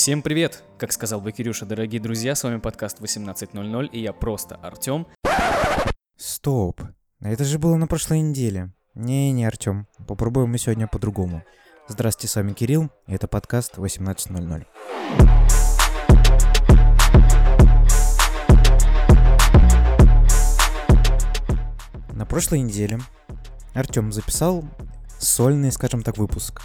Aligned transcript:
Всем 0.00 0.22
привет! 0.22 0.64
Как 0.78 0.92
сказал 0.92 1.20
бы 1.20 1.30
Кирюша, 1.30 1.66
дорогие 1.66 2.00
друзья, 2.00 2.34
с 2.34 2.42
вами 2.42 2.58
подкаст 2.58 3.02
18.00 3.02 3.88
и 3.88 4.00
я 4.00 4.14
просто 4.14 4.54
Артем. 4.54 5.06
Стоп, 6.16 6.80
это 7.20 7.44
же 7.44 7.58
было 7.58 7.76
на 7.76 7.86
прошлой 7.86 8.22
неделе. 8.22 8.72
Не-не, 8.94 9.44
Артем, 9.44 9.88
попробуем 10.08 10.48
мы 10.48 10.56
сегодня 10.56 10.86
по-другому. 10.86 11.44
Здравствуйте, 11.86 12.32
с 12.32 12.36
вами 12.36 12.54
Кирилл, 12.54 12.88
и 13.08 13.12
это 13.12 13.28
подкаст 13.28 13.76
18.00. 13.76 14.64
На 22.14 22.24
прошлой 22.24 22.60
неделе 22.60 23.00
Артем 23.74 24.12
записал 24.12 24.64
сольный, 25.18 25.70
скажем 25.70 26.02
так, 26.02 26.16
выпуск, 26.16 26.62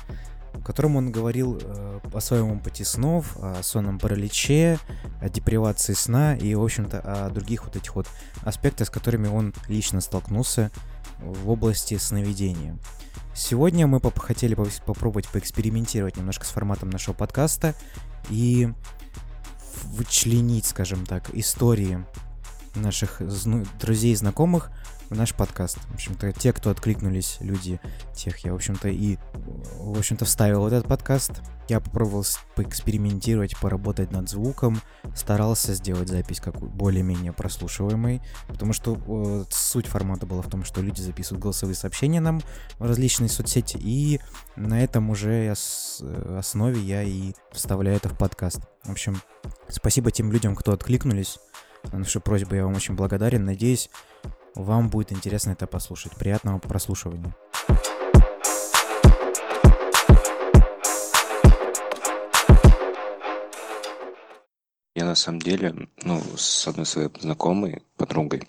котором 0.65 0.95
он 0.95 1.11
говорил 1.11 1.59
э, 1.61 1.99
о 2.11 2.19
своем 2.19 2.51
опыте 2.51 2.83
снов, 2.83 3.37
о 3.37 3.61
сонном 3.61 3.99
параличе, 3.99 4.79
о 5.21 5.29
депривации 5.29 5.93
сна 5.93 6.35
и, 6.35 6.55
в 6.55 6.63
общем-то, 6.63 6.99
о 6.99 7.29
других 7.29 7.65
вот 7.65 7.75
этих 7.75 7.95
вот 7.95 8.07
аспектах, 8.41 8.87
с 8.87 8.89
которыми 8.89 9.27
он 9.27 9.53
лично 9.67 10.01
столкнулся 10.01 10.71
в 11.19 11.49
области 11.49 11.97
сновидения. 11.97 12.77
Сегодня 13.35 13.85
мы 13.85 13.99
поп- 13.99 14.19
хотели 14.19 14.55
поп- 14.55 14.81
попробовать 14.85 15.27
поэкспериментировать 15.27 16.17
немножко 16.17 16.45
с 16.45 16.49
форматом 16.49 16.89
нашего 16.89 17.13
подкаста 17.13 17.75
и 18.29 18.73
вычленить, 19.83 20.65
скажем 20.65 21.05
так, 21.05 21.29
истории 21.33 22.03
наших 22.75 23.21
друзей 23.79 24.13
и 24.13 24.15
знакомых 24.15 24.71
в 25.09 25.15
наш 25.15 25.33
подкаст. 25.33 25.77
В 25.89 25.93
общем-то, 25.93 26.31
те, 26.33 26.53
кто 26.53 26.69
откликнулись, 26.69 27.37
люди, 27.39 27.79
тех 28.15 28.37
я, 28.39 28.53
в 28.53 28.55
общем-то, 28.55 28.87
и, 28.89 29.17
в 29.79 29.97
общем-то, 29.97 30.25
вставил 30.25 30.65
этот 30.67 30.87
подкаст. 30.87 31.41
Я 31.67 31.79
попробовал 31.79 32.23
поэкспериментировать, 32.55 33.57
поработать 33.59 34.11
над 34.11 34.29
звуком, 34.29 34.79
старался 35.15 35.73
сделать 35.73 36.09
запись 36.09 36.39
как 36.39 36.59
более-менее 36.59 37.33
прослушиваемой, 37.33 38.21
потому 38.47 38.71
что 38.71 38.99
э, 39.07 39.45
суть 39.49 39.87
формата 39.87 40.27
была 40.27 40.43
в 40.43 40.49
том, 40.49 40.63
что 40.63 40.81
люди 40.81 41.01
записывают 41.01 41.41
голосовые 41.41 41.75
сообщения 41.75 42.19
нам 42.19 42.41
в 42.77 42.85
различные 42.85 43.29
соцсети, 43.29 43.77
и 43.79 44.19
на 44.55 44.83
этом 44.83 45.09
уже 45.09 45.51
ос- 45.51 46.03
основе 46.37 46.79
я 46.81 47.01
и 47.01 47.33
вставляю 47.51 47.97
это 47.97 48.09
в 48.09 48.17
подкаст. 48.17 48.59
В 48.83 48.91
общем, 48.91 49.19
спасибо 49.67 50.11
тем 50.11 50.31
людям, 50.31 50.55
кто 50.55 50.71
откликнулись. 50.71 51.39
На 51.91 51.99
нашу 51.99 52.21
просьбу 52.21 52.55
я 52.55 52.65
вам 52.65 52.75
очень 52.75 52.95
благодарен. 52.95 53.45
Надеюсь, 53.45 53.89
вам 54.55 54.89
будет 54.89 55.11
интересно 55.11 55.51
это 55.51 55.67
послушать. 55.67 56.15
Приятного 56.15 56.59
прослушивания. 56.59 57.35
Я 64.95 65.03
на 65.05 65.15
самом 65.15 65.41
деле, 65.41 65.89
ну, 66.03 66.21
с 66.37 66.67
одной 66.67 66.85
своей 66.85 67.09
знакомой, 67.19 67.83
подругой, 67.97 68.43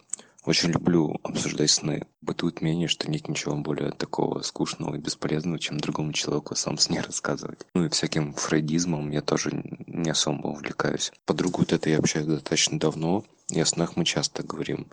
очень 0.44 0.70
люблю 0.70 1.18
обсуждать 1.24 1.70
сны. 1.70 2.06
Бытует 2.20 2.60
мнение, 2.60 2.86
что 2.86 3.10
нет 3.10 3.28
ничего 3.28 3.56
более 3.56 3.90
такого 3.90 4.42
скучного 4.42 4.94
и 4.94 4.98
бесполезного, 4.98 5.58
чем 5.58 5.80
другому 5.80 6.12
человеку 6.12 6.54
сам 6.54 6.78
сне 6.78 7.00
рассказывать. 7.00 7.66
Ну 7.74 7.84
и 7.84 7.88
всяким 7.88 8.32
фрейдизмом 8.32 9.10
я 9.10 9.22
тоже 9.22 9.50
не 9.88 10.08
особо 10.08 10.46
увлекаюсь. 10.46 11.10
Подругу 11.24 11.58
вот 11.58 11.72
это 11.72 11.90
я 11.90 11.98
общаюсь 11.98 12.28
достаточно 12.28 12.78
давно, 12.78 13.24
и 13.48 13.60
о 13.60 13.66
снах 13.66 13.96
мы 13.96 14.04
часто 14.04 14.44
говорим. 14.44 14.86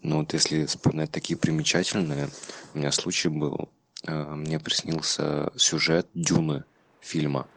Но 0.00 0.18
вот 0.18 0.32
если 0.32 0.66
вспоминать 0.66 1.10
такие 1.10 1.36
примечательные, 1.36 2.28
у 2.74 2.78
меня 2.78 2.92
случай 2.92 3.28
был, 3.28 3.68
э, 4.06 4.34
мне 4.34 4.60
приснился 4.60 5.52
сюжет 5.56 6.08
Дюны 6.14 6.64
фильма 7.00 7.48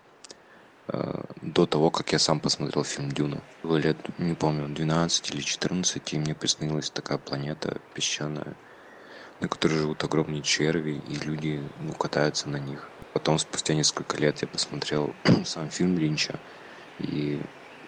э, 0.88 1.24
до 1.42 1.68
того, 1.68 1.92
как 1.92 2.12
я 2.14 2.20
сам 2.20 2.40
посмотрел 2.40 2.84
фильм 2.84 3.12
«Дюна». 3.12 3.44
Было 3.62 3.78
лет, 3.78 3.98
не 4.18 4.34
помню, 4.34 4.68
12 4.74 5.32
или 5.32 5.42
14, 5.42 6.14
и 6.14 6.18
мне 6.18 6.34
приснилась 6.34 6.90
такая 6.90 7.20
планета 7.20 7.80
песчаная, 7.94 8.56
на 9.40 9.48
которой 9.48 9.78
живут 9.78 10.04
огромные 10.04 10.42
черви, 10.42 10.94
и 10.94 11.16
люди 11.16 11.62
ну, 11.80 11.94
катаются 11.94 12.50
на 12.50 12.58
них. 12.58 12.90
Потом, 13.14 13.38
спустя 13.38 13.76
несколько 13.76 14.18
лет, 14.18 14.42
я 14.42 14.48
посмотрел 14.48 15.16
сам 15.46 15.70
фильм 15.70 15.96
Линча, 15.98 16.40
и 16.98 17.42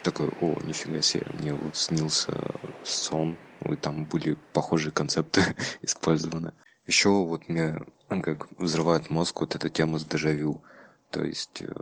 такой, 0.03 0.27
о, 0.27 0.59
нифига 0.61 1.01
себе, 1.01 1.25
мне 1.33 1.53
вот 1.53 1.75
снился 1.75 2.33
сон, 2.83 3.39
и 3.71 3.75
там 3.75 4.05
были 4.05 4.37
похожие 4.53 4.91
концепты 4.91 5.55
использованы. 5.81 6.53
Еще 6.85 7.09
вот 7.09 7.47
мне 7.47 7.79
как 8.07 8.47
взрывает 8.59 9.09
мозг 9.09 9.41
вот 9.41 9.55
эта 9.55 9.69
тема 9.69 9.97
с 9.97 10.05
дежавю. 10.05 10.61
То 11.09 11.23
есть 11.23 11.61
э, 11.61 11.73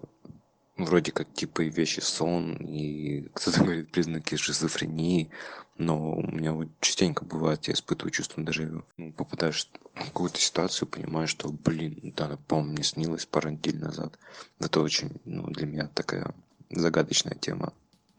вроде 0.78 1.12
как 1.12 1.34
типа 1.34 1.64
и 1.64 1.70
вещи 1.70 2.00
сон, 2.00 2.54
и 2.56 3.30
кто-то 3.34 3.60
говорит 3.64 3.92
признаки 3.92 4.36
шизофрении, 4.36 5.30
но 5.78 6.14
у 6.14 6.22
меня 6.22 6.54
вот 6.54 6.68
частенько 6.80 7.26
бывает, 7.26 7.68
я 7.68 7.74
испытываю 7.74 8.12
чувство 8.12 8.44
дежавю. 8.44 8.86
Ну, 8.98 9.12
попадаешь 9.12 9.68
в 9.96 10.06
какую-то 10.06 10.40
ситуацию, 10.40 10.88
понимаешь, 10.88 11.30
что, 11.30 11.50
блин, 11.50 12.14
да, 12.16 12.38
по-моему, 12.48 12.74
мне 12.74 12.84
снилось 12.84 13.26
пару 13.26 13.50
недель 13.50 13.80
назад. 13.80 14.18
Это 14.60 14.82
очень, 14.82 15.20
ну, 15.26 15.48
для 15.48 15.66
меня 15.66 15.88
такая 15.88 16.34
загадочная 16.70 17.36
тема 17.36 17.74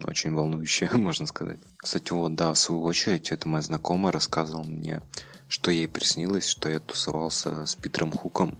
очень 0.06 0.34
волнующая, 0.34 0.90
можно 0.96 1.26
сказать. 1.26 1.58
Кстати, 1.76 2.12
вот, 2.12 2.34
да, 2.34 2.52
в 2.52 2.58
свою 2.58 2.82
очередь, 2.82 3.30
это 3.30 3.48
моя 3.48 3.62
знакомая 3.62 4.12
рассказывала 4.12 4.64
мне, 4.64 5.02
что 5.48 5.70
ей 5.70 5.88
приснилось, 5.88 6.46
что 6.46 6.68
я 6.68 6.80
тусовался 6.80 7.66
с 7.66 7.74
Питером 7.74 8.12
Хуком, 8.12 8.58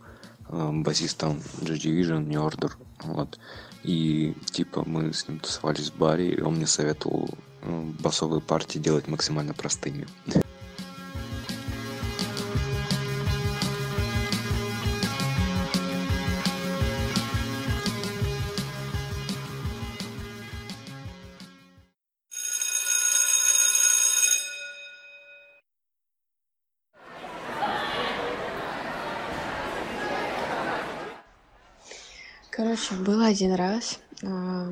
э, 0.48 0.70
басистом 0.72 1.42
Joy 1.60 1.76
Division, 1.76 2.24
New 2.26 2.40
Order, 2.40 2.72
вот. 3.04 3.38
И, 3.82 4.34
типа, 4.46 4.84
мы 4.86 5.12
с 5.12 5.26
ним 5.26 5.40
тусовались 5.40 5.90
в 5.90 5.96
баре, 5.96 6.34
и 6.34 6.40
он 6.40 6.56
мне 6.56 6.66
советовал 6.66 7.30
э, 7.62 7.90
басовые 8.00 8.40
партии 8.40 8.78
делать 8.78 9.08
максимально 9.08 9.54
простыми. 9.54 10.06
один 33.42 33.54
раз 33.54 33.98
а, 34.22 34.68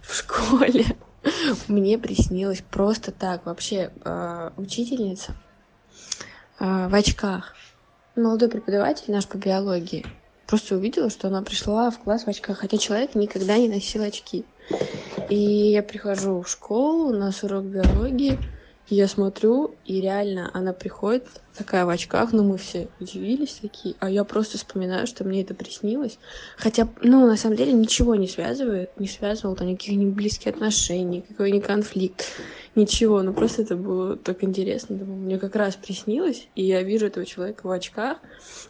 в 0.00 0.14
школе 0.14 0.86
мне 1.68 1.98
приснилось 1.98 2.62
просто 2.62 3.12
так 3.12 3.44
вообще 3.44 3.90
а, 4.04 4.52
учительница 4.56 5.34
а, 6.58 6.88
в 6.88 6.94
очках. 6.94 7.54
Молодой 8.16 8.48
преподаватель 8.48 9.12
наш 9.12 9.26
по 9.26 9.36
биологии. 9.36 10.06
Просто 10.46 10.76
увидела, 10.76 11.10
что 11.10 11.28
она 11.28 11.42
пришла 11.42 11.90
в 11.90 11.98
класс 11.98 12.24
в 12.24 12.28
очках, 12.28 12.58
хотя 12.58 12.78
человек 12.78 13.14
никогда 13.14 13.58
не 13.58 13.68
носил 13.68 14.02
очки. 14.02 14.44
И 15.28 15.36
я 15.36 15.82
прихожу 15.82 16.40
в 16.40 16.48
школу, 16.48 17.08
у 17.08 17.12
нас 17.12 17.42
урок 17.42 17.64
биологии, 17.64 18.38
я 18.88 19.08
смотрю, 19.08 19.74
и 19.86 20.00
реально 20.00 20.50
она 20.52 20.72
приходит 20.72 21.24
такая 21.56 21.86
в 21.86 21.88
очках, 21.88 22.32
но 22.32 22.42
мы 22.42 22.58
все 22.58 22.88
удивились 22.98 23.58
такие, 23.62 23.94
а 24.00 24.10
я 24.10 24.24
просто 24.24 24.58
вспоминаю, 24.58 25.06
что 25.06 25.24
мне 25.24 25.42
это 25.42 25.54
приснилось. 25.54 26.18
Хотя, 26.56 26.88
ну, 27.00 27.26
на 27.26 27.36
самом 27.36 27.56
деле 27.56 27.72
ничего 27.72 28.14
не 28.16 28.26
связывает, 28.26 28.98
не 28.98 29.06
связывал 29.06 29.54
там 29.54 29.68
никаких 29.68 29.96
не 29.96 30.06
близких 30.06 30.48
отношений, 30.48 31.18
никакой 31.18 31.52
не 31.52 31.60
конфликт, 31.60 32.24
ничего. 32.74 33.22
Ну, 33.22 33.32
просто 33.32 33.62
это 33.62 33.76
было 33.76 34.16
так 34.16 34.42
интересно. 34.42 34.96
Думаю, 34.96 35.20
мне 35.20 35.38
как 35.38 35.56
раз 35.56 35.76
приснилось, 35.76 36.48
и 36.54 36.64
я 36.64 36.82
вижу 36.82 37.06
этого 37.06 37.24
человека 37.24 37.66
в 37.66 37.70
очках, 37.70 38.18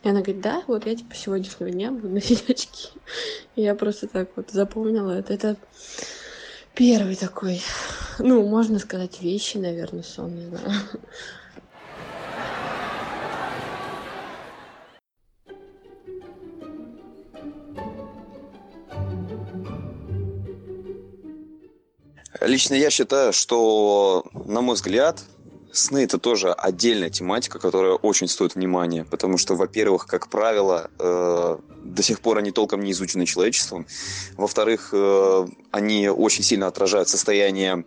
и 0.02 0.08
она 0.08 0.20
говорит, 0.20 0.42
да, 0.42 0.62
вот 0.66 0.86
я 0.86 0.94
типа 0.94 1.14
сегодняшнего 1.14 1.70
дня 1.70 1.90
буду 1.90 2.08
носить 2.08 2.44
очки. 2.50 2.90
И 3.56 3.62
я 3.62 3.74
просто 3.74 4.08
так 4.08 4.28
вот 4.36 4.50
запомнила 4.50 5.10
это. 5.12 5.32
Это 5.32 5.56
первый 6.74 7.16
такой, 7.16 7.60
ну, 8.18 8.46
можно 8.46 8.78
сказать, 8.78 9.20
вещи, 9.20 9.58
наверное, 9.58 10.02
сон, 10.02 10.34
не 10.34 10.46
знаю. 10.46 10.80
Лично 22.40 22.74
я 22.74 22.90
считаю, 22.90 23.32
что, 23.32 24.24
на 24.34 24.62
мой 24.62 24.74
взгляд, 24.74 25.22
сны 25.72 26.04
это 26.04 26.18
тоже 26.18 26.52
отдельная 26.52 27.10
тематика, 27.10 27.58
которая 27.58 27.92
очень 27.92 28.28
стоит 28.28 28.54
внимания, 28.54 29.04
потому 29.04 29.38
что, 29.38 29.54
во-первых, 29.54 30.06
как 30.06 30.28
правило, 30.28 30.90
э, 30.98 31.58
до 31.82 32.02
сих 32.02 32.20
пор 32.20 32.38
они 32.38 32.50
толком 32.50 32.80
не 32.82 32.92
изучены 32.92 33.26
человечеством, 33.26 33.86
во-вторых, 34.36 34.90
э, 34.92 35.46
они 35.70 36.08
очень 36.08 36.44
сильно 36.44 36.66
отражают 36.66 37.08
состояние, 37.08 37.84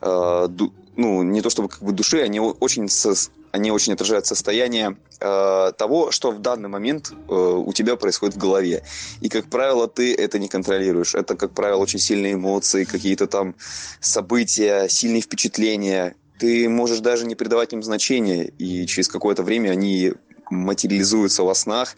э, 0.00 0.46
ду- 0.48 0.72
ну, 0.96 1.22
не 1.22 1.42
то 1.42 1.50
чтобы 1.50 1.68
как 1.68 1.82
бы 1.82 1.92
души, 1.92 2.22
они 2.22 2.40
очень 2.40 2.88
со- 2.88 3.30
они 3.52 3.70
очень 3.70 3.92
отражают 3.94 4.26
состояние 4.26 4.98
э, 5.20 5.72
того, 5.76 6.10
что 6.10 6.30
в 6.30 6.40
данный 6.40 6.68
момент 6.68 7.10
э, 7.10 7.34
у 7.34 7.72
тебя 7.72 7.96
происходит 7.96 8.36
в 8.36 8.38
голове. 8.38 8.82
И, 9.20 9.28
как 9.28 9.46
правило, 9.48 9.88
ты 9.88 10.14
это 10.14 10.38
не 10.38 10.48
контролируешь. 10.48 11.14
Это, 11.14 11.34
как 11.34 11.52
правило, 11.52 11.78
очень 11.78 11.98
сильные 11.98 12.34
эмоции, 12.34 12.84
какие-то 12.84 13.26
там 13.26 13.54
события, 14.00 14.88
сильные 14.88 15.22
впечатления. 15.22 16.14
Ты 16.38 16.68
можешь 16.68 17.00
даже 17.00 17.26
не 17.26 17.34
придавать 17.34 17.72
им 17.72 17.82
значения, 17.82 18.44
и 18.58 18.86
через 18.86 19.08
какое-то 19.08 19.42
время 19.42 19.70
они 19.70 20.12
материализуются 20.50 21.42
во 21.42 21.54
снах, 21.54 21.96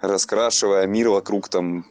раскрашивая 0.00 0.86
мир 0.86 1.08
вокруг 1.08 1.48
там 1.48 1.84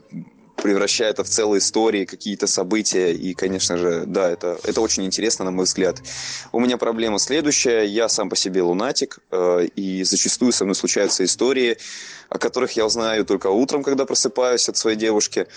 превращая 0.61 1.09
это 1.09 1.23
в 1.23 1.29
целые 1.29 1.59
истории, 1.59 2.05
какие-то 2.05 2.47
события. 2.47 3.13
И, 3.13 3.33
конечно 3.33 3.77
же, 3.77 4.03
да, 4.05 4.29
это, 4.29 4.59
это 4.63 4.81
очень 4.81 5.05
интересно, 5.05 5.45
на 5.45 5.51
мой 5.51 5.65
взгляд. 5.65 6.01
У 6.51 6.59
меня 6.59 6.77
проблема 6.77 7.19
следующая. 7.19 7.85
Я 7.85 8.09
сам 8.09 8.29
по 8.29 8.35
себе 8.35 8.61
лунатик, 8.61 9.19
э, 9.31 9.67
и 9.75 10.03
зачастую 10.03 10.51
со 10.51 10.65
мной 10.65 10.75
случаются 10.75 11.23
истории, 11.23 11.77
о 12.29 12.37
которых 12.37 12.73
я 12.73 12.85
узнаю 12.85 13.25
только 13.25 13.47
утром, 13.47 13.83
когда 13.83 14.05
просыпаюсь 14.05 14.69
от 14.69 14.77
своей 14.77 14.97
девушки. 14.97 15.47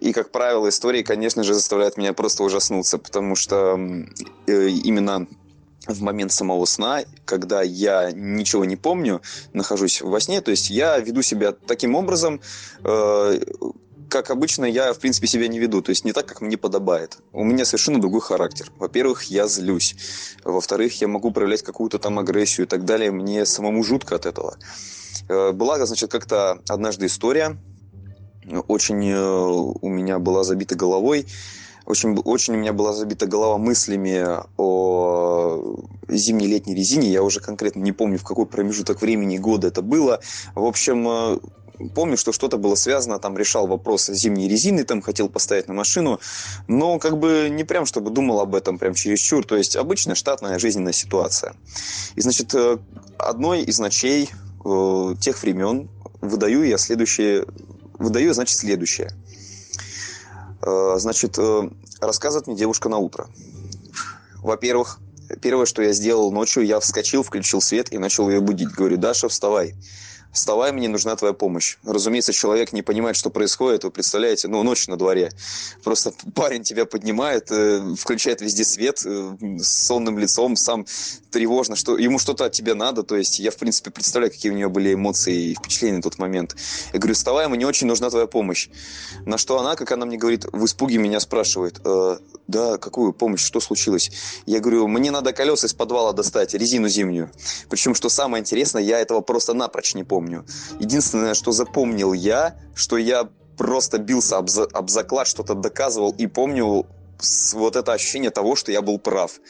И, 0.00 0.12
как 0.12 0.30
правило, 0.30 0.68
истории, 0.68 1.02
конечно 1.02 1.42
же, 1.42 1.54
заставляют 1.54 1.96
меня 1.96 2.12
просто 2.12 2.44
ужаснуться, 2.44 2.98
потому 2.98 3.34
что 3.34 3.76
э, 4.46 4.68
именно 4.68 5.26
в 5.88 6.02
момент 6.02 6.32
самого 6.32 6.64
сна, 6.66 7.02
когда 7.24 7.62
я 7.62 8.12
ничего 8.12 8.64
не 8.64 8.76
помню, 8.76 9.22
нахожусь 9.52 10.00
во 10.02 10.20
сне, 10.20 10.40
то 10.40 10.50
есть 10.50 10.70
я 10.70 10.98
веду 10.98 11.22
себя 11.22 11.52
таким 11.52 11.94
образом, 11.94 12.40
э, 12.84 13.40
как 14.08 14.30
обычно, 14.30 14.64
я, 14.64 14.92
в 14.92 14.98
принципе, 14.98 15.26
себя 15.26 15.48
не 15.48 15.58
веду. 15.58 15.82
То 15.82 15.90
есть 15.90 16.04
не 16.04 16.12
так, 16.12 16.24
как 16.24 16.40
мне 16.40 16.56
подобает. 16.56 17.18
У 17.32 17.44
меня 17.44 17.66
совершенно 17.66 18.00
другой 18.00 18.22
характер. 18.22 18.72
Во-первых, 18.78 19.24
я 19.24 19.46
злюсь. 19.48 19.96
Во-вторых, 20.44 20.98
я 21.02 21.08
могу 21.08 21.30
проявлять 21.30 21.62
какую-то 21.62 21.98
там 21.98 22.18
агрессию 22.18 22.66
и 22.66 22.68
так 22.68 22.86
далее. 22.86 23.10
Мне 23.10 23.44
самому 23.44 23.84
жутко 23.84 24.14
от 24.16 24.24
этого. 24.24 24.56
Э, 25.28 25.52
была, 25.52 25.84
значит, 25.84 26.10
как-то 26.10 26.62
однажды 26.68 27.06
история. 27.06 27.58
Очень 28.66 29.10
э, 29.10 29.20
у 29.20 29.88
меня 29.88 30.18
была 30.18 30.42
забита 30.42 30.74
головой. 30.74 31.26
Очень, 31.88 32.18
очень 32.18 32.52
у 32.52 32.58
меня 32.58 32.74
была 32.74 32.92
забита 32.92 33.26
голова 33.26 33.56
мыслями 33.56 34.22
о 34.58 35.78
зимней 36.06 36.46
летней 36.46 36.74
резине. 36.74 37.08
Я 37.08 37.22
уже 37.22 37.40
конкретно 37.40 37.80
не 37.80 37.92
помню, 37.92 38.18
в 38.18 38.24
какой 38.24 38.44
промежуток 38.44 39.00
времени 39.00 39.38
года 39.38 39.68
это 39.68 39.80
было. 39.80 40.20
В 40.54 40.66
общем, 40.66 41.08
э, 41.08 41.38
помню, 41.94 42.18
что 42.18 42.32
что-то 42.32 42.58
было 42.58 42.74
связано, 42.74 43.18
там 43.18 43.38
решал 43.38 43.66
вопрос 43.66 44.08
зимней 44.08 44.50
резины, 44.50 44.84
там 44.84 45.00
хотел 45.00 45.30
поставить 45.30 45.66
на 45.66 45.72
машину, 45.72 46.20
но 46.66 46.98
как 46.98 47.18
бы 47.18 47.48
не 47.50 47.64
прям, 47.64 47.86
чтобы 47.86 48.10
думал 48.10 48.40
об 48.40 48.54
этом 48.54 48.78
прям 48.78 48.92
чересчур, 48.92 49.46
то 49.46 49.56
есть 49.56 49.74
обычная 49.74 50.14
штатная 50.14 50.58
жизненная 50.58 50.92
ситуация. 50.92 51.54
И, 52.16 52.20
значит, 52.20 52.54
э, 52.54 52.76
одной 53.16 53.62
из 53.62 53.78
ночей 53.78 54.28
э, 54.62 55.14
тех 55.22 55.42
времен 55.42 55.88
выдаю 56.20 56.64
я 56.64 56.76
следующее, 56.76 57.46
выдаю, 57.98 58.34
значит, 58.34 58.58
следующее. 58.58 59.10
Э, 60.62 60.94
значит, 60.98 61.38
э, 61.38 61.70
рассказывает 62.00 62.46
мне 62.46 62.56
девушка 62.56 62.88
на 62.88 62.98
утро. 62.98 63.28
Во-первых, 64.36 64.98
первое, 65.40 65.66
что 65.66 65.82
я 65.82 65.92
сделал 65.92 66.32
ночью, 66.32 66.64
я 66.64 66.80
вскочил, 66.80 67.22
включил 67.22 67.60
свет 67.60 67.92
и 67.92 67.98
начал 67.98 68.28
ее 68.28 68.40
будить. 68.40 68.70
Говорю, 68.70 68.96
Даша, 68.96 69.28
вставай 69.28 69.74
вставай, 70.32 70.72
мне 70.72 70.88
нужна 70.88 71.16
твоя 71.16 71.32
помощь. 71.32 71.78
Разумеется, 71.84 72.32
человек 72.32 72.72
не 72.72 72.82
понимает, 72.82 73.16
что 73.16 73.30
происходит, 73.30 73.84
вы 73.84 73.90
представляете, 73.90 74.48
ну, 74.48 74.62
ночь 74.62 74.86
на 74.88 74.96
дворе. 74.96 75.32
Просто 75.82 76.12
парень 76.34 76.62
тебя 76.62 76.84
поднимает, 76.84 77.50
э, 77.50 77.94
включает 77.98 78.40
везде 78.40 78.64
свет 78.64 79.02
э, 79.04 79.36
с 79.58 79.86
сонным 79.86 80.18
лицом, 80.18 80.56
сам 80.56 80.86
тревожно, 81.30 81.76
что 81.76 81.96
ему 81.96 82.18
что-то 82.18 82.46
от 82.46 82.52
тебя 82.52 82.74
надо, 82.74 83.02
то 83.02 83.16
есть 83.16 83.38
я, 83.38 83.50
в 83.50 83.56
принципе, 83.56 83.90
представляю, 83.90 84.32
какие 84.32 84.52
у 84.52 84.54
него 84.54 84.70
были 84.70 84.94
эмоции 84.94 85.50
и 85.50 85.54
впечатления 85.54 85.98
в 85.98 86.02
тот 86.02 86.18
момент. 86.18 86.56
Я 86.92 86.98
говорю, 86.98 87.14
вставай, 87.14 87.48
мне 87.48 87.66
очень 87.66 87.86
нужна 87.86 88.10
твоя 88.10 88.26
помощь. 88.26 88.68
На 89.26 89.38
что 89.38 89.58
она, 89.58 89.76
как 89.76 89.92
она 89.92 90.06
мне 90.06 90.16
говорит, 90.16 90.46
в 90.52 90.64
испуге 90.64 90.98
меня 90.98 91.20
спрашивает, 91.20 91.80
э, 91.84 92.18
да, 92.46 92.78
какую 92.78 93.12
помощь, 93.12 93.42
что 93.42 93.60
случилось? 93.60 94.10
Я 94.46 94.60
говорю, 94.60 94.88
мне 94.88 95.10
надо 95.10 95.32
колеса 95.32 95.66
из 95.66 95.74
подвала 95.74 96.12
достать, 96.12 96.54
резину 96.54 96.88
зимнюю. 96.88 97.30
Причем, 97.68 97.94
что 97.94 98.08
самое 98.08 98.40
интересное, 98.40 98.82
я 98.82 98.98
этого 98.98 99.20
просто 99.20 99.54
напрочь 99.54 99.94
не 99.94 100.04
помню. 100.04 100.17
Единственное, 100.78 101.34
что 101.34 101.52
запомнил 101.52 102.12
я, 102.12 102.56
что 102.74 102.96
я 102.96 103.28
просто 103.56 103.98
бился 103.98 104.38
об, 104.38 104.48
за, 104.48 104.64
об 104.64 104.88
заклад, 104.88 105.26
что-то 105.26 105.54
доказывал 105.54 106.14
и 106.16 106.26
помню 106.26 106.86
вот 107.52 107.76
это 107.76 107.92
ощущение 107.92 108.30
того, 108.30 108.56
что 108.56 108.72
я 108.72 108.80
был 108.82 108.98
прав. 108.98 109.40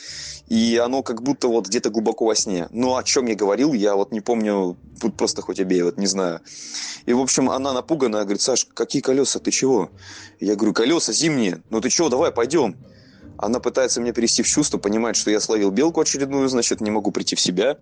И 0.49 0.81
оно 0.82 1.03
как 1.03 1.23
будто 1.23 1.49
вот 1.49 1.69
где-то 1.69 1.91
глубоко 1.91 2.25
во 2.25 2.35
сне. 2.35 2.69
Но 2.70 2.97
о 2.97 3.03
чем 3.03 3.26
я 3.26 3.35
говорил, 3.35 3.75
я 3.75 3.94
вот 3.94 4.12
не 4.12 4.20
помню, 4.20 4.76
тут 5.00 5.17
просто 5.17 5.43
хоть 5.43 5.61
обей, 5.61 5.82
вот 5.82 5.99
не 5.99 6.06
знаю. 6.06 6.41
И, 7.05 7.12
в 7.12 7.20
общем, 7.20 7.50
она 7.50 7.73
напуганная, 7.73 8.23
говорит, 8.23 8.41
Саш, 8.41 8.67
какие 8.73 9.03
колеса, 9.03 9.38
ты 9.38 9.50
чего? 9.50 9.91
Я 10.41 10.56
говорю, 10.56 10.73
колеса 10.73 11.12
зимние, 11.12 11.62
ну 11.69 11.81
ты 11.81 11.91
чего, 11.91 12.09
давай, 12.09 12.32
пойдем. 12.32 12.76
Она 13.38 13.61
пытается 13.61 14.00
меня 14.00 14.12
перевести 14.12 14.43
в 14.43 14.49
чувство, 14.49 14.79
понимает, 14.79 15.14
что 15.14 15.31
я 15.31 15.38
словил 15.38 15.70
белку 15.70 16.00
очередную, 16.00 16.49
значит, 16.49 16.81
не 16.81 16.90
могу 16.90 17.12
прийти 17.12 17.37
в 17.37 17.40
себя. 17.40 17.79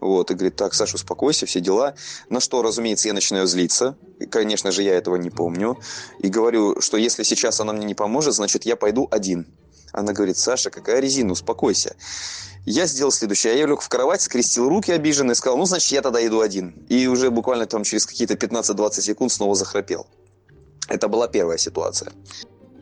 Вот, 0.00 0.30
и 0.30 0.34
говорит, 0.34 0.56
так, 0.56 0.74
Саша, 0.74 0.96
успокойся, 0.96 1.46
все 1.46 1.60
дела. 1.60 1.94
На 2.28 2.40
что, 2.40 2.60
разумеется, 2.62 3.08
я 3.08 3.14
начинаю 3.14 3.46
злиться. 3.46 3.96
И, 4.20 4.26
конечно 4.26 4.70
же, 4.70 4.82
я 4.82 4.94
этого 4.94 5.16
не 5.16 5.30
помню. 5.30 5.78
И 6.20 6.28
говорю, 6.28 6.80
что 6.82 6.98
если 6.98 7.22
сейчас 7.22 7.58
она 7.60 7.72
мне 7.72 7.86
не 7.86 7.94
поможет, 7.94 8.34
значит, 8.34 8.66
я 8.66 8.76
пойду 8.76 9.08
один. 9.10 9.46
Она 9.92 10.12
говорит, 10.12 10.36
Саша, 10.36 10.68
какая 10.68 11.00
резина, 11.00 11.32
успокойся. 11.32 11.96
Я 12.66 12.84
сделал 12.84 13.10
следующее. 13.10 13.58
Я 13.58 13.66
лег 13.66 13.80
в 13.80 13.88
кровать, 13.88 14.20
скрестил 14.20 14.68
руки 14.68 14.92
обиженно 14.92 15.34
сказал, 15.34 15.56
ну, 15.56 15.64
значит, 15.64 15.90
я 15.90 16.02
тогда 16.02 16.24
иду 16.26 16.40
один. 16.40 16.84
И 16.90 17.06
уже 17.06 17.30
буквально 17.30 17.64
там 17.64 17.82
через 17.82 18.04
какие-то 18.04 18.34
15-20 18.34 19.00
секунд 19.00 19.32
снова 19.32 19.54
захрапел. 19.54 20.06
Это 20.86 21.08
была 21.08 21.28
первая 21.28 21.56
ситуация. 21.56 22.12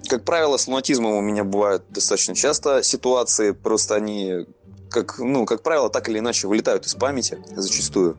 Как 0.08 0.24
правило, 0.24 0.56
с 0.56 0.66
лунатизмом 0.66 1.14
у 1.14 1.20
меня 1.20 1.44
бывают 1.44 1.84
достаточно 1.90 2.34
часто 2.34 2.82
ситуации, 2.82 3.50
просто 3.50 3.94
они, 3.94 4.46
как, 4.90 5.18
ну, 5.18 5.46
как 5.46 5.62
правило, 5.62 5.90
так 5.90 6.08
или 6.08 6.18
иначе 6.18 6.46
вылетают 6.46 6.86
из 6.86 6.94
памяти 6.94 7.38
зачастую. 7.54 8.16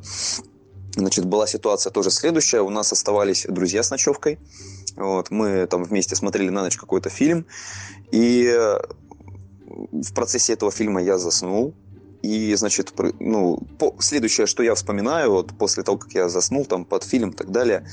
Значит, 0.95 1.25
была 1.25 1.45
ситуация 1.45 1.92
тоже 1.92 2.10
следующая. 2.10 2.62
У 2.62 2.69
нас 2.69 2.92
оставались 2.92 3.45
друзья 3.48 3.84
с 3.84 3.92
ночевкой. 3.92 4.39
Вот, 4.95 5.30
мы 5.30 5.68
там 5.68 5.84
вместе 5.84 6.16
смотрели 6.16 6.50
на 6.50 6.63
ночь 6.63 6.75
какой-то 6.75 7.10
фильм. 7.10 7.45
И 8.12 8.51
в 9.68 10.13
процессе 10.13 10.54
этого 10.54 10.72
фильма 10.72 11.04
я 11.04 11.19
заснул. 11.19 11.75
И, 12.24 12.56
значит, 12.56 12.94
ну, 13.19 13.57
по, 13.78 13.95
следующее, 14.00 14.48
что 14.48 14.63
я 14.63 14.74
вспоминаю, 14.74 15.31
вот 15.31 15.56
после 15.57 15.84
того, 15.84 16.00
как 16.00 16.13
я 16.13 16.30
заснул, 16.30 16.66
там, 16.66 16.84
под 16.84 17.04
фильм 17.04 17.30
и 17.30 17.36
так 17.36 17.51
далее, 17.51 17.88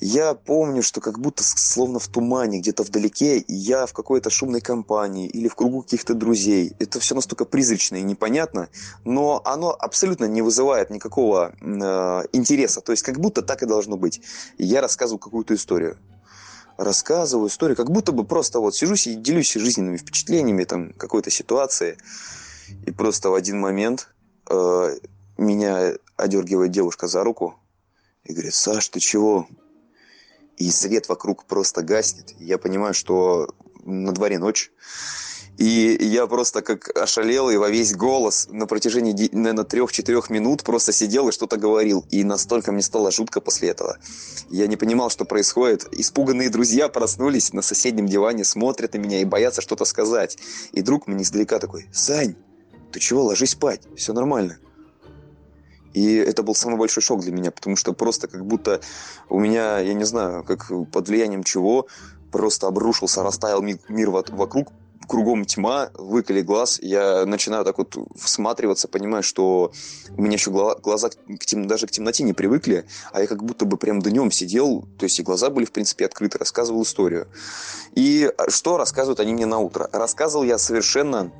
я 0.00 0.34
помню, 0.34 0.82
что 0.82 1.00
как 1.00 1.18
будто 1.18 1.42
словно 1.42 1.98
в 1.98 2.06
тумане, 2.06 2.60
где-то 2.60 2.84
вдалеке, 2.84 3.44
я 3.48 3.84
в 3.86 3.92
какой-то 3.92 4.30
шумной 4.30 4.60
компании 4.60 5.26
или 5.26 5.48
в 5.48 5.56
кругу 5.56 5.82
каких-то 5.82 6.14
друзей. 6.14 6.72
Это 6.78 7.00
все 7.00 7.16
настолько 7.16 7.44
призрачно 7.44 7.96
и 7.96 8.02
непонятно, 8.02 8.68
но 9.04 9.42
оно 9.44 9.76
абсолютно 9.76 10.26
не 10.26 10.40
вызывает 10.40 10.90
никакого 10.90 11.52
э, 11.60 12.22
интереса. 12.32 12.80
То 12.80 12.92
есть 12.92 13.02
как 13.02 13.18
будто 13.18 13.42
так 13.42 13.62
и 13.62 13.66
должно 13.66 13.96
быть. 13.96 14.20
я 14.56 14.80
рассказываю 14.80 15.18
какую-то 15.18 15.54
историю. 15.54 15.98
Рассказываю 16.76 17.48
историю, 17.48 17.76
как 17.76 17.90
будто 17.90 18.12
бы 18.12 18.24
просто 18.24 18.60
вот 18.60 18.76
сижусь 18.76 19.08
и 19.08 19.16
делюсь 19.16 19.52
жизненными 19.54 19.96
впечатлениями 19.96 20.62
там 20.62 20.92
какой-то 20.92 21.30
ситуации. 21.30 21.98
И 22.86 22.92
просто 22.92 23.30
в 23.30 23.34
один 23.34 23.58
момент 23.58 24.10
э, 24.48 24.96
меня 25.38 25.94
одергивает 26.16 26.70
девушка 26.70 27.08
за 27.08 27.24
руку 27.24 27.56
и 28.22 28.32
говорит, 28.32 28.54
Саш, 28.54 28.88
ты 28.90 29.00
чего? 29.00 29.48
И 30.58 30.70
свет 30.70 31.08
вокруг 31.08 31.44
просто 31.44 31.82
гаснет. 31.82 32.34
Я 32.38 32.58
понимаю, 32.58 32.94
что 32.94 33.48
на 33.84 34.12
дворе 34.12 34.38
ночь. 34.38 34.70
И 35.56 35.98
я 36.00 36.28
просто 36.28 36.62
как 36.62 36.96
ошалел 36.96 37.50
и 37.50 37.56
во 37.56 37.68
весь 37.68 37.92
голос 37.96 38.46
на 38.48 38.66
протяжении, 38.66 39.28
наверное, 39.32 39.64
трех-четырех 39.64 40.30
минут 40.30 40.62
просто 40.62 40.92
сидел 40.92 41.28
и 41.28 41.32
что-то 41.32 41.56
говорил. 41.56 42.04
И 42.10 42.22
настолько 42.22 42.70
мне 42.70 42.82
стало 42.82 43.10
жутко 43.10 43.40
после 43.40 43.70
этого. 43.70 43.98
Я 44.50 44.68
не 44.68 44.76
понимал, 44.76 45.10
что 45.10 45.24
происходит. 45.24 45.88
Испуганные 45.90 46.48
друзья 46.48 46.88
проснулись 46.88 47.52
на 47.52 47.62
соседнем 47.62 48.06
диване, 48.06 48.44
смотрят 48.44 48.94
на 48.94 48.98
меня 48.98 49.20
и 49.20 49.24
боятся 49.24 49.60
что-то 49.60 49.84
сказать. 49.84 50.38
И 50.72 50.80
друг 50.80 51.08
мне 51.08 51.24
издалека 51.24 51.58
такой, 51.58 51.88
«Сань, 51.92 52.36
ты 52.92 53.00
чего, 53.00 53.24
ложись 53.24 53.50
спать, 53.50 53.82
все 53.96 54.12
нормально». 54.12 54.58
И 55.94 56.14
это 56.14 56.42
был 56.42 56.54
самый 56.54 56.76
большой 56.76 57.02
шок 57.02 57.20
для 57.20 57.32
меня, 57.32 57.50
потому 57.50 57.76
что 57.76 57.92
просто 57.92 58.28
как 58.28 58.44
будто 58.44 58.80
у 59.28 59.38
меня, 59.38 59.78
я 59.78 59.94
не 59.94 60.04
знаю, 60.04 60.44
как 60.44 60.70
под 60.92 61.08
влиянием 61.08 61.42
чего, 61.42 61.86
просто 62.30 62.66
обрушился, 62.66 63.22
растаял 63.22 63.62
мир 63.62 64.10
вокруг, 64.10 64.68
кругом 65.08 65.44
тьма, 65.44 65.90
выколи 65.94 66.42
глаз, 66.42 66.78
я 66.82 67.24
начинаю 67.24 67.64
так 67.64 67.78
вот 67.78 67.96
всматриваться, 68.14 68.86
понимаю, 68.86 69.22
что 69.22 69.72
у 70.16 70.22
меня 70.22 70.34
еще 70.34 70.50
глаза 70.50 71.08
к 71.08 71.46
тем, 71.46 71.66
даже 71.66 71.86
к 71.86 71.90
темноте 71.90 72.22
не 72.22 72.34
привыкли, 72.34 72.84
а 73.10 73.22
я 73.22 73.26
как 73.26 73.42
будто 73.42 73.64
бы 73.64 73.76
прям 73.78 74.00
днем 74.00 74.30
сидел, 74.30 74.86
то 74.98 75.04
есть 75.04 75.18
и 75.18 75.22
глаза 75.22 75.50
были, 75.50 75.64
в 75.64 75.72
принципе, 75.72 76.04
открыты, 76.04 76.38
рассказывал 76.38 76.82
историю. 76.82 77.26
И 77.94 78.30
что 78.48 78.76
рассказывают 78.76 79.18
они 79.18 79.32
мне 79.32 79.46
на 79.46 79.58
утро? 79.58 79.88
Рассказывал 79.92 80.44
я 80.44 80.58
совершенно 80.58 81.32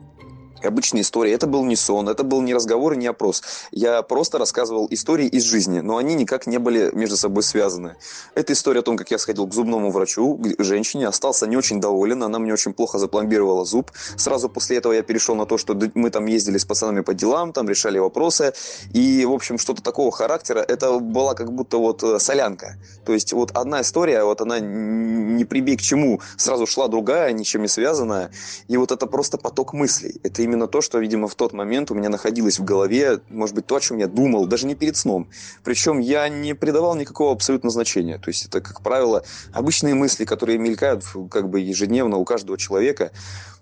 обычные 0.62 1.02
истории. 1.02 1.32
Это 1.32 1.46
был 1.46 1.64
не 1.64 1.76
сон, 1.76 2.08
это 2.08 2.24
был 2.24 2.40
не 2.42 2.54
разговор 2.54 2.94
и 2.94 2.96
не 2.96 3.06
опрос. 3.06 3.42
Я 3.70 4.02
просто 4.02 4.38
рассказывал 4.38 4.86
истории 4.90 5.26
из 5.26 5.44
жизни, 5.44 5.80
но 5.80 5.96
они 5.96 6.14
никак 6.14 6.46
не 6.46 6.58
были 6.58 6.90
между 6.94 7.16
собой 7.16 7.42
связаны. 7.42 7.96
Это 8.34 8.52
история 8.52 8.80
о 8.80 8.82
том, 8.82 8.96
как 8.96 9.10
я 9.10 9.18
сходил 9.18 9.46
к 9.46 9.54
зубному 9.54 9.90
врачу, 9.90 10.36
к 10.36 10.62
женщине, 10.62 11.06
остался 11.08 11.46
не 11.46 11.56
очень 11.56 11.80
доволен, 11.80 12.22
она 12.22 12.38
мне 12.38 12.52
очень 12.52 12.72
плохо 12.72 12.98
запломбировала 12.98 13.64
зуб. 13.64 13.90
Сразу 14.16 14.48
после 14.48 14.78
этого 14.78 14.92
я 14.92 15.02
перешел 15.02 15.34
на 15.34 15.46
то, 15.46 15.58
что 15.58 15.78
мы 15.94 16.10
там 16.10 16.26
ездили 16.26 16.58
с 16.58 16.64
пацанами 16.64 17.00
по 17.00 17.14
делам, 17.14 17.52
там 17.52 17.68
решали 17.68 17.98
вопросы. 17.98 18.52
И, 18.92 19.24
в 19.24 19.32
общем, 19.32 19.58
что-то 19.58 19.82
такого 19.82 20.10
характера, 20.12 20.60
это 20.60 20.98
была 20.98 21.34
как 21.34 21.52
будто 21.52 21.78
вот 21.78 22.02
э, 22.02 22.18
солянка. 22.18 22.76
То 23.04 23.12
есть 23.12 23.32
вот 23.32 23.52
одна 23.52 23.80
история, 23.80 24.24
вот 24.24 24.40
она 24.40 24.60
не 24.60 25.44
прибей 25.44 25.76
к 25.76 25.80
чему, 25.80 26.20
сразу 26.36 26.66
шла 26.66 26.88
другая, 26.88 27.32
ничем 27.32 27.62
не 27.62 27.68
связанная. 27.68 28.30
И 28.68 28.76
вот 28.76 28.92
это 28.92 29.06
просто 29.06 29.38
поток 29.38 29.72
мыслей. 29.72 30.20
Это 30.22 30.44
именно 30.49 30.67
то, 30.67 30.81
что, 30.81 30.99
видимо, 30.99 31.28
в 31.28 31.35
тот 31.35 31.52
момент 31.52 31.90
у 31.90 31.95
меня 31.95 32.09
находилось 32.09 32.59
в 32.59 32.64
голове, 32.64 33.21
может 33.28 33.55
быть, 33.55 33.67
то, 33.67 33.76
о 33.76 33.81
чем 33.81 33.99
я 33.99 34.09
думал, 34.09 34.47
даже 34.47 34.67
не 34.67 34.75
перед 34.75 34.97
сном. 34.97 35.28
Причем 35.62 35.99
я 35.99 36.28
не 36.28 36.55
придавал 36.55 36.97
никакого 36.97 37.33
абсолютно 37.33 37.71
значения. 37.71 38.19
То 38.19 38.31
есть 38.31 38.47
это, 38.47 38.61
как 38.61 38.81
правило, 38.83 39.23
обычные 39.52 39.95
мысли, 39.95 40.25
которые 40.25 40.59
мелькают 40.59 41.05
как 41.31 41.49
бы 41.50 41.61
ежедневно 41.61 42.17
у 42.17 42.25
каждого 42.25 42.57
человека. 42.59 43.12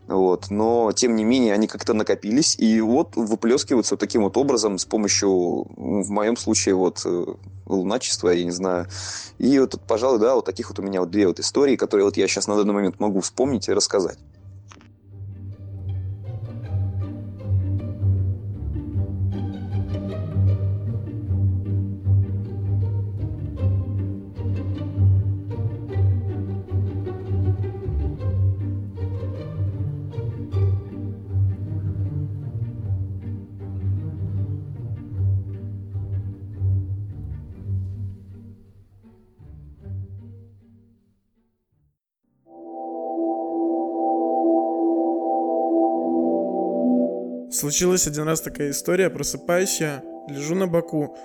Вот. 0.06 0.50
Но, 0.50 0.92
тем 0.92 1.16
не 1.16 1.24
менее, 1.24 1.52
они 1.52 1.66
как-то 1.66 1.92
накопились, 1.92 2.56
и 2.58 2.80
вот 2.80 3.16
выплескиваются 3.16 3.94
вот 3.94 4.00
таким 4.00 4.22
вот 4.22 4.36
образом 4.36 4.78
с 4.78 4.84
помощью, 4.84 5.28
в 5.76 6.10
моем 6.10 6.36
случае, 6.36 6.76
вот, 6.76 7.02
э, 7.04 7.24
луначества, 7.66 8.28
я 8.28 8.44
не 8.44 8.52
знаю. 8.52 8.86
И 9.38 9.58
вот, 9.58 9.80
пожалуй, 9.88 10.20
да, 10.20 10.36
вот 10.36 10.44
таких 10.44 10.68
вот 10.70 10.78
у 10.78 10.82
меня 10.82 11.00
вот 11.00 11.10
две 11.10 11.26
вот 11.26 11.40
истории, 11.40 11.74
которые 11.74 12.04
вот 12.04 12.16
я 12.16 12.28
сейчас 12.28 12.46
на 12.46 12.56
данный 12.56 12.74
момент 12.74 13.00
могу 13.00 13.20
вспомнить 13.20 13.68
и 13.68 13.72
рассказать. 13.72 14.18
Случилась 47.56 48.06
один 48.06 48.24
раз 48.24 48.42
такая 48.42 48.70
история, 48.70 49.08
просыпаюсь 49.08 49.80
я, 49.80 50.02
лежу 50.28 50.54
на 50.54 50.66
боку, 50.66 51.16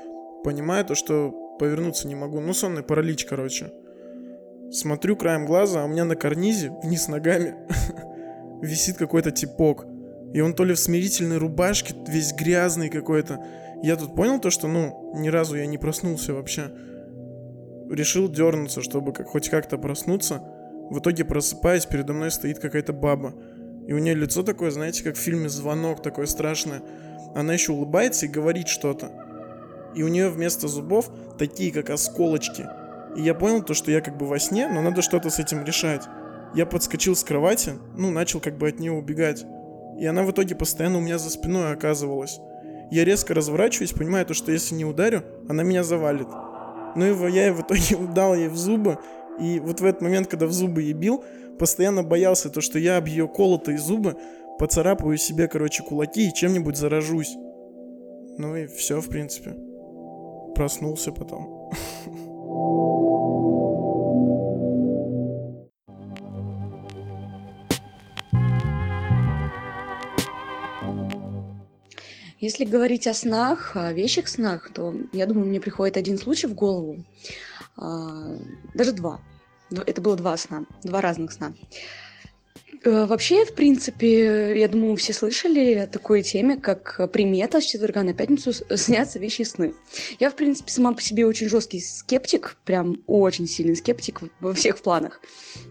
понимаю 0.46 0.86
то, 0.86 0.96
что 0.96 1.30
повернуться 1.60 2.08
не 2.08 2.16
могу, 2.16 2.40
ну 2.40 2.54
сонный 2.54 2.84
паралич, 2.84 3.26
короче. 3.26 3.74
Смотрю 4.72 5.18
краем 5.18 5.46
глаза, 5.46 5.82
а 5.82 5.84
у 5.84 5.90
меня 5.90 6.06
на 6.06 6.16
карнизе, 6.16 6.72
вниз 6.84 7.10
ногами, 7.10 7.56
висит 8.62 8.96
какой-то 8.96 9.32
типок. 9.32 9.86
И 10.34 10.40
он 10.40 10.54
то 10.54 10.64
ли 10.64 10.74
в 10.74 10.80
смирительной 10.80 11.36
рубашке, 11.36 11.96
весь 12.08 12.32
грязный 12.32 12.88
какой-то. 12.88 13.44
Я 13.84 13.98
тут 13.98 14.16
понял 14.16 14.40
то, 14.40 14.52
что, 14.52 14.70
ну, 14.70 15.12
ни 15.14 15.28
разу 15.28 15.58
я 15.58 15.66
не 15.66 15.78
проснулся 15.78 16.34
вообще. 16.34 16.72
Решил 17.90 18.30
дернуться, 18.30 18.82
чтобы 18.82 19.12
как, 19.12 19.28
хоть 19.28 19.50
как-то 19.50 19.78
проснуться. 19.78 20.42
В 20.90 21.00
итоге 21.00 21.26
просыпаюсь, 21.26 21.86
передо 21.86 22.14
мной 22.14 22.32
стоит 22.32 22.60
какая-то 22.60 22.94
баба. 22.94 23.34
И 23.88 23.94
у 23.94 23.98
нее 23.98 24.14
лицо 24.14 24.44
такое, 24.44 24.72
знаете, 24.72 25.04
как 25.04 25.16
в 25.16 25.20
фильме 25.20 25.50
«Звонок», 25.50 26.02
такое 26.02 26.26
страшное. 26.26 26.82
Она 27.36 27.54
еще 27.54 27.72
улыбается 27.72 28.26
и 28.26 28.30
говорит 28.30 28.68
что-то. 28.68 29.12
И 29.96 30.04
у 30.04 30.08
нее 30.08 30.30
вместо 30.30 30.68
зубов 30.68 31.10
такие, 31.38 31.72
как 31.72 31.90
осколочки. 31.90 32.68
И 33.16 33.22
я 33.22 33.34
понял 33.34 33.64
то, 33.64 33.74
что 33.74 33.92
я 33.92 34.02
как 34.02 34.18
бы 34.18 34.26
во 34.28 34.40
сне, 34.40 34.68
но 34.68 34.82
надо 34.82 35.02
что-то 35.02 35.30
с 35.30 35.40
этим 35.40 35.64
решать. 35.64 36.04
Я 36.56 36.66
подскочил 36.66 37.16
с 37.16 37.24
кровати, 37.24 37.74
ну, 37.98 38.12
начал 38.12 38.40
как 38.40 38.58
бы 38.58 38.68
от 38.68 38.80
нее 38.80 38.92
убегать. 38.92 39.46
И 40.00 40.06
она 40.06 40.24
в 40.24 40.32
итоге 40.32 40.56
постоянно 40.56 40.98
у 40.98 41.02
меня 41.02 41.18
за 41.18 41.30
спиной 41.30 41.74
оказывалась. 41.74 42.40
Я 42.92 43.06
резко 43.06 43.34
разворачиваюсь, 43.34 43.94
понимаю 43.94 44.26
то, 44.26 44.34
что 44.34 44.52
если 44.52 44.76
не 44.76 44.86
ударю, 44.86 45.24
она 45.48 45.64
меня 45.64 45.84
завалит. 45.84 46.28
Ну 46.96 47.06
и 47.06 47.32
я 47.32 47.54
в 47.54 47.62
итоге 47.62 47.96
удал 48.00 48.36
ей 48.36 48.50
в 48.50 48.58
зубы, 48.58 48.98
и 49.40 49.60
вот 49.60 49.80
в 49.80 49.86
этот 49.86 50.02
момент, 50.02 50.28
когда 50.28 50.46
в 50.46 50.52
зубы 50.52 50.82
ей 50.84 50.94
бил, 50.94 51.24
постоянно 51.62 52.02
боялся 52.02 52.50
то, 52.50 52.60
что 52.60 52.80
я 52.80 52.98
об 52.98 53.06
ее 53.06 53.28
колотые 53.28 53.78
зубы 53.78 54.18
поцарапаю 54.58 55.16
себе, 55.18 55.48
короче, 55.48 55.84
кулаки 55.84 56.28
и 56.28 56.34
чем-нибудь 56.34 56.76
заражусь. 56.76 57.36
Ну 58.40 58.56
и 58.56 58.66
все, 58.66 59.00
в 59.00 59.08
принципе. 59.08 59.52
Проснулся 60.56 61.12
потом. 61.12 61.70
Если 72.40 72.66
говорить 72.66 73.06
о 73.06 73.14
снах, 73.14 73.76
о 73.76 73.94
вещих 73.94 74.28
снах, 74.28 74.72
то, 74.74 74.96
я 75.14 75.28
думаю, 75.28 75.46
мне 75.46 75.62
приходит 75.62 75.96
один 75.96 76.18
случай 76.18 76.48
в 76.48 76.56
голову. 76.56 77.06
А, 77.78 78.36
даже 78.74 78.94
два. 78.94 79.20
Это 79.86 80.02
было 80.02 80.16
два 80.16 80.38
сна, 80.38 80.66
два 80.84 81.02
разных 81.02 81.32
сна. 81.32 81.54
Э, 82.84 83.06
вообще, 83.06 83.46
в 83.46 83.54
принципе, 83.54 84.60
я 84.60 84.68
думаю, 84.68 84.96
все 84.96 85.14
слышали 85.14 85.76
о 85.76 85.88
такой 85.88 86.24
теме, 86.24 86.58
как 86.58 87.12
примета 87.12 87.62
с 87.62 87.66
четверга 87.66 88.04
на 88.04 88.14
пятницу 88.14 88.52
снятся 88.76 89.20
вещи 89.20 89.44
сны. 89.44 89.74
Я, 90.20 90.30
в 90.30 90.36
принципе, 90.36 90.72
сама 90.72 90.94
по 90.94 91.02
себе 91.02 91.26
очень 91.26 91.48
жесткий 91.48 91.80
скептик, 91.80 92.58
прям 92.66 93.02
очень 93.08 93.48
сильный 93.48 93.76
скептик 93.76 94.22
во 94.40 94.54
всех 94.54 94.82
планах. 94.82 95.22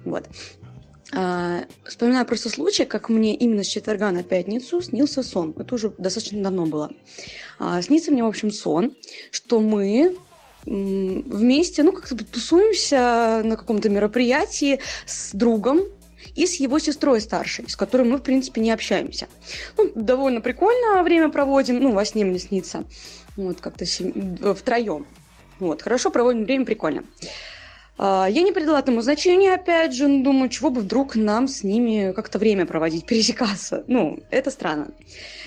Вот. 0.04 0.28
А, 1.12 1.64
вспоминаю 1.84 2.24
просто 2.24 2.48
случай, 2.48 2.84
как 2.84 3.08
мне 3.08 3.34
именно 3.34 3.64
с 3.64 3.66
четверга 3.66 4.12
на 4.12 4.22
пятницу 4.22 4.80
снился 4.80 5.24
сон. 5.24 5.54
Это 5.58 5.74
уже 5.74 5.92
достаточно 5.98 6.42
давно 6.42 6.66
было. 6.66 6.92
А, 7.58 7.82
снится 7.82 8.12
мне, 8.12 8.22
в 8.22 8.28
общем, 8.28 8.52
сон, 8.52 8.96
что 9.32 9.60
мы 9.60 10.16
вместе, 10.66 11.82
ну, 11.82 11.92
как-то 11.92 12.16
тусуемся 12.24 13.42
на 13.44 13.56
каком-то 13.56 13.88
мероприятии 13.88 14.80
с 15.06 15.32
другом 15.32 15.80
и 16.34 16.46
с 16.46 16.56
его 16.56 16.78
сестрой 16.78 17.20
старшей, 17.20 17.68
с 17.68 17.76
которой 17.76 18.02
мы, 18.02 18.18
в 18.18 18.22
принципе, 18.22 18.60
не 18.60 18.70
общаемся. 18.70 19.28
Ну, 19.76 19.90
довольно 19.94 20.40
прикольно 20.40 21.02
время 21.02 21.30
проводим, 21.30 21.80
ну, 21.80 21.92
во 21.92 22.04
сне 22.04 22.24
мне 22.24 22.38
снится, 22.38 22.84
вот, 23.36 23.60
как-то 23.60 23.84
втроем. 24.54 25.06
Вот, 25.58 25.82
хорошо 25.82 26.10
проводим 26.10 26.44
время, 26.44 26.64
прикольно. 26.64 27.04
А, 27.98 28.26
я 28.30 28.42
не 28.42 28.52
придала 28.52 28.78
этому 28.78 29.02
значения, 29.02 29.52
опять 29.52 29.92
же, 29.92 30.06
думаю, 30.22 30.48
чего 30.48 30.70
бы 30.70 30.80
вдруг 30.80 31.16
нам 31.16 31.48
с 31.48 31.62
ними 31.62 32.12
как-то 32.12 32.38
время 32.38 32.64
проводить, 32.64 33.04
пересекаться. 33.06 33.84
Ну, 33.86 34.20
это 34.30 34.50
странно. 34.50 34.88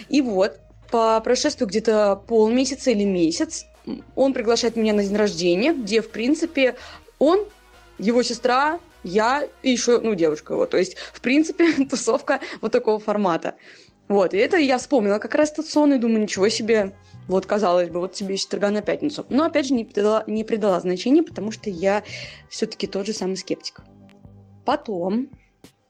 И 0.10 0.22
вот, 0.22 0.60
по 0.92 1.20
прошествию 1.22 1.68
где-то 1.68 2.22
полмесяца 2.28 2.92
или 2.92 3.06
месяц, 3.06 3.66
он 4.16 4.34
приглашает 4.34 4.76
меня 4.76 4.94
на 4.94 5.04
день 5.04 5.16
рождения, 5.16 5.74
где, 5.74 6.02
в 6.02 6.10
принципе, 6.10 6.76
он, 7.20 7.46
его 7.98 8.24
сестра, 8.24 8.80
я 9.04 9.48
и 9.62 9.72
еще, 9.72 10.00
ну, 10.00 10.16
девушка 10.16 10.54
его. 10.54 10.66
То 10.66 10.78
есть, 10.78 10.96
в 11.14 11.22
принципе, 11.22 11.86
тусовка 11.90 12.40
вот 12.62 12.72
такого 12.72 13.00
формата. 13.00 13.56
Вот, 14.08 14.34
и 14.34 14.38
это 14.38 14.58
я 14.58 14.78
вспомнила 14.78 15.18
как 15.20 15.36
раз 15.36 15.52
тот 15.52 15.66
сон 15.66 15.94
и 15.94 15.98
думаю, 15.98 16.22
ничего 16.22 16.50
себе, 16.50 16.94
вот, 17.28 17.46
казалось 17.46 17.90
бы, 17.90 18.00
вот 18.00 18.14
тебе 18.14 18.36
четверга 18.38 18.70
на 18.70 18.82
пятницу. 18.82 19.26
Но, 19.30 19.46
опять 19.46 19.68
же, 19.68 19.74
не 19.74 19.86
придала, 19.86 20.24
не 20.28 20.44
придала 20.44 20.80
значения, 20.80 21.24
потому 21.24 21.52
что 21.52 21.70
я 21.70 22.04
все-таки 22.50 22.86
тот 22.86 23.06
же 23.06 23.14
самый 23.14 23.38
скептик. 23.38 23.80
Потом, 24.66 25.30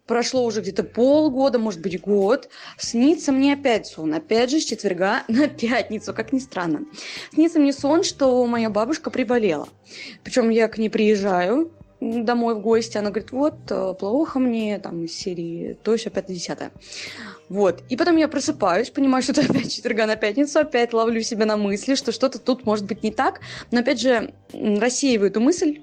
прошло 0.07 0.43
уже 0.43 0.61
где-то 0.61 0.83
полгода, 0.83 1.59
может 1.59 1.81
быть, 1.81 1.99
год, 2.01 2.49
снится 2.77 3.31
мне 3.31 3.53
опять 3.53 3.87
сон, 3.87 4.13
опять 4.13 4.51
же, 4.51 4.59
с 4.59 4.65
четверга 4.65 5.23
на 5.27 5.47
пятницу, 5.47 6.13
как 6.13 6.33
ни 6.33 6.39
странно. 6.39 6.85
Снится 7.33 7.59
мне 7.59 7.73
сон, 7.73 8.03
что 8.03 8.45
моя 8.45 8.69
бабушка 8.69 9.09
приболела. 9.09 9.67
Причем 10.23 10.49
я 10.49 10.67
к 10.67 10.77
ней 10.77 10.89
приезжаю, 10.89 11.71
домой 12.03 12.55
в 12.55 12.61
гости, 12.61 12.97
она 12.97 13.09
говорит, 13.09 13.31
вот, 13.31 13.55
э, 13.69 13.93
плохо 13.97 14.39
мне, 14.39 14.79
там, 14.79 15.05
из 15.05 15.13
серии, 15.13 15.77
то 15.83 15.93
опять 15.93 16.27
десятое. 16.27 16.71
Вот. 17.49 17.83
И 17.89 17.95
потом 17.95 18.17
я 18.17 18.27
просыпаюсь, 18.27 18.89
понимаю, 18.89 19.23
что 19.23 19.31
это 19.31 19.41
опять 19.41 19.73
четверга 19.73 20.05
на 20.05 20.15
пятницу, 20.15 20.59
опять 20.59 20.93
ловлю 20.93 21.21
себя 21.21 21.45
на 21.45 21.57
мысли, 21.57 21.95
что 21.95 22.11
что-то 22.11 22.39
тут 22.39 22.65
может 22.65 22.85
быть 22.85 23.03
не 23.03 23.11
так, 23.11 23.41
но 23.71 23.79
опять 23.79 24.01
же 24.01 24.33
рассеиваю 24.53 25.29
эту 25.29 25.39
мысль, 25.39 25.81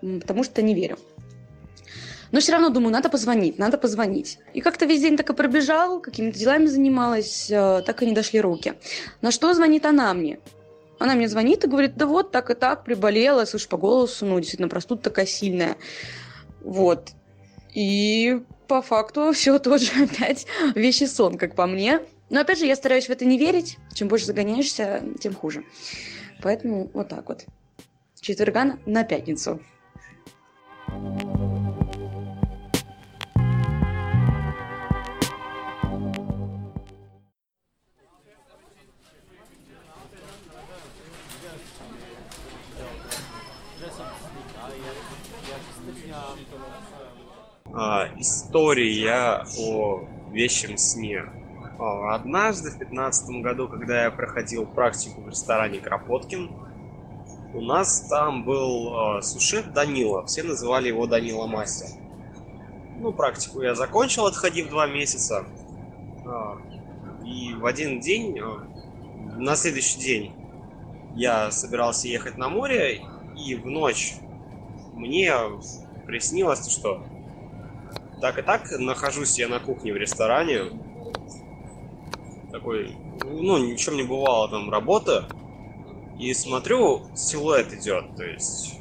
потому 0.00 0.42
что 0.42 0.62
не 0.62 0.74
верю. 0.74 0.98
Но 2.32 2.40
все 2.40 2.52
равно 2.52 2.70
думаю, 2.70 2.92
надо 2.92 3.08
позвонить, 3.10 3.58
надо 3.58 3.78
позвонить. 3.78 4.38
И 4.54 4.60
как-то 4.60 4.86
весь 4.86 5.02
день 5.02 5.16
так 5.16 5.28
и 5.30 5.34
пробежал, 5.34 6.00
какими-то 6.00 6.38
делами 6.38 6.66
занималась, 6.66 7.50
э, 7.50 7.82
так 7.86 8.02
и 8.02 8.06
не 8.06 8.12
дошли 8.12 8.40
руки. 8.40 8.74
На 9.20 9.30
что 9.30 9.52
звонит 9.52 9.84
она 9.84 10.12
мне? 10.14 10.40
Она 10.98 11.14
мне 11.14 11.28
звонит 11.28 11.62
и 11.64 11.68
говорит, 11.68 11.96
да 11.96 12.06
вот, 12.06 12.32
так 12.32 12.50
и 12.50 12.54
так, 12.54 12.84
приболела, 12.84 13.44
слышь, 13.44 13.68
по 13.68 13.76
голосу, 13.76 14.24
ну, 14.24 14.38
действительно, 14.38 14.68
простуда 14.68 15.02
такая 15.02 15.26
сильная. 15.26 15.76
Вот. 16.62 17.10
И 17.74 18.40
по 18.66 18.80
факту 18.80 19.32
все 19.34 19.58
тоже 19.58 19.90
опять 20.02 20.46
вещи 20.74 21.04
сон, 21.04 21.36
как 21.36 21.54
по 21.54 21.66
мне. 21.66 22.00
Но 22.30 22.40
опять 22.40 22.58
же, 22.58 22.66
я 22.66 22.76
стараюсь 22.76 23.06
в 23.06 23.10
это 23.10 23.26
не 23.26 23.36
верить. 23.36 23.76
Чем 23.92 24.08
больше 24.08 24.24
загоняешься, 24.24 25.02
тем 25.20 25.34
хуже. 25.34 25.64
Поэтому 26.42 26.90
вот 26.94 27.08
так 27.08 27.28
вот. 27.28 27.44
Четверга 28.20 28.78
на 28.86 29.04
пятницу. 29.04 29.60
А, 47.74 48.06
история 48.18 49.46
о 49.58 50.04
вещем 50.30 50.76
сне. 50.76 51.24
А, 51.78 52.14
Однажды 52.14 52.70
в 52.70 52.78
пятнадцатом 52.78 53.40
году, 53.40 53.66
когда 53.66 54.04
я 54.04 54.10
проходил 54.10 54.66
практику 54.66 55.22
в 55.22 55.28
ресторане 55.28 55.80
Кропоткин, 55.80 56.50
у 57.54 57.60
нас 57.62 58.08
там 58.08 58.44
был 58.44 59.18
э, 59.18 59.22
сушеф 59.22 59.72
Данила. 59.72 60.24
Все 60.26 60.42
называли 60.42 60.88
его 60.88 61.06
Данила 61.06 61.46
Мастер. 61.46 61.88
Ну, 62.98 63.12
практику 63.12 63.62
я 63.62 63.74
закончил, 63.74 64.26
отходив 64.26 64.68
два 64.68 64.86
месяца. 64.86 65.46
А, 66.26 66.58
и 67.24 67.54
в 67.54 67.64
один 67.64 68.00
день, 68.00 68.38
э, 68.38 68.42
на 69.38 69.56
следующий 69.56 69.98
день, 69.98 70.34
я 71.14 71.50
собирался 71.50 72.06
ехать 72.08 72.36
на 72.36 72.48
море, 72.48 73.02
и 73.36 73.54
в 73.54 73.66
ночь 73.66 74.16
мне 74.94 75.32
приснилось, 76.06 76.70
что 76.70 77.02
так 78.22 78.38
и 78.38 78.42
так 78.42 78.70
нахожусь 78.78 79.36
я 79.36 79.48
на 79.48 79.58
кухне 79.58 79.92
в 79.92 79.96
ресторане. 79.96 80.70
Такой, 82.52 82.96
ну, 83.24 83.58
ничем 83.58 83.96
не 83.96 84.04
бывало 84.04 84.48
там 84.48 84.70
работа. 84.70 85.28
И 86.20 86.32
смотрю, 86.32 87.02
силуэт 87.16 87.72
идет, 87.72 88.14
то 88.16 88.24
есть 88.24 88.76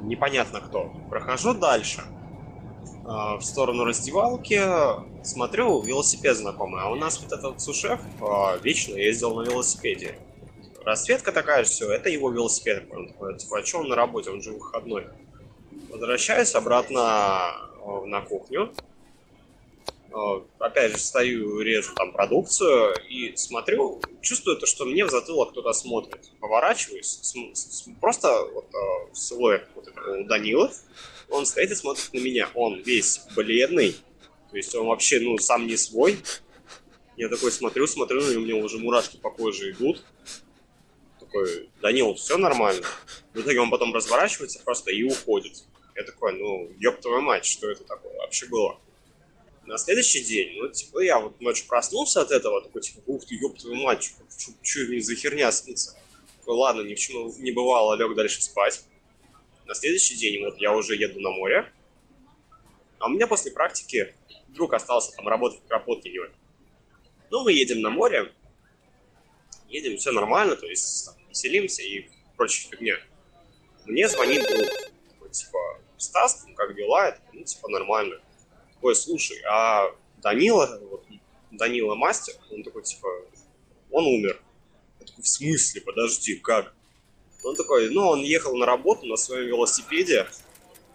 непонятно 0.00 0.60
кто. 0.60 0.90
Прохожу 1.10 1.52
дальше. 1.52 2.02
а, 3.04 3.36
В 3.36 3.42
сторону 3.42 3.84
раздевалки 3.84 4.58
смотрю, 5.22 5.82
велосипед 5.82 6.38
знакомый. 6.38 6.82
А 6.82 6.88
у 6.88 6.94
нас 6.94 7.20
вот 7.20 7.30
этот 7.30 7.60
сушеф 7.60 8.00
а, 8.22 8.56
вечно 8.56 8.94
ездил 8.94 9.34
на 9.34 9.42
велосипеде. 9.42 10.18
Расцветка 10.82 11.30
такая 11.30 11.64
же, 11.64 11.70
все, 11.70 11.92
это 11.92 12.08
его 12.08 12.30
велосипед. 12.30 12.88
Он 12.90 13.08
такой, 13.08 13.34
а 13.34 13.66
что 13.66 13.80
он 13.80 13.88
на 13.88 13.96
работе, 13.96 14.30
он 14.30 14.40
же 14.40 14.52
выходной. 14.52 15.08
Возвращаюсь 15.90 16.54
обратно 16.54 17.67
на 18.06 18.20
кухню. 18.22 18.72
Э, 20.10 20.40
Опять 20.58 20.92
же, 20.92 20.98
стою, 20.98 21.60
режу 21.60 21.94
там 21.94 22.12
продукцию 22.12 22.94
и 23.08 23.36
смотрю, 23.36 24.00
чувствую 24.22 24.56
то, 24.56 24.66
что 24.66 24.84
мне 24.84 25.04
в 25.04 25.10
затылок 25.10 25.50
кто-то 25.50 25.72
смотрит. 25.72 26.30
Поворачиваюсь, 26.40 27.18
см- 27.22 27.54
с- 27.54 27.88
просто 28.00 28.28
вот 28.54 28.66
э, 28.74 29.14
силуэт 29.14 29.68
вот 29.74 29.88
этого 29.88 30.18
у 30.20 30.24
Данилы, 30.24 30.70
он 31.30 31.44
стоит 31.46 31.70
и 31.70 31.74
смотрит 31.74 32.10
на 32.12 32.18
меня. 32.18 32.48
Он 32.54 32.80
весь 32.80 33.20
бледный, 33.36 33.92
то 34.50 34.56
есть 34.56 34.74
он 34.74 34.86
вообще, 34.86 35.20
ну, 35.20 35.36
сам 35.38 35.66
не 35.66 35.76
свой. 35.76 36.18
Я 37.16 37.28
такой 37.28 37.50
смотрю, 37.52 37.86
смотрю, 37.86 38.20
и 38.30 38.36
у 38.36 38.40
меня 38.40 38.56
уже 38.64 38.78
мурашки 38.78 39.16
по 39.18 39.30
коже 39.30 39.72
идут. 39.72 40.02
Такой, 41.20 41.68
Данил, 41.82 42.14
все 42.14 42.38
нормально? 42.38 42.86
В 43.34 43.40
итоге 43.40 43.60
он 43.60 43.70
потом 43.70 43.92
разворачивается 43.94 44.60
просто 44.64 44.90
и 44.92 45.02
уходит. 45.02 45.64
Я 45.98 46.04
такой, 46.04 46.32
ну, 46.34 46.70
ёб 46.78 47.00
твою 47.00 47.22
мать, 47.22 47.44
что 47.44 47.68
это 47.68 47.82
такое 47.82 48.16
вообще 48.18 48.46
было? 48.46 48.78
На 49.66 49.76
следующий 49.78 50.22
день, 50.22 50.56
ну, 50.56 50.68
типа, 50.68 51.00
я 51.00 51.18
вот 51.18 51.40
ночью 51.40 51.66
проснулся 51.66 52.20
от 52.20 52.30
этого, 52.30 52.62
такой, 52.62 52.82
типа, 52.82 53.02
ух 53.06 53.26
ты, 53.26 53.34
ёб 53.34 53.58
твою 53.58 53.74
мать, 53.82 54.04
что 54.04 54.80
мне 54.86 55.00
за 55.00 55.16
херня 55.16 55.50
снится? 55.50 55.98
Такой, 56.38 56.54
ладно, 56.54 56.82
ни 56.82 56.94
к 56.94 56.98
чему 56.98 57.34
не 57.38 57.50
бывало, 57.50 57.96
лег 57.96 58.14
дальше 58.14 58.40
спать. 58.40 58.84
На 59.66 59.74
следующий 59.74 60.14
день, 60.14 60.44
вот, 60.44 60.56
я 60.58 60.72
уже 60.72 60.94
еду 60.94 61.18
на 61.18 61.30
море, 61.30 61.68
а 63.00 63.06
у 63.06 63.10
меня 63.10 63.26
после 63.26 63.50
практики 63.50 64.14
друг 64.46 64.74
остался 64.74 65.10
там 65.16 65.26
работать 65.26 65.60
в 65.64 65.66
Кропоткине. 65.66 66.30
Ну, 67.30 67.42
мы 67.42 67.52
едем 67.52 67.80
на 67.80 67.90
море, 67.90 68.32
едем, 69.68 69.96
все 69.96 70.12
нормально, 70.12 70.54
то 70.54 70.66
есть 70.66 71.06
там, 71.06 71.16
веселимся 71.28 71.82
и 71.82 72.08
прочая 72.36 72.70
фигня. 72.70 72.94
Мне 73.84 74.08
звонит 74.08 74.46
друг, 74.46 74.68
такой, 75.08 75.30
типа, 75.30 75.58
Стас, 75.98 76.44
ну, 76.46 76.54
как 76.54 76.74
дела? 76.74 77.12
Такой, 77.12 77.40
ну, 77.40 77.44
типа, 77.44 77.68
нормально. 77.68 78.16
Такой, 78.74 78.94
слушай, 78.94 79.38
а 79.48 79.90
Данила, 80.18 80.78
вот, 80.90 81.04
Данила 81.50 81.94
мастер, 81.94 82.34
он 82.50 82.62
такой, 82.62 82.82
типа, 82.82 83.08
он 83.90 84.06
умер. 84.06 84.40
Я 85.00 85.06
такой, 85.06 85.22
в 85.22 85.28
смысле, 85.28 85.80
подожди, 85.80 86.36
как? 86.36 86.74
Он 87.44 87.56
такой, 87.56 87.90
ну, 87.90 88.06
он 88.06 88.22
ехал 88.22 88.56
на 88.56 88.66
работу 88.66 89.06
на 89.06 89.16
своем 89.16 89.46
велосипеде, 89.46 90.26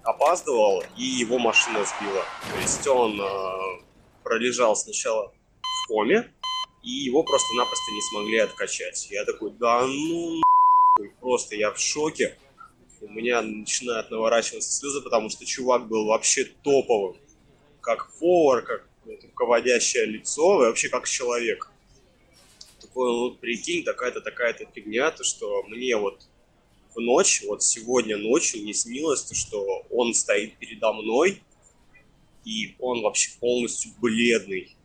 опаздывал, 0.04 0.84
и 0.98 1.04
его 1.04 1.40
машина 1.40 1.86
сбила. 1.86 2.26
То 2.52 2.60
есть 2.60 2.86
он 2.88 3.20
э, 3.20 3.84
пролежал 4.24 4.76
сначала 4.76 5.34
в 5.62 5.88
коме, 5.88 6.32
и 6.82 6.90
его 6.90 7.24
просто-напросто 7.24 7.92
не 7.92 8.02
смогли 8.02 8.38
откачать. 8.40 9.08
Я 9.10 9.24
такой, 9.26 9.52
да 9.52 9.86
ну 9.86 10.42
просто 11.22 11.56
я 11.56 11.72
в 11.72 11.80
шоке. 11.80 12.38
У 13.04 13.10
меня 13.10 13.42
начинают 13.42 14.10
наворачиваться 14.12 14.72
слезы, 14.72 15.02
потому 15.02 15.30
что 15.30 15.46
чувак 15.46 15.88
был 15.88 16.06
вообще 16.06 16.46
топовым. 16.46 17.18
Как 17.82 18.14
повар, 18.18 18.64
как 18.64 18.88
ну, 19.06 19.20
руководящее 19.22 20.06
лицо, 20.06 20.64
и 20.64 20.68
вообще 20.68 20.88
как 20.88 21.08
человек. 21.08 21.70
Такой, 22.80 23.12
ну, 23.12 23.36
прикинь, 23.36 23.84
такая-то, 23.84 24.22
такая-то 24.22 24.66
фигня, 24.74 25.12
то 25.12 25.26
что 25.26 25.64
мне 25.64 25.98
вот 25.98 26.28
в 26.96 27.00
ночь, 27.02 27.44
вот 27.46 27.62
сегодня 27.62 28.16
ночью 28.18 28.64
не 28.64 28.74
снилось, 28.74 29.24
то, 29.24 29.36
что 29.36 29.86
он 29.90 30.14
стоит 30.14 30.58
передо 30.58 30.94
мной, 30.94 31.42
и 32.46 32.76
он 32.80 33.02
вообще 33.02 33.32
полностью 33.40 33.92
бледный. 34.00 34.78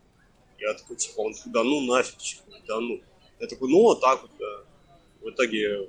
Я 0.58 0.74
такой, 0.74 0.96
типа, 0.96 1.20
он 1.20 1.34
такой, 1.34 1.52
да 1.52 1.62
ну 1.62 1.82
нафиг, 1.82 2.18
да 2.66 2.80
ну. 2.80 3.00
Я 3.38 3.46
такой, 3.46 3.70
ну 3.70 3.82
вот 3.82 4.00
так 4.00 4.22
вот, 4.22 4.30
да. 4.40 4.64
В 5.20 5.30
итоге 5.30 5.88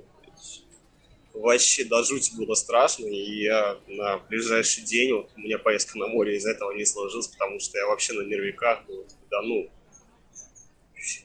вообще 1.40 1.84
до 1.84 2.02
жути 2.02 2.34
было 2.36 2.54
страшно, 2.54 3.06
и 3.06 3.42
я 3.42 3.78
на 3.88 4.18
ближайший 4.18 4.84
день, 4.84 5.12
вот 5.14 5.30
у 5.36 5.40
меня 5.40 5.58
поездка 5.58 5.98
на 5.98 6.06
море 6.06 6.36
из 6.36 6.46
этого 6.46 6.72
не 6.72 6.84
сложилась, 6.84 7.28
потому 7.28 7.58
что 7.60 7.78
я 7.78 7.86
вообще 7.86 8.12
на 8.12 8.22
нервиках 8.22 8.84
был, 8.86 9.06
да 9.30 9.42
ну, 9.42 9.68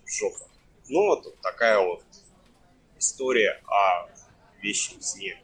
жопа. 0.06 0.49
Ну 0.88 1.06
вот 1.08 1.39
такая 1.41 1.80
вот 1.80 2.04
история 2.97 3.62
о 3.67 4.08
вещем 4.62 5.01
сне. 5.01 5.38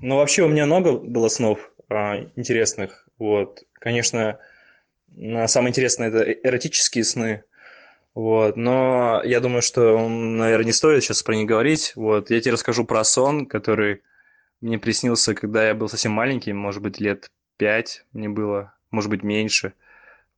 Ну, 0.00 0.16
вообще 0.16 0.42
у 0.42 0.48
меня 0.48 0.66
много 0.66 0.92
было 0.92 1.28
снов 1.28 1.70
а, 1.88 2.18
интересных. 2.36 3.05
Вот, 3.18 3.64
конечно, 3.72 4.38
самое 5.46 5.70
интересное 5.70 6.08
это 6.08 6.30
эротические 6.30 7.04
сны. 7.04 7.44
Вот, 8.14 8.56
но 8.56 9.20
я 9.24 9.40
думаю, 9.40 9.60
что, 9.62 10.08
наверное, 10.08 10.66
не 10.66 10.72
стоит 10.72 11.02
сейчас 11.04 11.22
про 11.22 11.34
них 11.36 11.46
говорить. 11.46 11.92
Вот, 11.96 12.30
я 12.30 12.40
тебе 12.40 12.52
расскажу 12.52 12.84
про 12.84 13.04
сон, 13.04 13.46
который 13.46 14.02
мне 14.62 14.78
приснился, 14.78 15.34
когда 15.34 15.68
я 15.68 15.74
был 15.74 15.88
совсем 15.88 16.12
маленький, 16.12 16.54
может 16.54 16.82
быть, 16.82 16.98
лет 16.98 17.30
пять 17.58 18.06
мне 18.12 18.28
было, 18.28 18.72
может 18.90 19.10
быть, 19.10 19.22
меньше. 19.22 19.74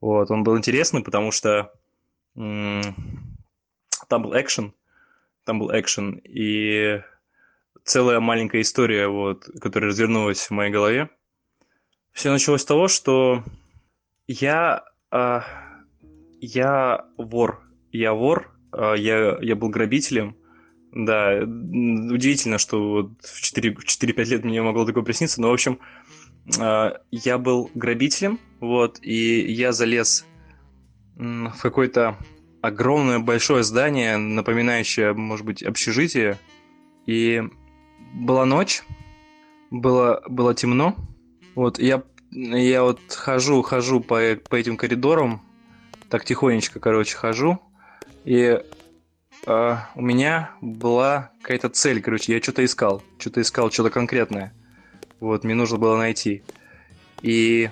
Вот, 0.01 0.29
он 0.29 0.43
был 0.43 0.57
интересный, 0.57 1.03
потому 1.03 1.31
что 1.31 1.71
там 2.35 2.83
был 4.09 4.33
экшен, 4.33 4.73
там 5.45 5.59
был 5.59 5.71
экшен, 5.71 6.21
и 6.23 7.01
целая 7.83 8.19
маленькая 8.19 8.61
история, 8.61 9.07
вот, 9.07 9.49
которая 9.61 9.91
развернулась 9.91 10.41
в 10.41 10.51
моей 10.51 10.71
голове. 10.71 11.09
Все 12.13 12.31
началось 12.31 12.61
с 12.61 12.65
того, 12.65 12.87
что 12.87 13.43
я, 14.27 14.83
а, 15.11 15.43
я 16.41 17.05
вор, 17.17 17.61
я 17.91 18.13
вор, 18.13 18.51
а, 18.71 18.93
я, 18.93 19.37
я 19.41 19.55
был 19.55 19.69
грабителем. 19.69 20.35
Да, 20.91 21.37
удивительно, 21.41 22.57
что 22.57 22.89
вот 22.89 23.11
в 23.21 23.41
4 23.41 23.75
в 23.75 23.85
4-5 23.85 24.23
лет 24.25 24.43
мне 24.43 24.61
могло 24.61 24.85
такое 24.85 25.03
присниться, 25.03 25.39
но, 25.39 25.49
в 25.49 25.53
общем, 25.53 25.79
а, 26.59 27.01
я 27.11 27.37
был 27.37 27.69
грабителем, 27.75 28.39
вот, 28.59 28.99
и 29.01 29.51
я 29.51 29.71
залез 29.71 30.25
в 31.15 31.61
какое-то 31.61 32.17
огромное 32.61 33.19
большое 33.19 33.63
здание, 33.63 34.17
напоминающее, 34.17 35.13
может 35.13 35.45
быть, 35.45 35.63
общежитие, 35.63 36.37
и 37.05 37.43
была 38.13 38.45
ночь, 38.45 38.83
было, 39.71 40.23
было 40.27 40.53
темно. 40.55 40.95
Вот, 41.55 41.79
я, 41.79 42.03
я 42.31 42.83
вот 42.83 42.99
хожу, 43.09 43.61
хожу 43.61 43.99
по, 44.01 44.19
по 44.49 44.55
этим 44.55 44.77
коридорам, 44.77 45.41
так 46.09 46.25
тихонечко, 46.25 46.79
короче, 46.79 47.15
хожу. 47.15 47.59
И 48.25 48.61
э, 49.45 49.75
у 49.95 50.01
меня 50.01 50.51
была 50.61 51.31
какая-то 51.41 51.69
цель, 51.69 52.01
короче, 52.01 52.33
я 52.33 52.41
что-то 52.41 52.63
искал, 52.63 53.03
что-то 53.17 53.41
искал, 53.41 53.71
что-то 53.71 53.89
конкретное. 53.89 54.53
Вот, 55.19 55.43
мне 55.43 55.53
нужно 55.53 55.77
было 55.77 55.97
найти. 55.97 56.43
И, 57.21 57.69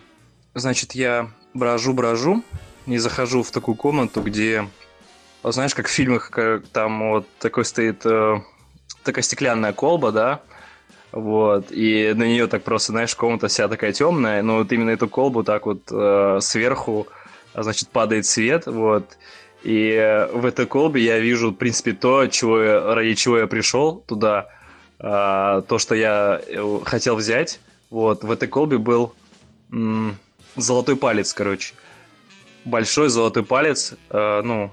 значит, 0.53 0.93
я 0.93 1.31
брожу-брожу 1.53 2.43
и 2.85 2.97
захожу 2.97 3.43
в 3.43 3.51
такую 3.51 3.75
комнату, 3.75 4.21
где, 4.21 4.67
знаешь, 5.43 5.75
как 5.75 5.87
в 5.87 5.91
фильмах, 5.91 6.29
как 6.29 6.67
там 6.67 7.11
вот 7.11 7.27
такой 7.39 7.65
стоит 7.65 8.05
э, 8.05 8.41
такая 9.03 9.23
стеклянная 9.23 9.73
колба, 9.73 10.11
да, 10.11 10.41
вот, 11.11 11.71
и 11.71 12.13
на 12.15 12.23
нее 12.23 12.47
так 12.47 12.63
просто, 12.63 12.91
знаешь, 12.91 13.15
комната 13.15 13.47
вся 13.47 13.67
такая 13.67 13.93
темная, 13.93 14.41
но 14.41 14.57
вот 14.57 14.71
именно 14.71 14.89
эту 14.89 15.07
колбу 15.07 15.43
так 15.43 15.65
вот 15.65 15.81
э, 15.89 16.39
сверху, 16.41 17.07
значит, 17.55 17.89
падает 17.89 18.25
свет, 18.25 18.65
вот, 18.65 19.17
и 19.63 20.27
в 20.33 20.45
этой 20.45 20.65
колбе 20.65 21.01
я 21.01 21.19
вижу, 21.19 21.51
в 21.51 21.55
принципе, 21.55 21.93
то, 21.93 22.27
чего 22.27 22.93
ради 22.93 23.15
чего 23.15 23.37
я 23.37 23.47
пришел 23.47 24.03
туда, 24.05 24.47
э, 24.99 25.61
то, 25.67 25.77
что 25.79 25.95
я 25.95 26.41
э, 26.45 26.79
хотел 26.85 27.15
взять, 27.15 27.59
вот, 27.89 28.23
в 28.23 28.31
этой 28.31 28.47
колбе 28.47 28.77
был 28.77 29.13
м- 29.71 30.17
золотой 30.55 30.97
палец, 30.97 31.33
короче, 31.33 31.73
большой 32.65 33.09
золотой 33.09 33.43
палец, 33.43 33.93
э, 34.09 34.41
ну, 34.43 34.71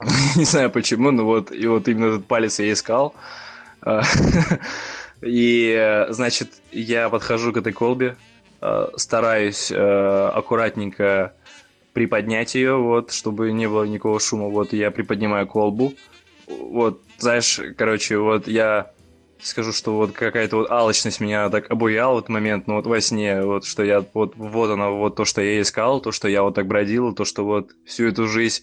не 0.36 0.44
знаю 0.44 0.70
почему, 0.70 1.10
но 1.10 1.24
вот, 1.24 1.50
и 1.50 1.66
вот 1.66 1.88
именно 1.88 2.06
этот 2.06 2.26
палец 2.26 2.60
я 2.60 2.72
искал, 2.72 3.14
И, 5.22 6.06
значит, 6.10 6.50
я 6.72 7.08
подхожу 7.08 7.52
к 7.52 7.56
этой 7.56 7.72
колбе, 7.72 8.16
э, 8.60 8.88
стараюсь 8.96 9.70
э, 9.70 10.30
аккуратненько 10.34 11.34
приподнять 11.92 12.54
ее, 12.54 12.76
вот, 12.76 13.12
чтобы 13.12 13.52
не 13.52 13.68
было 13.68 13.84
никакого 13.84 14.18
шума. 14.18 14.48
Вот, 14.48 14.72
я 14.72 14.90
приподнимаю 14.90 15.46
колбу. 15.46 15.94
Вот, 16.46 17.02
знаешь, 17.18 17.60
короче, 17.76 18.18
вот 18.18 18.48
я 18.48 18.92
скажу, 19.40 19.72
что 19.72 19.96
вот 19.96 20.12
какая-то 20.12 20.56
вот 20.56 20.70
алчность 20.70 21.20
меня 21.20 21.48
так 21.50 21.70
обуяла 21.70 22.14
в 22.14 22.18
этот 22.18 22.28
момент, 22.28 22.66
ну 22.66 22.76
вот 22.76 22.86
во 22.86 23.00
сне, 23.00 23.42
вот 23.42 23.64
что 23.64 23.82
я, 23.82 24.04
вот, 24.14 24.34
вот 24.36 24.70
оно, 24.70 24.96
вот 24.96 25.16
то, 25.16 25.24
что 25.24 25.40
я 25.42 25.60
искал, 25.60 26.00
то, 26.00 26.12
что 26.12 26.28
я 26.28 26.42
вот 26.42 26.54
так 26.54 26.66
бродил, 26.66 27.12
то, 27.14 27.24
что 27.24 27.44
вот 27.44 27.70
всю 27.84 28.06
эту 28.06 28.26
жизнь 28.26 28.62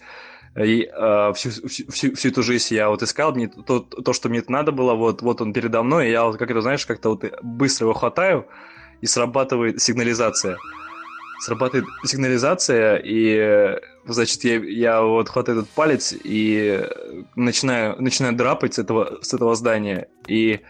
и 0.56 0.90
э, 0.92 1.32
всю, 1.34 1.50
всю, 1.68 2.14
всю 2.14 2.28
эту 2.28 2.42
жизнь 2.42 2.74
я 2.74 2.88
вот 2.88 3.02
искал, 3.02 3.32
мне 3.34 3.48
то, 3.48 3.80
то, 3.80 4.12
что 4.12 4.28
мне 4.28 4.42
надо 4.48 4.72
было, 4.72 4.94
вот, 4.94 5.22
вот 5.22 5.40
он 5.40 5.52
передо 5.52 5.82
мной, 5.82 6.08
и 6.08 6.10
я 6.10 6.24
вот 6.24 6.38
как 6.38 6.50
это, 6.50 6.60
знаешь, 6.60 6.84
как-то 6.86 7.10
вот 7.10 7.24
быстро 7.42 7.86
его 7.86 7.94
хватаю, 7.94 8.46
и 9.00 9.06
срабатывает 9.06 9.80
сигнализация. 9.80 10.58
Срабатывает 11.40 11.86
сигнализация, 12.04 13.00
и, 13.02 13.78
значит, 14.06 14.44
я, 14.44 14.56
я 14.56 15.02
вот 15.02 15.28
хватаю 15.28 15.60
этот 15.60 15.70
палец 15.70 16.12
и 16.12 16.84
начинаю, 17.36 18.00
начинаю 18.02 18.34
драпать 18.34 18.74
с 18.74 18.78
этого, 18.78 19.20
с 19.22 19.32
этого 19.32 19.54
здания, 19.54 20.08
и 20.26 20.60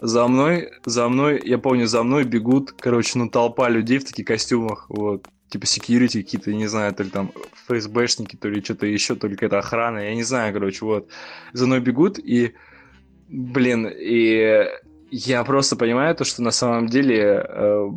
за 0.00 0.28
мной, 0.28 0.70
за 0.84 1.08
мной, 1.08 1.40
я 1.44 1.58
помню, 1.58 1.86
за 1.86 2.02
мной 2.02 2.24
бегут, 2.24 2.72
короче, 2.78 3.18
ну, 3.18 3.28
толпа 3.28 3.68
людей 3.68 3.98
в 3.98 4.04
таких 4.04 4.26
костюмах, 4.26 4.86
вот, 4.88 5.26
типа 5.50 5.64
security 5.64 6.22
какие-то, 6.22 6.52
не 6.52 6.68
знаю, 6.68 6.94
то 6.94 7.02
ли 7.02 7.10
там 7.10 7.32
ФСБшники, 7.66 8.36
то 8.36 8.48
ли 8.48 8.62
что-то 8.62 8.86
еще, 8.86 9.16
то 9.16 9.26
ли 9.26 9.34
какая-то 9.34 9.58
охрана, 9.58 9.98
я 9.98 10.14
не 10.14 10.22
знаю, 10.22 10.54
короче, 10.54 10.84
вот. 10.84 11.08
За 11.52 11.66
мной 11.66 11.80
бегут, 11.80 12.18
и, 12.18 12.54
блин, 13.28 13.86
и 13.86 14.66
я 15.10 15.44
просто 15.44 15.76
понимаю 15.76 16.14
то, 16.14 16.24
что 16.24 16.42
на 16.42 16.52
самом 16.52 16.86
деле, 16.86 17.44
э, 17.46 17.90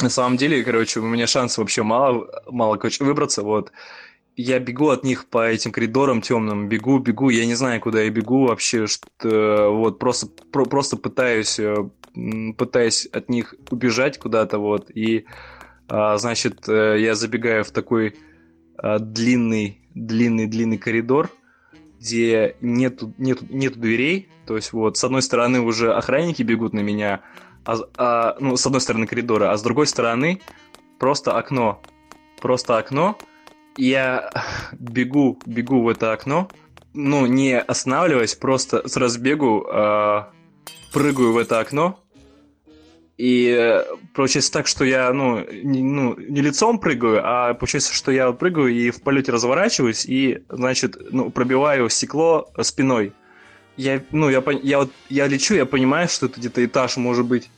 на 0.00 0.08
самом 0.08 0.36
деле, 0.36 0.64
короче, 0.64 1.00
у 1.00 1.04
меня 1.04 1.26
шансов 1.26 1.58
вообще 1.58 1.84
мало, 1.84 2.28
мало, 2.50 2.76
короче, 2.76 3.04
выбраться, 3.04 3.42
вот. 3.42 3.72
Я 4.34 4.58
бегу 4.58 4.88
от 4.88 5.04
них 5.04 5.26
по 5.26 5.46
этим 5.46 5.72
коридорам 5.72 6.22
темным, 6.22 6.68
бегу, 6.68 6.98
бегу, 6.98 7.28
я 7.28 7.46
не 7.46 7.54
знаю, 7.54 7.80
куда 7.80 8.00
я 8.00 8.10
бегу 8.10 8.46
вообще, 8.46 8.86
что 8.86 9.70
вот 9.70 9.98
просто, 9.98 10.26
про, 10.50 10.64
просто 10.64 10.96
пытаюсь, 10.96 11.60
э, 11.60 11.76
пытаюсь 12.56 13.06
от 13.06 13.28
них 13.28 13.54
убежать 13.70 14.18
куда-то, 14.18 14.58
вот, 14.58 14.90
и 14.90 15.26
значит, 16.18 16.68
э, 16.68 16.96
я 17.00 17.14
забегаю 17.14 17.64
в 17.64 17.70
такой 17.70 18.14
а, 18.82 18.98
длинный, 18.98 19.80
длинный, 19.94 20.46
длинный 20.46 20.78
коридор, 20.78 21.30
где 22.00 22.56
нету, 22.60 23.14
нету, 23.18 23.46
нету 23.48 23.78
дверей. 23.78 24.28
То 24.46 24.56
есть 24.56 24.72
вот 24.72 24.96
с 24.96 25.04
одной 25.04 25.22
стороны 25.22 25.60
уже 25.60 25.92
охранники 25.94 26.42
бегут 26.42 26.72
на 26.72 26.80
меня, 26.80 27.20
а, 27.64 27.76
а, 27.96 28.36
ну, 28.40 28.56
с 28.56 28.66
одной 28.66 28.80
стороны 28.80 29.06
коридора, 29.06 29.52
а 29.52 29.56
с 29.56 29.62
другой 29.62 29.86
стороны 29.86 30.40
просто 30.98 31.36
окно. 31.38 31.80
Просто 32.40 32.76
окно. 32.76 33.16
Я 33.76 34.30
бегу, 34.72 35.38
бегу 35.46 35.82
в 35.82 35.88
это 35.88 36.12
окно, 36.12 36.48
ну, 36.92 37.26
не 37.26 37.58
останавливаясь, 37.58 38.34
просто 38.34 38.86
с 38.86 38.96
разбегу 38.96 39.64
э, 39.66 40.24
прыгаю 40.92 41.32
в 41.32 41.38
это 41.38 41.60
окно, 41.60 42.01
и 43.18 43.82
получается 44.14 44.52
так, 44.52 44.66
что 44.66 44.84
я, 44.84 45.12
ну 45.12 45.46
не, 45.50 45.82
ну, 45.82 46.16
не 46.18 46.40
лицом 46.40 46.78
прыгаю, 46.78 47.20
а 47.22 47.54
получается, 47.54 47.92
что 47.94 48.10
я 48.10 48.32
прыгаю 48.32 48.68
и 48.68 48.90
в 48.90 49.02
полете 49.02 49.32
разворачиваюсь, 49.32 50.06
и, 50.06 50.42
значит, 50.48 50.96
ну, 51.12 51.30
пробиваю 51.30 51.88
стекло 51.88 52.50
спиной. 52.62 53.12
Я, 53.76 54.02
ну, 54.10 54.28
я, 54.28 54.42
я 54.62 54.78
вот, 54.80 54.92
я 55.08 55.26
лечу, 55.26 55.54
я 55.54 55.66
понимаю, 55.66 56.08
что 56.08 56.26
это 56.26 56.40
где-то 56.40 56.64
этаж 56.64 56.96
может 56.96 57.26
быть 57.26 57.50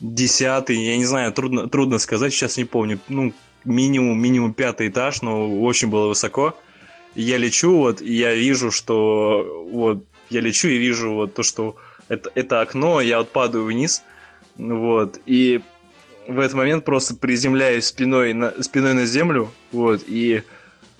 десятый, 0.00 0.76
я 0.76 0.96
не 0.96 1.04
знаю, 1.04 1.32
трудно, 1.32 1.68
трудно 1.68 1.98
сказать, 1.98 2.32
сейчас 2.32 2.56
не 2.56 2.64
помню, 2.64 2.98
ну, 3.08 3.32
минимум, 3.64 4.20
минимум 4.20 4.54
пятый 4.54 4.88
этаж, 4.88 5.22
но 5.22 5.60
очень 5.60 5.88
было 5.88 6.08
высоко. 6.08 6.56
я 7.14 7.36
лечу, 7.36 7.76
вот, 7.76 8.00
и 8.00 8.12
я 8.12 8.34
вижу, 8.34 8.70
что, 8.70 9.66
вот, 9.70 10.04
я 10.30 10.40
лечу 10.40 10.68
и 10.68 10.78
вижу 10.78 11.12
вот 11.12 11.34
то, 11.34 11.42
что 11.42 11.76
это, 12.08 12.30
это 12.34 12.60
окно, 12.60 13.00
я 13.00 13.18
вот 13.18 13.30
падаю 13.30 13.64
вниз, 13.64 14.02
вот, 14.56 15.20
и 15.26 15.60
в 16.26 16.38
этот 16.38 16.54
момент 16.54 16.84
просто 16.84 17.16
приземляюсь 17.16 17.86
спиной 17.86 18.32
на, 18.32 18.62
спиной 18.62 18.94
на 18.94 19.06
землю, 19.06 19.50
вот, 19.72 20.02
и, 20.06 20.42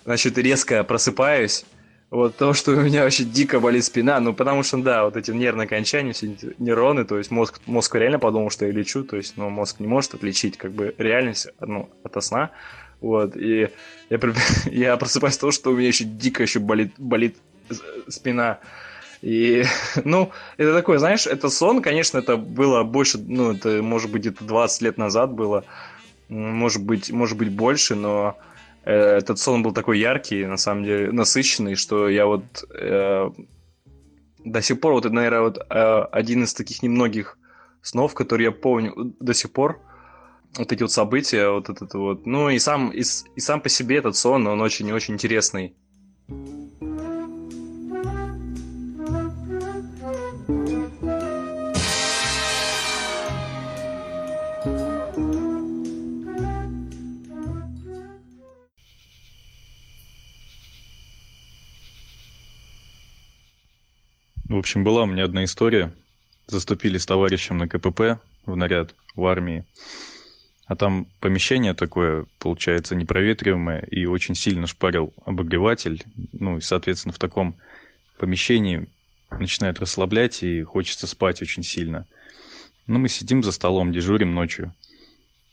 значит, 0.05 0.38
резко 0.38 0.85
просыпаюсь, 0.85 1.65
вот, 2.11 2.37
то, 2.37 2.53
что 2.53 2.73
у 2.73 2.81
меня 2.81 3.05
вообще 3.05 3.25
дико 3.25 3.61
болит 3.61 3.85
спина, 3.85 4.21
ну, 4.21 4.35
потому 4.35 4.62
что, 4.62 4.77
да, 4.79 5.05
вот 5.05 5.17
эти 5.17 5.31
нервные 5.31 5.67
окончания, 5.67 6.12
все 6.12 6.33
эти 6.33 6.55
нейроны, 6.59 7.05
то 7.05 7.19
есть 7.19 7.31
мозг, 7.31 7.61
мозг 7.67 7.95
реально 7.95 8.19
подумал, 8.19 8.51
что 8.51 8.67
я 8.67 8.73
лечу, 8.73 9.05
то 9.05 9.17
есть, 9.17 9.37
ну, 9.37 9.49
мозг 9.49 9.81
не 9.81 9.87
может 9.87 10.15
отличить, 10.15 10.59
как 10.59 10.73
бы, 10.73 10.95
реальность, 10.99 11.49
ну, 11.61 11.88
от 12.05 12.23
сна, 12.25 12.51
вот, 13.01 13.37
и 13.37 13.71
я, 14.11 14.21
я 14.67 14.97
просыпаюсь 14.97 15.35
от 15.35 15.41
того, 15.41 15.53
что 15.53 15.71
у 15.71 15.77
меня 15.77 15.88
еще 15.88 16.05
дико 16.05 16.43
еще 16.43 16.61
болит, 16.61 16.93
болит 16.99 17.37
спина, 18.09 18.59
и, 19.23 19.65
ну, 20.05 20.33
это 20.57 20.75
такой, 20.75 20.99
знаешь, 20.99 21.27
это 21.27 21.49
сон, 21.49 21.81
конечно, 21.81 22.19
это 22.19 22.37
было 22.37 22.83
больше, 22.83 23.19
ну, 23.19 23.53
это, 23.53 23.83
может 23.83 24.11
быть, 24.11 24.23
где-то 24.23 24.45
20 24.45 24.83
лет 24.83 24.99
назад 24.99 25.33
было, 25.33 25.65
может 26.29 26.83
быть, 26.83 27.11
может 27.11 27.39
быть, 27.39 27.51
больше, 27.51 27.95
но 27.95 28.37
э, 28.85 28.93
этот 28.93 29.39
сон 29.39 29.63
был 29.63 29.73
такой 29.73 30.01
яркий, 30.01 30.45
на 30.45 30.57
самом 30.57 30.85
деле, 30.85 31.13
насыщенный, 31.13 31.77
что 31.77 32.09
я 32.09 32.27
вот 32.27 32.45
э, 32.75 33.31
до 34.45 34.63
сих 34.63 34.81
пор, 34.81 34.95
вот 34.95 35.05
наверное, 35.11 35.43
вот 35.43 35.59
э, 35.59 36.03
один 36.13 36.43
из 36.43 36.53
таких 36.53 36.83
немногих 36.83 37.39
снов, 37.81 38.15
которые 38.15 38.47
я 38.47 38.53
помню 38.53 39.15
до 39.21 39.35
сих 39.35 39.53
пор, 39.53 39.81
вот 40.57 40.73
эти 40.73 40.83
вот 40.83 40.93
события, 40.93 41.49
вот 41.49 41.69
этот 41.69 41.95
вот, 41.95 42.27
ну, 42.27 42.51
и 42.51 42.59
сам, 42.59 42.91
и, 42.91 43.01
и 43.01 43.41
сам 43.41 43.61
по 43.61 43.69
себе 43.69 43.99
этот 43.99 44.17
сон, 44.17 44.47
он 44.47 44.61
очень-очень 44.61 45.15
интересный. 45.15 45.75
Общем, 64.73 64.85
была 64.85 65.03
у 65.03 65.07
меня 65.07 65.25
одна 65.25 65.45
история. 65.45 65.93
Заступили 66.47 66.97
с 66.97 67.05
товарищем 67.05 67.59
на 67.59 67.69
КПП 67.69 68.19
в 68.47 68.57
наряд 68.57 68.95
в 69.15 69.27
армии. 69.27 69.67
А 70.65 70.77
там 70.77 71.07
помещение 71.21 71.75
такое, 71.75 72.25
получается, 72.39 72.95
непроветриваемое, 72.95 73.81
и 73.81 74.07
очень 74.07 74.35
сильно 74.35 74.67
шпарил 74.67 75.13
обогреватель. 75.27 76.03
Ну, 76.33 76.57
и, 76.57 76.63
соответственно, 76.63 77.13
в 77.13 77.19
таком 77.19 77.55
помещении 78.17 78.89
начинает 79.31 79.79
расслаблять, 79.79 80.43
и 80.43 80.63
хочется 80.63 81.07
спать 81.07 81.43
очень 81.43 81.65
сильно. 81.65 82.07
Ну, 82.87 82.99
мы 82.99 83.11
сидим 83.11 83.43
за 83.43 83.53
столом, 83.53 83.93
дежурим 83.93 84.35
ночью. 84.35 84.75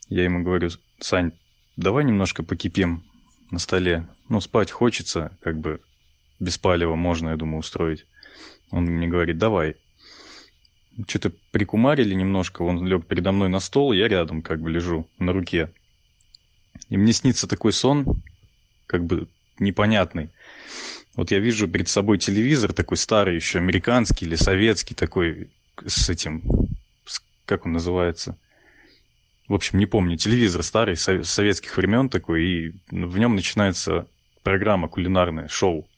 Я 0.08 0.24
ему 0.24 0.42
говорю, 0.42 0.70
Сань, 0.98 1.32
давай 1.76 2.04
немножко 2.04 2.42
покипим 2.42 3.04
на 3.50 3.58
столе. 3.58 4.06
Ну, 4.30 4.40
спать 4.40 4.70
хочется, 4.70 5.36
как 5.42 5.58
бы 5.58 5.82
без 6.38 6.56
палева 6.56 6.94
можно, 6.94 7.28
я 7.28 7.36
думаю, 7.36 7.58
устроить. 7.58 8.06
Он 8.70 8.84
мне 8.84 9.08
говорит, 9.08 9.38
давай. 9.38 9.76
Что-то 11.08 11.32
прикумарили 11.50 12.14
немножко, 12.14 12.62
он 12.62 12.86
лег 12.86 13.06
передо 13.06 13.32
мной 13.32 13.48
на 13.48 13.60
стол, 13.60 13.92
я 13.92 14.08
рядом 14.08 14.42
как 14.42 14.60
бы 14.60 14.70
лежу 14.70 15.08
на 15.18 15.32
руке. 15.32 15.70
И 16.88 16.96
мне 16.96 17.12
снится 17.12 17.46
такой 17.46 17.72
сон, 17.72 18.22
как 18.86 19.04
бы 19.04 19.28
непонятный. 19.58 20.30
Вот 21.14 21.30
я 21.30 21.38
вижу 21.38 21.68
перед 21.68 21.88
собой 21.88 22.18
телевизор 22.18 22.72
такой 22.72 22.96
старый 22.96 23.34
еще, 23.36 23.58
американский 23.58 24.26
или 24.26 24.34
советский 24.36 24.94
такой, 24.94 25.50
с 25.86 26.08
этим, 26.08 26.42
с- 27.04 27.22
как 27.46 27.66
он 27.66 27.72
называется? 27.72 28.36
В 29.48 29.54
общем, 29.54 29.78
не 29.78 29.86
помню, 29.86 30.16
телевизор 30.16 30.62
старый, 30.62 30.96
со- 30.96 31.24
советских 31.24 31.76
времен 31.76 32.08
такой, 32.08 32.44
и 32.44 32.68
в 32.90 33.18
нем 33.18 33.34
начинается 33.34 34.06
программа 34.42 34.88
кулинарная, 34.88 35.48
шоу. 35.48 35.89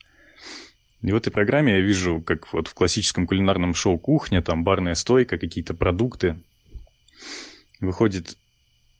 И 1.02 1.10
в 1.10 1.16
этой 1.16 1.30
программе 1.30 1.74
я 1.74 1.80
вижу, 1.80 2.20
как 2.20 2.52
вот 2.52 2.68
в 2.68 2.74
классическом 2.74 3.26
кулинарном 3.26 3.74
шоу 3.74 3.98
кухня, 3.98 4.40
там 4.40 4.62
барная 4.62 4.94
стойка, 4.94 5.36
какие-то 5.36 5.74
продукты. 5.74 6.36
Выходит 7.80 8.36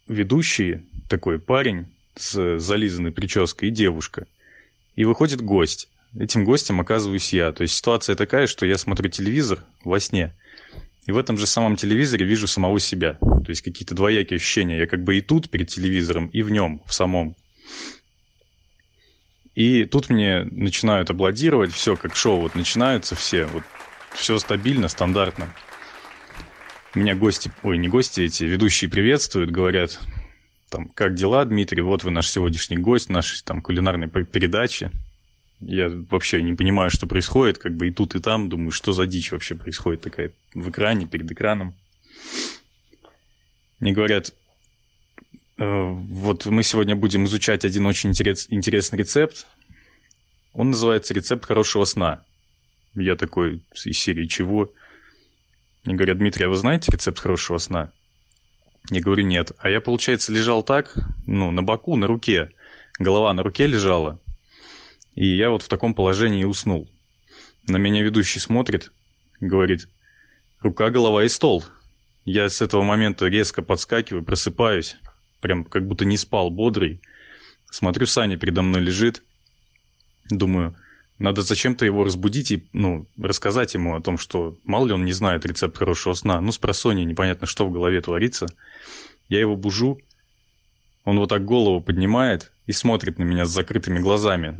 ведущий, 0.08 0.82
такой 1.08 1.38
парень 1.38 1.86
с 2.16 2.58
зализанной 2.58 3.12
прической 3.12 3.68
и 3.68 3.72
девушка. 3.72 4.26
И 4.96 5.04
выходит 5.04 5.40
гость. 5.40 5.88
Этим 6.18 6.44
гостем 6.44 6.80
оказываюсь 6.80 7.32
я. 7.32 7.52
То 7.52 7.62
есть 7.62 7.74
ситуация 7.74 8.16
такая, 8.16 8.46
что 8.46 8.66
я 8.66 8.76
смотрю 8.76 9.08
телевизор 9.08 9.64
во 9.84 10.00
сне, 10.00 10.34
и 11.06 11.12
в 11.12 11.18
этом 11.18 11.36
же 11.36 11.46
самом 11.46 11.76
телевизоре 11.76 12.26
вижу 12.26 12.46
самого 12.46 12.78
себя. 12.78 13.14
То 13.14 13.48
есть 13.48 13.62
какие-то 13.62 13.94
двоякие 13.94 14.36
ощущения. 14.36 14.78
Я 14.78 14.86
как 14.86 15.02
бы 15.02 15.16
и 15.16 15.20
тут 15.20 15.50
перед 15.50 15.68
телевизором, 15.68 16.28
и 16.28 16.42
в 16.42 16.50
нем, 16.50 16.82
в 16.86 16.94
самом. 16.94 17.34
И 19.54 19.84
тут 19.84 20.08
мне 20.08 20.44
начинают 20.44 21.10
аплодировать, 21.10 21.72
все 21.72 21.96
как 21.96 22.16
шоу, 22.16 22.40
вот 22.40 22.54
начинаются 22.54 23.14
все, 23.14 23.44
вот 23.46 23.62
все 24.14 24.38
стабильно, 24.38 24.88
стандартно. 24.88 25.54
Меня 26.94 27.14
гости, 27.14 27.50
ой, 27.62 27.78
не 27.78 27.88
гости 27.88 28.22
эти, 28.22 28.44
ведущие 28.44 28.90
приветствуют, 28.90 29.50
говорят, 29.50 29.98
там, 30.70 30.88
как 30.88 31.14
дела, 31.14 31.44
Дмитрий, 31.44 31.82
вот 31.82 32.02
вы 32.02 32.10
наш 32.10 32.28
сегодняшний 32.28 32.78
гость 32.78 33.10
нашей 33.10 33.42
там 33.44 33.60
кулинарной 33.60 34.08
пер- 34.08 34.24
передачи. 34.24 34.90
Я 35.60 35.90
вообще 36.10 36.42
не 36.42 36.54
понимаю, 36.54 36.90
что 36.90 37.06
происходит, 37.06 37.58
как 37.58 37.76
бы 37.76 37.88
и 37.88 37.92
тут, 37.92 38.14
и 38.14 38.20
там, 38.20 38.48
думаю, 38.48 38.72
что 38.72 38.92
за 38.92 39.06
дичь 39.06 39.32
вообще 39.32 39.54
происходит 39.54 40.00
такая 40.00 40.32
в 40.54 40.70
экране, 40.70 41.06
перед 41.06 41.30
экраном. 41.30 41.74
Мне 43.78 43.92
говорят, 43.92 44.30
«Э, 44.30 44.32
вот 45.64 46.46
мы 46.46 46.62
сегодня 46.62 46.96
будем 46.96 47.24
изучать 47.26 47.64
один 47.64 47.86
очень 47.86 48.10
интерес- 48.10 48.46
интересный 48.48 48.98
рецепт. 48.98 49.46
Он 50.52 50.70
называется 50.70 51.14
«Рецепт 51.14 51.44
хорошего 51.44 51.84
сна». 51.84 52.22
Я 52.94 53.16
такой 53.16 53.62
из 53.84 53.98
серии 53.98 54.26
«Чего?» 54.26 54.72
Мне 55.84 55.96
говорят, 55.96 56.18
Дмитрий, 56.18 56.44
а 56.44 56.48
вы 56.48 56.56
знаете 56.56 56.92
рецепт 56.92 57.18
хорошего 57.18 57.58
сна? 57.58 57.90
Я 58.90 59.00
говорю, 59.00 59.24
нет. 59.24 59.50
А 59.58 59.68
я, 59.68 59.80
получается, 59.80 60.32
лежал 60.32 60.62
так, 60.62 60.94
ну, 61.26 61.50
на 61.50 61.62
боку, 61.62 61.96
на 61.96 62.06
руке. 62.06 62.50
Голова 62.98 63.32
на 63.32 63.42
руке 63.42 63.66
лежала. 63.66 64.20
И 65.14 65.26
я 65.26 65.50
вот 65.50 65.62
в 65.62 65.68
таком 65.68 65.94
положении 65.94 66.44
уснул. 66.44 66.88
На 67.66 67.78
меня 67.78 68.02
ведущий 68.02 68.38
смотрит, 68.38 68.92
говорит, 69.40 69.88
рука, 70.60 70.90
голова 70.90 71.24
и 71.24 71.28
стол. 71.28 71.64
Я 72.24 72.48
с 72.48 72.62
этого 72.62 72.82
момента 72.82 73.26
резко 73.26 73.62
подскакиваю, 73.62 74.24
просыпаюсь, 74.24 74.96
прям 75.42 75.64
как 75.64 75.86
будто 75.86 76.06
не 76.06 76.16
спал, 76.16 76.50
бодрый. 76.50 77.02
Смотрю, 77.70 78.06
Саня 78.06 78.38
передо 78.38 78.62
мной 78.62 78.80
лежит. 78.80 79.22
Думаю, 80.30 80.74
надо 81.18 81.42
зачем-то 81.42 81.84
его 81.84 82.04
разбудить 82.04 82.50
и, 82.52 82.64
ну, 82.72 83.06
рассказать 83.18 83.74
ему 83.74 83.94
о 83.94 84.00
том, 84.00 84.16
что 84.16 84.56
мало 84.64 84.86
ли 84.86 84.92
он 84.92 85.04
не 85.04 85.12
знает 85.12 85.44
рецепт 85.44 85.76
хорошего 85.76 86.14
сна. 86.14 86.40
Ну, 86.40 86.52
с 86.52 86.58
непонятно, 86.58 87.46
что 87.46 87.66
в 87.66 87.72
голове 87.72 88.00
творится. 88.00 88.46
Я 89.28 89.40
его 89.40 89.56
бужу, 89.56 90.00
он 91.04 91.18
вот 91.18 91.28
так 91.28 91.44
голову 91.44 91.80
поднимает 91.80 92.52
и 92.66 92.72
смотрит 92.72 93.18
на 93.18 93.24
меня 93.24 93.44
с 93.44 93.50
закрытыми 93.50 93.98
глазами. 93.98 94.56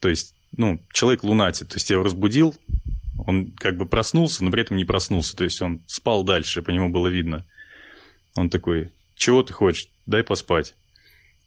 То 0.00 0.08
есть, 0.08 0.34
ну, 0.56 0.80
человек 0.92 1.24
лунатит. 1.24 1.68
То 1.68 1.76
есть 1.76 1.90
я 1.90 1.94
его 1.94 2.04
разбудил, 2.04 2.54
он 3.26 3.50
как 3.52 3.76
бы 3.76 3.86
проснулся, 3.86 4.44
но 4.44 4.50
при 4.50 4.62
этом 4.62 4.76
не 4.76 4.84
проснулся. 4.84 5.36
То 5.36 5.44
есть 5.44 5.60
он 5.62 5.82
спал 5.86 6.24
дальше, 6.24 6.62
по 6.62 6.70
нему 6.70 6.88
было 6.88 7.08
видно. 7.08 7.44
Он 8.34 8.50
такой, 8.50 8.90
чего 9.14 9.42
ты 9.42 9.52
хочешь? 9.52 9.88
Дай 10.08 10.24
поспать. 10.24 10.74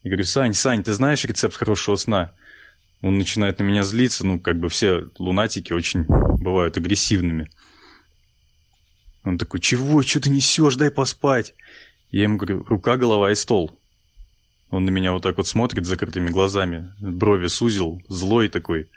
Я 0.03 0.11
говорю, 0.11 0.23
Сань, 0.23 0.53
Сань, 0.53 0.83
ты 0.83 0.93
знаешь 0.93 1.25
рецепт 1.25 1.55
хорошего 1.55 1.95
сна? 1.95 2.31
Он 3.01 3.17
начинает 3.17 3.57
на 3.57 3.63
меня 3.63 3.81
злиться, 3.81 4.23
ну, 4.23 4.39
как 4.39 4.59
бы 4.59 4.69
все 4.69 5.09
лунатики 5.17 5.73
очень 5.73 6.03
бывают 6.03 6.77
агрессивными. 6.77 7.49
Он 9.23 9.39
такой, 9.39 9.61
чего, 9.61 10.03
что 10.03 10.21
ты 10.21 10.29
несешь, 10.29 10.75
дай 10.75 10.91
поспать. 10.91 11.55
Я 12.11 12.23
ему 12.23 12.37
говорю, 12.37 12.63
рука, 12.65 12.97
голова 12.97 13.31
и 13.31 13.35
стол. 13.35 13.79
Он 14.69 14.85
на 14.85 14.91
меня 14.91 15.11
вот 15.13 15.23
так 15.23 15.37
вот 15.37 15.47
смотрит 15.47 15.83
с 15.85 15.89
закрытыми 15.89 16.29
глазами, 16.29 16.93
брови 16.99 17.47
сузил, 17.47 17.99
злой 18.09 18.47
такой. 18.47 18.91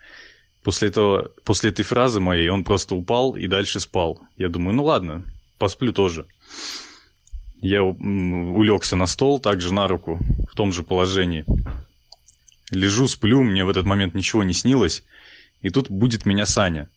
После, 0.63 0.89
этого, 0.89 1.31
после 1.43 1.71
этой 1.71 1.87
фразы 1.87 2.21
моей 2.21 2.51
он 2.51 2.65
просто 2.65 2.95
упал 2.95 3.35
и 3.35 3.47
дальше 3.47 3.81
спал. 3.81 4.21
Я 4.37 4.51
думаю, 4.51 4.77
ну 4.77 4.85
ладно, 4.85 5.25
посплю 5.57 5.95
тоже. 5.95 6.27
Я 7.61 7.83
улегся 7.83 8.97
на 8.97 9.07
стол, 9.07 9.41
также 9.41 9.73
на 9.73 9.89
руку, 9.89 10.19
в 10.51 10.55
том 10.55 10.73
же 10.73 10.83
положении. 10.83 11.45
Лежу, 12.71 13.09
сплю, 13.09 13.43
мне 13.43 13.65
в 13.65 13.69
этот 13.69 13.87
момент 13.87 14.15
ничего 14.15 14.43
не 14.43 14.53
снилось. 14.53 15.03
И 15.63 15.71
тут 15.71 15.91
будет 15.91 16.27
меня 16.27 16.47
Саня. 16.47 16.89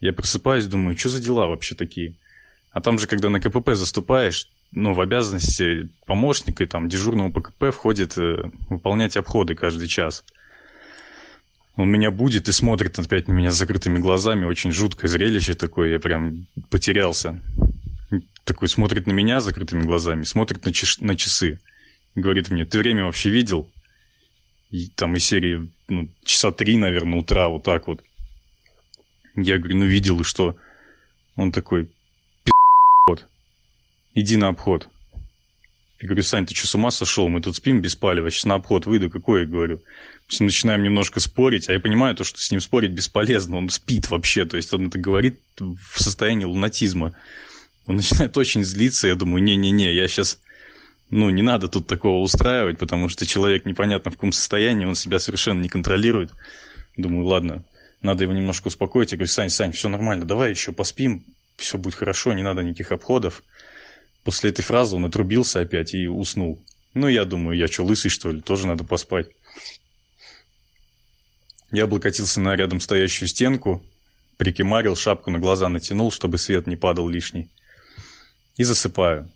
Я 0.00 0.12
просыпаюсь, 0.12 0.66
думаю, 0.66 0.96
что 0.96 1.10
за 1.10 1.20
дела 1.20 1.46
вообще 1.46 1.74
такие? 1.74 2.14
А 2.72 2.80
там 2.80 2.98
же, 2.98 3.06
когда 3.06 3.28
на 3.28 3.40
КПП 3.40 3.74
заступаешь, 3.74 4.48
ну, 4.72 4.94
в 4.94 5.00
обязанности 5.00 5.90
помощника 6.06 6.64
и 6.64 6.66
там 6.66 6.88
дежурного 6.88 7.30
по 7.30 7.40
КП 7.42 7.74
входит 7.74 8.16
э, 8.16 8.50
выполнять 8.68 9.16
обходы 9.16 9.54
каждый 9.54 9.88
час. 9.88 10.24
Он 11.76 11.88
меня 11.88 12.10
будет 12.10 12.48
и 12.48 12.52
смотрит 12.52 12.98
опять 12.98 13.26
на 13.26 13.32
меня 13.32 13.50
с 13.50 13.56
закрытыми 13.56 13.98
глазами. 13.98 14.44
Очень 14.44 14.70
жуткое 14.72 15.08
зрелище 15.08 15.54
такое. 15.54 15.90
Я 15.90 15.98
прям 15.98 16.46
потерялся. 16.68 17.40
Такой 18.44 18.68
смотрит 18.68 19.06
на 19.06 19.12
меня 19.12 19.40
закрытыми 19.40 19.82
глазами, 19.82 20.24
смотрит 20.24 20.64
на, 20.64 20.70
чеш- 20.70 21.04
на 21.04 21.16
часы. 21.16 21.60
Говорит 22.14 22.50
мне, 22.50 22.64
ты 22.64 22.78
время 22.78 23.04
вообще 23.04 23.30
видел? 23.30 23.70
И 24.70 24.88
там 24.88 25.16
из 25.16 25.24
серии 25.24 25.70
ну, 25.88 26.08
часа 26.24 26.52
три, 26.52 26.76
наверное, 26.76 27.18
утра, 27.18 27.48
вот 27.48 27.64
так 27.64 27.86
вот. 27.86 28.02
Я 29.36 29.58
говорю, 29.58 29.78
ну 29.78 29.84
видел, 29.84 30.20
и 30.20 30.24
что? 30.24 30.56
Он 31.36 31.52
такой, 31.52 31.88
пи***от, 32.44 33.26
иди 34.14 34.36
на 34.36 34.48
обход. 34.48 34.88
Я 36.00 36.08
говорю, 36.08 36.22
Сань, 36.22 36.46
ты 36.46 36.54
что, 36.54 36.66
с 36.66 36.74
ума 36.74 36.90
сошел? 36.90 37.28
Мы 37.28 37.42
тут 37.42 37.56
спим 37.56 37.80
без 37.80 37.94
палева, 37.94 38.30
сейчас 38.30 38.46
на 38.46 38.54
обход 38.54 38.86
выйду, 38.86 39.10
какой, 39.10 39.42
я 39.42 39.46
говорю. 39.46 39.82
Начинаем 40.38 40.82
немножко 40.82 41.20
спорить, 41.20 41.68
а 41.68 41.72
я 41.72 41.80
понимаю 41.80 42.14
то, 42.14 42.24
что 42.24 42.38
с 42.40 42.50
ним 42.50 42.60
спорить 42.60 42.92
бесполезно, 42.92 43.56
он 43.56 43.68
спит 43.68 44.08
вообще, 44.10 44.44
то 44.44 44.56
есть 44.56 44.72
он 44.72 44.86
это 44.86 44.98
говорит 44.98 45.40
в 45.58 46.02
состоянии 46.02 46.44
лунатизма. 46.44 47.14
Он 47.90 47.96
начинает 47.96 48.36
очень 48.36 48.62
злиться, 48.62 49.08
я 49.08 49.16
думаю, 49.16 49.42
не-не-не, 49.42 49.92
я 49.92 50.06
сейчас, 50.06 50.38
ну, 51.10 51.28
не 51.28 51.42
надо 51.42 51.66
тут 51.66 51.88
такого 51.88 52.22
устраивать, 52.22 52.78
потому 52.78 53.08
что 53.08 53.26
человек 53.26 53.66
непонятно 53.66 54.12
в 54.12 54.14
каком 54.14 54.30
состоянии, 54.30 54.84
он 54.84 54.94
себя 54.94 55.18
совершенно 55.18 55.60
не 55.60 55.68
контролирует. 55.68 56.30
Думаю, 56.96 57.26
ладно, 57.26 57.64
надо 58.00 58.22
его 58.22 58.32
немножко 58.32 58.68
успокоить. 58.68 59.10
Я 59.10 59.18
говорю, 59.18 59.32
Сань, 59.32 59.50
Сань, 59.50 59.72
все 59.72 59.88
нормально, 59.88 60.24
давай 60.24 60.50
еще 60.50 60.70
поспим, 60.70 61.24
все 61.56 61.78
будет 61.78 61.96
хорошо, 61.96 62.32
не 62.32 62.44
надо 62.44 62.62
никаких 62.62 62.92
обходов. 62.92 63.42
После 64.22 64.50
этой 64.50 64.62
фразы 64.62 64.94
он 64.94 65.06
отрубился 65.06 65.58
опять 65.58 65.92
и 65.92 66.06
уснул. 66.06 66.62
Ну, 66.94 67.08
я 67.08 67.24
думаю, 67.24 67.58
я 67.58 67.66
что, 67.66 67.82
лысый, 67.82 68.12
что 68.12 68.30
ли? 68.30 68.40
Тоже 68.40 68.68
надо 68.68 68.84
поспать. 68.84 69.30
Я 71.72 71.84
облокотился 71.84 72.40
на 72.40 72.54
рядом 72.54 72.78
стоящую 72.78 73.26
стенку, 73.26 73.84
прикимарил, 74.36 74.94
шапку 74.94 75.32
на 75.32 75.40
глаза 75.40 75.68
натянул, 75.68 76.12
чтобы 76.12 76.38
свет 76.38 76.68
не 76.68 76.76
падал 76.76 77.08
лишний. 77.08 77.50
И 78.60 78.62
засыпаю. 78.62 79.26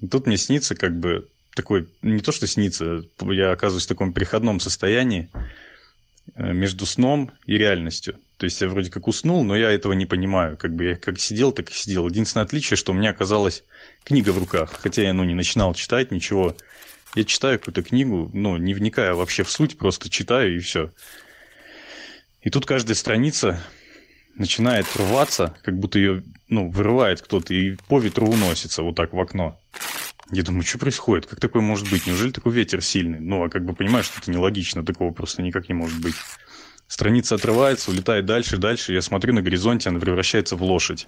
И 0.00 0.06
тут 0.06 0.26
мне 0.26 0.38
снится 0.38 0.74
как 0.74 0.98
бы 0.98 1.28
такой, 1.54 1.86
не 2.00 2.20
то 2.20 2.32
что 2.32 2.46
снится, 2.46 3.04
я 3.20 3.52
оказываюсь 3.52 3.84
в 3.84 3.88
таком 3.88 4.14
переходном 4.14 4.58
состоянии 4.58 5.28
э, 6.34 6.50
между 6.54 6.86
сном 6.86 7.30
и 7.44 7.58
реальностью. 7.58 8.18
То 8.38 8.44
есть 8.44 8.58
я 8.62 8.68
вроде 8.68 8.90
как 8.90 9.06
уснул, 9.06 9.44
но 9.44 9.54
я 9.54 9.70
этого 9.70 9.92
не 9.92 10.06
понимаю. 10.06 10.56
Как 10.56 10.74
бы 10.74 10.84
я 10.84 10.96
как 10.96 11.20
сидел, 11.20 11.52
так 11.52 11.68
и 11.68 11.74
сидел. 11.74 12.08
Единственное 12.08 12.46
отличие, 12.46 12.78
что 12.78 12.92
у 12.92 12.94
меня 12.94 13.10
оказалась 13.10 13.64
книга 14.02 14.30
в 14.30 14.38
руках. 14.38 14.72
Хотя 14.80 15.02
я, 15.02 15.12
ну, 15.12 15.24
не 15.24 15.34
начинал 15.34 15.74
читать 15.74 16.10
ничего. 16.10 16.56
Я 17.14 17.24
читаю 17.24 17.58
какую-то 17.58 17.82
книгу, 17.82 18.30
ну, 18.32 18.56
не 18.56 18.72
вникая 18.72 19.12
вообще 19.12 19.42
в 19.42 19.50
суть, 19.50 19.76
просто 19.76 20.08
читаю 20.08 20.56
и 20.56 20.60
все. 20.60 20.90
И 22.40 22.48
тут 22.48 22.64
каждая 22.64 22.94
страница 22.94 23.62
начинает 24.36 24.86
рваться, 24.96 25.54
как 25.62 25.78
будто 25.78 25.98
ее, 25.98 26.22
ну, 26.48 26.70
вырывает 26.70 27.22
кто-то 27.22 27.54
и 27.54 27.76
по 27.88 27.98
ветру 27.98 28.28
уносится 28.28 28.82
вот 28.82 28.96
так 28.96 29.12
в 29.12 29.20
окно. 29.20 29.60
Я 30.30 30.42
думаю, 30.42 30.62
что 30.62 30.78
происходит? 30.78 31.26
Как 31.26 31.40
такое 31.40 31.62
может 31.62 31.90
быть? 31.90 32.06
Неужели 32.06 32.30
такой 32.30 32.52
ветер 32.52 32.82
сильный? 32.82 33.20
Ну, 33.20 33.44
а 33.44 33.50
как 33.50 33.64
бы 33.64 33.74
понимаешь, 33.74 34.06
что 34.06 34.20
это 34.20 34.30
нелогично, 34.30 34.84
такого 34.84 35.12
просто 35.12 35.42
никак 35.42 35.68
не 35.68 35.74
может 35.74 36.00
быть. 36.00 36.14
Страница 36.86 37.34
отрывается, 37.34 37.90
улетает 37.90 38.26
дальше, 38.26 38.56
дальше. 38.56 38.92
Я 38.92 39.02
смотрю 39.02 39.34
на 39.34 39.42
горизонте, 39.42 39.88
она 39.88 40.00
превращается 40.00 40.56
в 40.56 40.62
лошадь. 40.62 41.06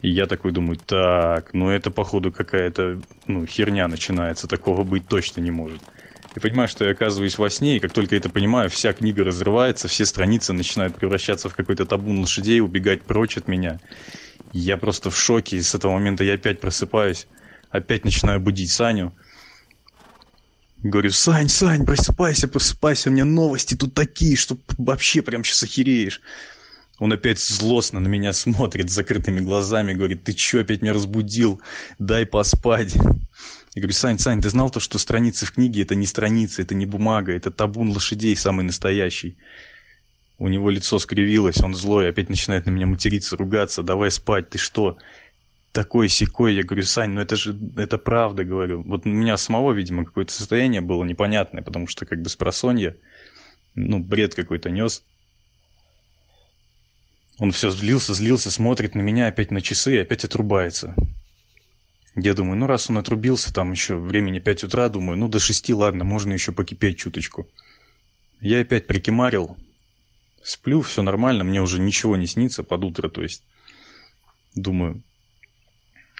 И 0.00 0.10
я 0.10 0.26
такой 0.26 0.52
думаю, 0.52 0.76
так, 0.76 1.52
ну 1.54 1.70
это 1.70 1.90
походу 1.90 2.30
какая-то 2.30 3.00
ну, 3.26 3.46
херня 3.46 3.88
начинается, 3.88 4.46
такого 4.46 4.84
быть 4.84 5.08
точно 5.08 5.40
не 5.40 5.50
может. 5.50 5.82
И 6.38 6.40
понимаю, 6.40 6.68
что 6.68 6.84
я 6.84 6.92
оказываюсь 6.92 7.36
во 7.36 7.50
сне, 7.50 7.76
и 7.76 7.80
как 7.80 7.92
только 7.92 8.14
это 8.14 8.28
понимаю, 8.30 8.70
вся 8.70 8.92
книга 8.92 9.24
разрывается, 9.24 9.88
все 9.88 10.06
страницы 10.06 10.52
начинают 10.52 10.94
превращаться 10.94 11.48
в 11.48 11.56
какой-то 11.56 11.84
табун 11.84 12.20
лошадей, 12.20 12.60
убегать 12.60 13.02
прочь 13.02 13.36
от 13.36 13.48
меня. 13.48 13.80
Я 14.52 14.76
просто 14.76 15.10
в 15.10 15.18
шоке, 15.18 15.56
и 15.56 15.62
с 15.62 15.74
этого 15.74 15.94
момента 15.94 16.22
я 16.22 16.34
опять 16.34 16.60
просыпаюсь, 16.60 17.26
опять 17.70 18.04
начинаю 18.04 18.38
будить 18.38 18.70
Саню. 18.70 19.12
Говорю, 20.76 21.10
Сань, 21.10 21.48
Сань, 21.48 21.84
просыпайся, 21.84 22.46
просыпайся, 22.46 23.10
у 23.10 23.12
меня 23.12 23.24
новости 23.24 23.74
тут 23.74 23.94
такие, 23.94 24.36
что 24.36 24.56
вообще 24.76 25.22
прям 25.22 25.42
сейчас 25.42 25.64
охереешь. 25.64 26.20
Он 27.00 27.12
опять 27.12 27.40
злостно 27.40 27.98
на 27.98 28.06
меня 28.06 28.32
смотрит 28.32 28.90
с 28.90 28.94
закрытыми 28.94 29.40
глазами, 29.40 29.92
говорит, 29.92 30.22
ты 30.22 30.34
чё 30.34 30.60
опять 30.60 30.82
меня 30.82 30.92
разбудил? 30.92 31.60
Дай 31.98 32.26
поспать. 32.26 32.94
Я 33.78 33.82
говорю, 33.82 33.94
Сань, 33.94 34.18
Сань, 34.18 34.42
ты 34.42 34.50
знал 34.50 34.70
то, 34.70 34.80
что 34.80 34.98
страницы 34.98 35.46
в 35.46 35.52
книге 35.52 35.82
это 35.82 35.94
не 35.94 36.04
страницы, 36.04 36.62
это 36.62 36.74
не 36.74 36.84
бумага, 36.84 37.32
это 37.32 37.52
табун 37.52 37.90
лошадей 37.90 38.34
самый 38.34 38.64
настоящий. 38.64 39.36
У 40.36 40.48
него 40.48 40.68
лицо 40.68 40.98
скривилось, 40.98 41.62
он 41.62 41.76
злой, 41.76 42.08
опять 42.08 42.28
начинает 42.28 42.66
на 42.66 42.70
меня 42.70 42.86
материться, 42.86 43.36
ругаться, 43.36 43.84
давай 43.84 44.10
спать, 44.10 44.50
ты 44.50 44.58
что? 44.58 44.98
Такой 45.70 46.08
секой, 46.08 46.56
я 46.56 46.64
говорю, 46.64 46.82
Сань, 46.82 47.10
ну 47.10 47.20
это 47.20 47.36
же, 47.36 47.56
это 47.76 47.98
правда, 47.98 48.42
говорю. 48.42 48.82
Вот 48.82 49.06
у 49.06 49.10
меня 49.10 49.36
самого, 49.36 49.70
видимо, 49.70 50.04
какое-то 50.04 50.32
состояние 50.32 50.80
было 50.80 51.04
непонятное, 51.04 51.62
потому 51.62 51.86
что 51.86 52.04
как 52.04 52.20
бы 52.20 52.28
с 52.28 52.34
просонья, 52.34 52.96
ну, 53.76 54.00
бред 54.00 54.34
какой-то 54.34 54.70
нес. 54.70 55.04
Он 57.38 57.52
все 57.52 57.70
злился, 57.70 58.12
злился, 58.12 58.50
смотрит 58.50 58.96
на 58.96 59.02
меня, 59.02 59.28
опять 59.28 59.52
на 59.52 59.60
часы 59.60 59.94
и 59.94 59.98
опять 59.98 60.24
отрубается. 60.24 60.96
Я 62.20 62.34
думаю, 62.34 62.58
ну 62.58 62.66
раз 62.66 62.90
он 62.90 62.98
отрубился, 62.98 63.54
там 63.54 63.70
еще 63.70 63.96
времени 63.96 64.40
5 64.40 64.64
утра, 64.64 64.88
думаю, 64.88 65.16
ну 65.16 65.28
до 65.28 65.38
6, 65.38 65.70
ладно, 65.70 66.02
можно 66.02 66.32
еще 66.32 66.50
покипеть 66.50 66.98
чуточку. 66.98 67.46
Я 68.40 68.60
опять 68.60 68.88
прикимарил, 68.88 69.56
сплю, 70.42 70.82
все 70.82 71.02
нормально, 71.02 71.44
мне 71.44 71.62
уже 71.62 71.78
ничего 71.78 72.16
не 72.16 72.26
снится 72.26 72.64
под 72.64 72.82
утро, 72.82 73.08
то 73.08 73.22
есть 73.22 73.44
думаю, 74.56 75.00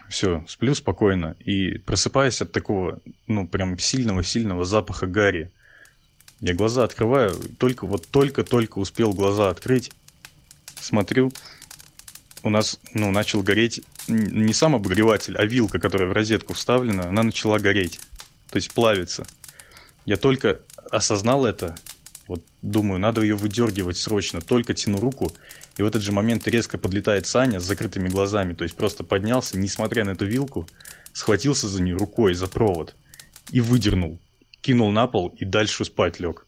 все, 0.08 0.44
сплю 0.46 0.76
спокойно 0.76 1.34
и 1.40 1.78
просыпаюсь 1.78 2.40
от 2.42 2.52
такого, 2.52 3.00
ну 3.26 3.48
прям 3.48 3.76
сильного-сильного 3.76 4.64
запаха 4.64 5.08
гари. 5.08 5.50
Я 6.38 6.54
глаза 6.54 6.84
открываю, 6.84 7.34
только 7.58 7.88
вот 7.88 8.06
только-только 8.06 8.78
успел 8.78 9.14
глаза 9.14 9.50
открыть, 9.50 9.90
смотрю, 10.76 11.32
у 12.42 12.51
нас, 12.51 12.79
ну, 12.94 13.11
начал 13.11 13.42
гореть 13.42 13.83
не 14.07 14.53
сам 14.53 14.74
обогреватель, 14.74 15.37
а 15.37 15.44
вилка, 15.44 15.79
которая 15.79 16.09
в 16.09 16.12
розетку 16.12 16.55
вставлена, 16.55 17.09
она 17.09 17.22
начала 17.22 17.59
гореть, 17.59 18.01
то 18.51 18.57
есть 18.57 18.72
плавиться. 18.72 19.27
Я 20.05 20.16
только 20.16 20.61
осознал 20.90 21.44
это, 21.44 21.77
вот 22.27 22.42
думаю, 22.62 23.01
надо 23.01 23.22
ее 23.22 23.37
выдергивать 23.37 23.96
срочно, 23.96 24.40
только 24.40 24.74
тяну 24.74 24.98
руку, 24.98 25.33
и 25.77 25.83
в 25.83 25.87
этот 25.87 26.03
же 26.03 26.12
момент 26.12 26.46
резко 26.48 26.79
подлетает 26.79 27.27
Саня 27.27 27.61
с 27.61 27.64
закрытыми 27.64 28.09
глазами, 28.09 28.55
то 28.55 28.64
есть 28.64 28.77
просто 28.77 29.05
поднялся, 29.05 29.59
несмотря 29.59 30.05
на 30.05 30.11
эту 30.11 30.27
вилку, 30.27 30.68
схватился 31.12 31.68
за 31.68 31.83
нее 31.83 31.96
рукой, 31.96 32.35
за 32.35 32.46
провод, 32.46 32.94
и 33.51 33.61
выдернул, 33.61 34.18
кинул 34.61 34.90
на 34.90 35.07
пол 35.07 35.35
и 35.38 35.44
дальше 35.44 35.85
спать 35.85 36.20
лег. 36.20 36.47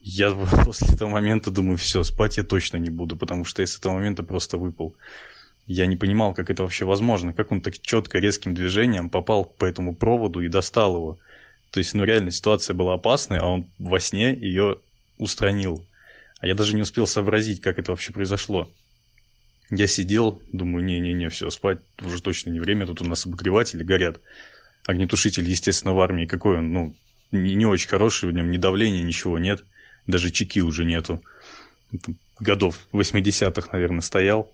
Я 0.00 0.32
после 0.64 0.94
этого 0.94 1.10
момента 1.10 1.50
думаю, 1.50 1.76
все, 1.76 2.02
спать 2.02 2.38
я 2.38 2.42
точно 2.42 2.78
не 2.78 2.90
буду, 2.90 3.16
потому 3.16 3.44
что 3.44 3.62
я 3.62 3.66
с 3.66 3.76
этого 3.76 3.94
момента 3.94 4.22
просто 4.22 4.56
выпал. 4.56 4.96
Я 5.66 5.86
не 5.86 5.96
понимал, 5.96 6.34
как 6.34 6.50
это 6.50 6.62
вообще 6.62 6.84
возможно, 6.84 7.32
как 7.32 7.52
он 7.52 7.60
так 7.60 7.78
четко, 7.80 8.18
резким 8.18 8.54
движением 8.54 9.10
попал 9.10 9.44
по 9.44 9.64
этому 9.64 9.94
проводу 9.94 10.40
и 10.40 10.48
достал 10.48 10.96
его. 10.96 11.18
То 11.70 11.78
есть, 11.78 11.94
ну 11.94 12.02
реально 12.02 12.32
ситуация 12.32 12.74
была 12.74 12.94
опасная, 12.94 13.40
а 13.40 13.46
он 13.46 13.70
во 13.78 14.00
сне 14.00 14.34
ее 14.34 14.78
устранил. 15.18 15.86
А 16.40 16.46
я 16.46 16.54
даже 16.54 16.74
не 16.74 16.82
успел 16.82 17.06
сообразить, 17.06 17.60
как 17.60 17.78
это 17.78 17.92
вообще 17.92 18.12
произошло. 18.12 18.68
Я 19.70 19.86
сидел, 19.86 20.42
думаю, 20.50 20.84
не-не-не, 20.84 21.28
все, 21.28 21.50
спать 21.50 21.78
уже 22.02 22.20
точно 22.20 22.50
не 22.50 22.58
время, 22.58 22.86
тут 22.86 23.02
у 23.02 23.04
нас 23.04 23.26
обогреватели 23.26 23.84
горят. 23.84 24.20
Огнетушитель, 24.88 25.48
естественно, 25.48 25.94
в 25.94 26.00
армии, 26.00 26.26
какой 26.26 26.58
он, 26.58 26.72
ну, 26.72 26.96
не, 27.30 27.54
не 27.54 27.66
очень 27.66 27.88
хороший, 27.88 28.30
в 28.30 28.32
нем 28.32 28.50
ни 28.50 28.56
давления, 28.56 29.04
ничего 29.04 29.38
нет 29.38 29.62
даже 30.06 30.30
чеки 30.30 30.62
уже 30.62 30.84
нету. 30.84 31.22
Годов 32.38 32.78
80-х, 32.92 33.68
наверное, 33.72 34.00
стоял. 34.00 34.50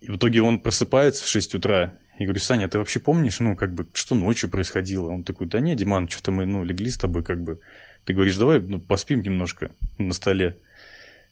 И 0.00 0.10
в 0.10 0.16
итоге 0.16 0.42
он 0.42 0.60
просыпается 0.60 1.24
в 1.24 1.28
6 1.28 1.54
утра. 1.56 1.94
И 2.18 2.24
говорю, 2.24 2.40
Саня, 2.40 2.68
ты 2.68 2.78
вообще 2.78 3.00
помнишь, 3.00 3.40
ну, 3.40 3.56
как 3.56 3.74
бы, 3.74 3.86
что 3.92 4.14
ночью 4.14 4.48
происходило? 4.48 5.10
Он 5.10 5.22
такой, 5.24 5.46
да 5.46 5.60
не, 5.60 5.74
Диман, 5.74 6.08
что-то 6.08 6.32
мы, 6.32 6.46
ну, 6.46 6.64
легли 6.64 6.90
с 6.90 6.96
тобой, 6.96 7.22
как 7.22 7.42
бы. 7.42 7.60
Ты 8.04 8.14
говоришь, 8.14 8.36
давай, 8.36 8.60
ну, 8.60 8.80
поспим 8.80 9.22
немножко 9.22 9.70
на 9.98 10.14
столе. 10.14 10.56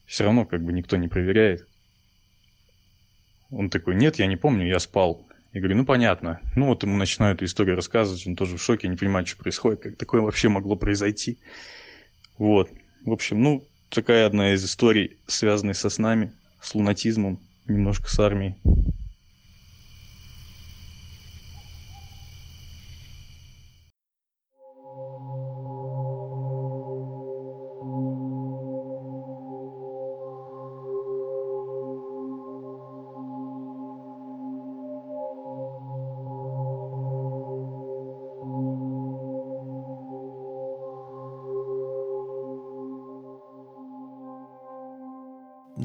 Все 0.07 0.25
равно, 0.25 0.45
как 0.45 0.63
бы, 0.63 0.73
никто 0.73 0.97
не 0.97 1.09
проверяет. 1.09 1.67
Он 3.51 3.71
такой, 3.71 3.95
нет, 3.95 4.17
я 4.19 4.27
не 4.27 4.37
помню, 4.37 4.67
я 4.67 4.79
спал. 4.79 5.27
Я 5.55 5.61
говорю, 5.61 5.77
ну 5.77 5.85
понятно. 5.85 6.41
Ну 6.57 6.67
вот 6.67 6.83
ему 6.83 6.97
начинаю 6.97 7.37
эту 7.37 7.45
историю 7.45 7.77
рассказывать, 7.77 8.27
он 8.27 8.35
тоже 8.35 8.57
в 8.57 8.63
шоке, 8.63 8.89
не 8.89 8.97
понимает, 8.97 9.29
что 9.29 9.37
происходит, 9.37 9.81
как 9.81 9.97
такое 9.97 10.21
вообще 10.21 10.49
могло 10.49 10.75
произойти. 10.75 11.39
Вот. 12.39 12.71
В 13.05 13.13
общем, 13.13 13.43
ну, 13.43 13.65
такая 13.89 14.27
одна 14.27 14.55
из 14.55 14.65
историй, 14.65 15.17
связанных 15.27 15.77
со 15.77 15.91
снами, 15.91 16.33
с 16.61 16.75
лунатизмом, 16.75 17.39
немножко 17.67 18.09
с 18.09 18.19
армией. 18.19 18.57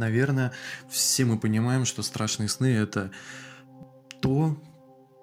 Наверное, 0.10 0.52
все 0.90 1.24
мы 1.26 1.38
понимаем, 1.38 1.86
что 1.86 2.02
страшные 2.02 2.50
сны— 2.50 2.66
это 2.68 3.12
то 4.22 4.58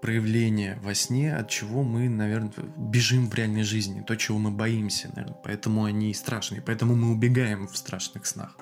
проявление 0.00 0.78
во 0.82 0.94
сне, 0.94 1.34
от 1.34 1.48
чего 1.48 1.82
мы, 1.82 2.08
наверное, 2.08 2.52
бежим 2.76 3.28
в 3.28 3.34
реальной 3.34 3.64
жизни, 3.64 4.02
то, 4.02 4.14
чего 4.16 4.38
мы 4.38 4.52
боимся, 4.52 5.08
наверное. 5.08 5.38
Поэтому 5.42 5.84
они 5.84 6.14
страшные, 6.14 6.62
поэтому 6.62 6.94
мы 6.94 7.10
убегаем 7.10 7.66
в 7.66 7.76
страшных 7.76 8.26
снах. 8.26 8.56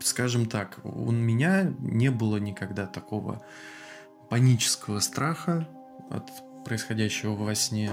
Скажем 0.00 0.46
так, 0.46 0.78
у 0.84 1.10
меня 1.10 1.72
не 1.78 2.10
было 2.10 2.36
никогда 2.36 2.86
такого 2.86 3.42
панического 4.28 5.00
страха 5.00 5.66
от 6.10 6.30
происходящего 6.64 7.34
во 7.34 7.54
сне. 7.54 7.92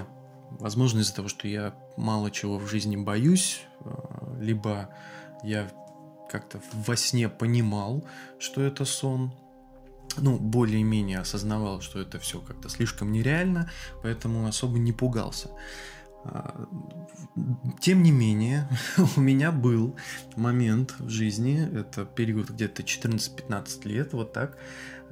Возможно, 0.51 0.99
из-за 0.99 1.15
того, 1.15 1.29
что 1.29 1.47
я 1.47 1.73
мало 1.95 2.29
чего 2.29 2.57
в 2.57 2.67
жизни 2.67 2.97
боюсь, 2.97 3.61
э, 3.85 3.89
либо 4.41 4.89
я 5.43 5.69
как-то 6.33 6.59
во 6.73 6.95
сне 6.95 7.29
понимал, 7.29 8.03
что 8.39 8.63
это 8.63 8.85
сон, 8.85 9.31
ну, 10.17 10.39
более-менее 10.39 11.19
осознавал, 11.19 11.81
что 11.81 11.99
это 11.99 12.17
все 12.17 12.39
как-то 12.39 12.69
слишком 12.69 13.11
нереально, 13.11 13.69
поэтому 14.01 14.47
особо 14.47 14.79
не 14.79 14.91
пугался. 14.91 15.51
А, 16.25 16.67
тем 17.79 18.01
не 18.01 18.11
менее, 18.11 18.67
у 19.15 19.21
меня 19.21 19.51
был 19.51 19.95
момент 20.35 20.95
в 20.97 21.09
жизни, 21.09 21.69
это 21.71 22.03
период 22.03 22.49
где-то 22.49 22.81
14-15 22.81 23.87
лет, 23.87 24.13
вот 24.13 24.33
так, 24.33 24.57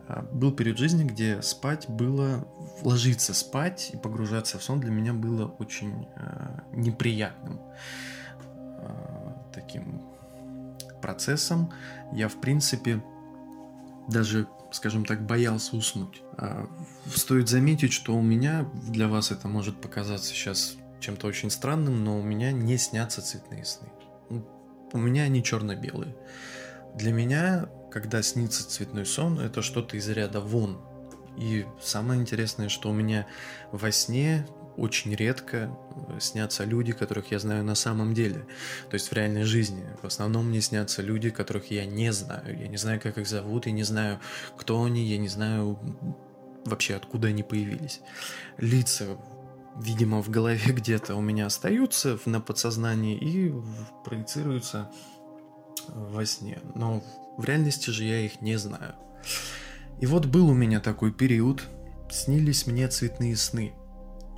а, 0.07 0.23
был 0.23 0.51
период 0.51 0.79
жизни, 0.79 1.03
где 1.03 1.43
спать 1.43 1.87
было, 1.87 2.47
ложиться 2.81 3.35
спать 3.35 3.91
и 3.93 3.97
погружаться 3.97 4.57
в 4.57 4.63
сон 4.63 4.79
для 4.79 4.89
меня 4.89 5.13
было 5.13 5.45
очень 5.59 6.07
э, 6.15 6.59
неприятным 6.73 7.59
таким 9.53 10.10
процессом, 11.01 11.71
я, 12.13 12.27
в 12.27 12.39
принципе, 12.39 13.03
даже, 14.07 14.47
скажем 14.71 15.05
так, 15.05 15.25
боялся 15.25 15.75
уснуть. 15.75 16.21
А, 16.37 16.67
стоит 17.13 17.49
заметить, 17.49 17.93
что 17.93 18.15
у 18.15 18.21
меня, 18.21 18.69
для 18.73 19.07
вас 19.07 19.31
это 19.31 19.47
может 19.47 19.81
показаться 19.81 20.29
сейчас 20.33 20.75
чем-то 20.99 21.27
очень 21.27 21.49
странным, 21.49 22.03
но 22.03 22.19
у 22.19 22.21
меня 22.21 22.51
не 22.51 22.77
снятся 22.77 23.21
цветные 23.21 23.65
сны. 23.65 23.89
У 24.93 24.97
меня 24.97 25.23
они 25.23 25.43
черно-белые. 25.43 26.15
Для 26.95 27.11
меня, 27.11 27.69
когда 27.91 28.21
снится 28.21 28.67
цветной 28.67 29.05
сон, 29.05 29.39
это 29.39 29.61
что-то 29.61 29.97
из 29.97 30.07
ряда 30.09 30.41
вон. 30.41 30.79
И 31.37 31.65
самое 31.81 32.19
интересное, 32.19 32.69
что 32.69 32.89
у 32.89 32.93
меня 32.93 33.25
во 33.71 33.91
сне 33.91 34.45
очень 34.77 35.15
редко 35.15 35.75
э, 36.07 36.19
снятся 36.19 36.63
люди, 36.63 36.91
которых 36.91 37.31
я 37.31 37.39
знаю 37.39 37.63
на 37.63 37.75
самом 37.75 38.13
деле. 38.13 38.45
То 38.89 38.95
есть 38.95 39.09
в 39.09 39.13
реальной 39.13 39.43
жизни. 39.43 39.85
В 40.01 40.07
основном 40.07 40.49
мне 40.49 40.61
снятся 40.61 41.01
люди, 41.01 41.29
которых 41.29 41.71
я 41.71 41.85
не 41.85 42.11
знаю. 42.11 42.57
Я 42.57 42.67
не 42.67 42.77
знаю, 42.77 42.99
как 43.01 43.17
их 43.17 43.27
зовут, 43.27 43.65
я 43.65 43.71
не 43.71 43.83
знаю, 43.83 44.19
кто 44.57 44.83
они, 44.83 45.03
я 45.03 45.17
не 45.17 45.27
знаю 45.27 45.79
вообще, 46.65 46.95
откуда 46.95 47.29
они 47.29 47.43
появились. 47.43 48.01
Лица 48.57 49.17
видимо, 49.75 50.21
в 50.21 50.29
голове 50.29 50.59
где-то 50.73 51.15
у 51.15 51.21
меня 51.21 51.45
остаются 51.45 52.19
на 52.25 52.41
подсознании 52.41 53.17
и 53.17 53.53
проецируются 54.03 54.91
во 55.87 56.25
сне. 56.25 56.59
Но 56.75 57.03
в 57.37 57.45
реальности 57.45 57.89
же 57.89 58.03
я 58.03 58.19
их 58.19 58.41
не 58.41 58.57
знаю. 58.57 58.95
И 59.99 60.05
вот 60.05 60.25
был 60.25 60.49
у 60.49 60.53
меня 60.53 60.79
такой 60.79 61.11
период, 61.11 61.63
снились 62.09 62.67
мне 62.67 62.87
цветные 62.87 63.35
сны. 63.35 63.73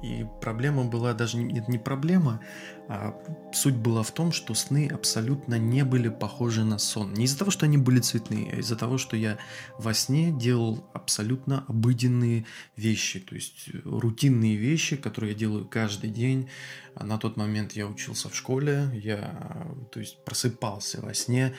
И 0.03 0.25
проблема 0.41 0.83
была 0.83 1.13
даже 1.13 1.37
не, 1.37 1.63
не 1.69 1.77
проблема, 1.77 2.41
а 2.89 3.17
суть 3.53 3.75
была 3.75 4.03
в 4.03 4.11
том, 4.11 4.33
что 4.33 4.53
сны 4.53 4.89
абсолютно 4.91 5.57
не 5.57 5.85
были 5.85 6.09
похожи 6.09 6.65
на 6.65 6.77
сон. 6.77 7.13
Не 7.13 7.23
из-за 7.23 7.39
того, 7.39 7.51
что 7.51 7.65
они 7.65 7.77
были 7.77 8.01
цветные, 8.01 8.51
а 8.51 8.55
из-за 8.57 8.75
того, 8.75 8.97
что 8.97 9.15
я 9.15 9.37
во 9.79 9.93
сне 9.93 10.31
делал 10.31 10.85
абсолютно 10.93 11.63
обыденные 11.69 12.45
вещи, 12.75 13.21
то 13.21 13.33
есть 13.33 13.69
э, 13.73 13.79
рутинные 13.85 14.57
вещи, 14.57 14.97
которые 14.97 15.31
я 15.31 15.39
делаю 15.39 15.65
каждый 15.65 16.09
день. 16.09 16.49
А 16.95 17.05
на 17.05 17.17
тот 17.17 17.37
момент 17.37 17.71
я 17.71 17.87
учился 17.87 18.27
в 18.27 18.35
школе, 18.35 18.89
я 18.93 19.73
то 19.93 20.01
есть 20.01 20.23
просыпался 20.25 20.99
во 21.01 21.13
сне, 21.13 21.55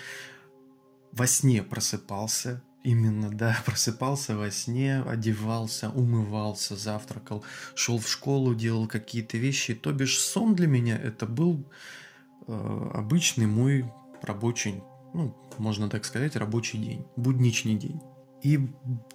во 1.12 1.26
сне 1.26 1.62
просыпался, 1.62 2.62
Именно, 2.84 3.30
да, 3.30 3.56
просыпался 3.64 4.36
во 4.36 4.50
сне, 4.50 5.00
одевался, 5.00 5.88
умывался, 5.88 6.76
завтракал, 6.76 7.42
шел 7.74 7.98
в 7.98 8.06
школу, 8.06 8.54
делал 8.54 8.86
какие-то 8.86 9.38
вещи. 9.38 9.74
То 9.74 9.90
бишь 9.92 10.18
сон 10.18 10.54
для 10.54 10.66
меня 10.66 10.96
это 10.98 11.26
был 11.26 11.64
э, 12.46 12.90
обычный 12.92 13.46
мой 13.46 13.90
рабочий, 14.20 14.82
ну, 15.14 15.34
можно 15.56 15.88
так 15.88 16.04
сказать, 16.04 16.36
рабочий 16.36 16.78
день, 16.78 17.06
будничный 17.16 17.74
день. 17.74 18.00
И 18.42 18.58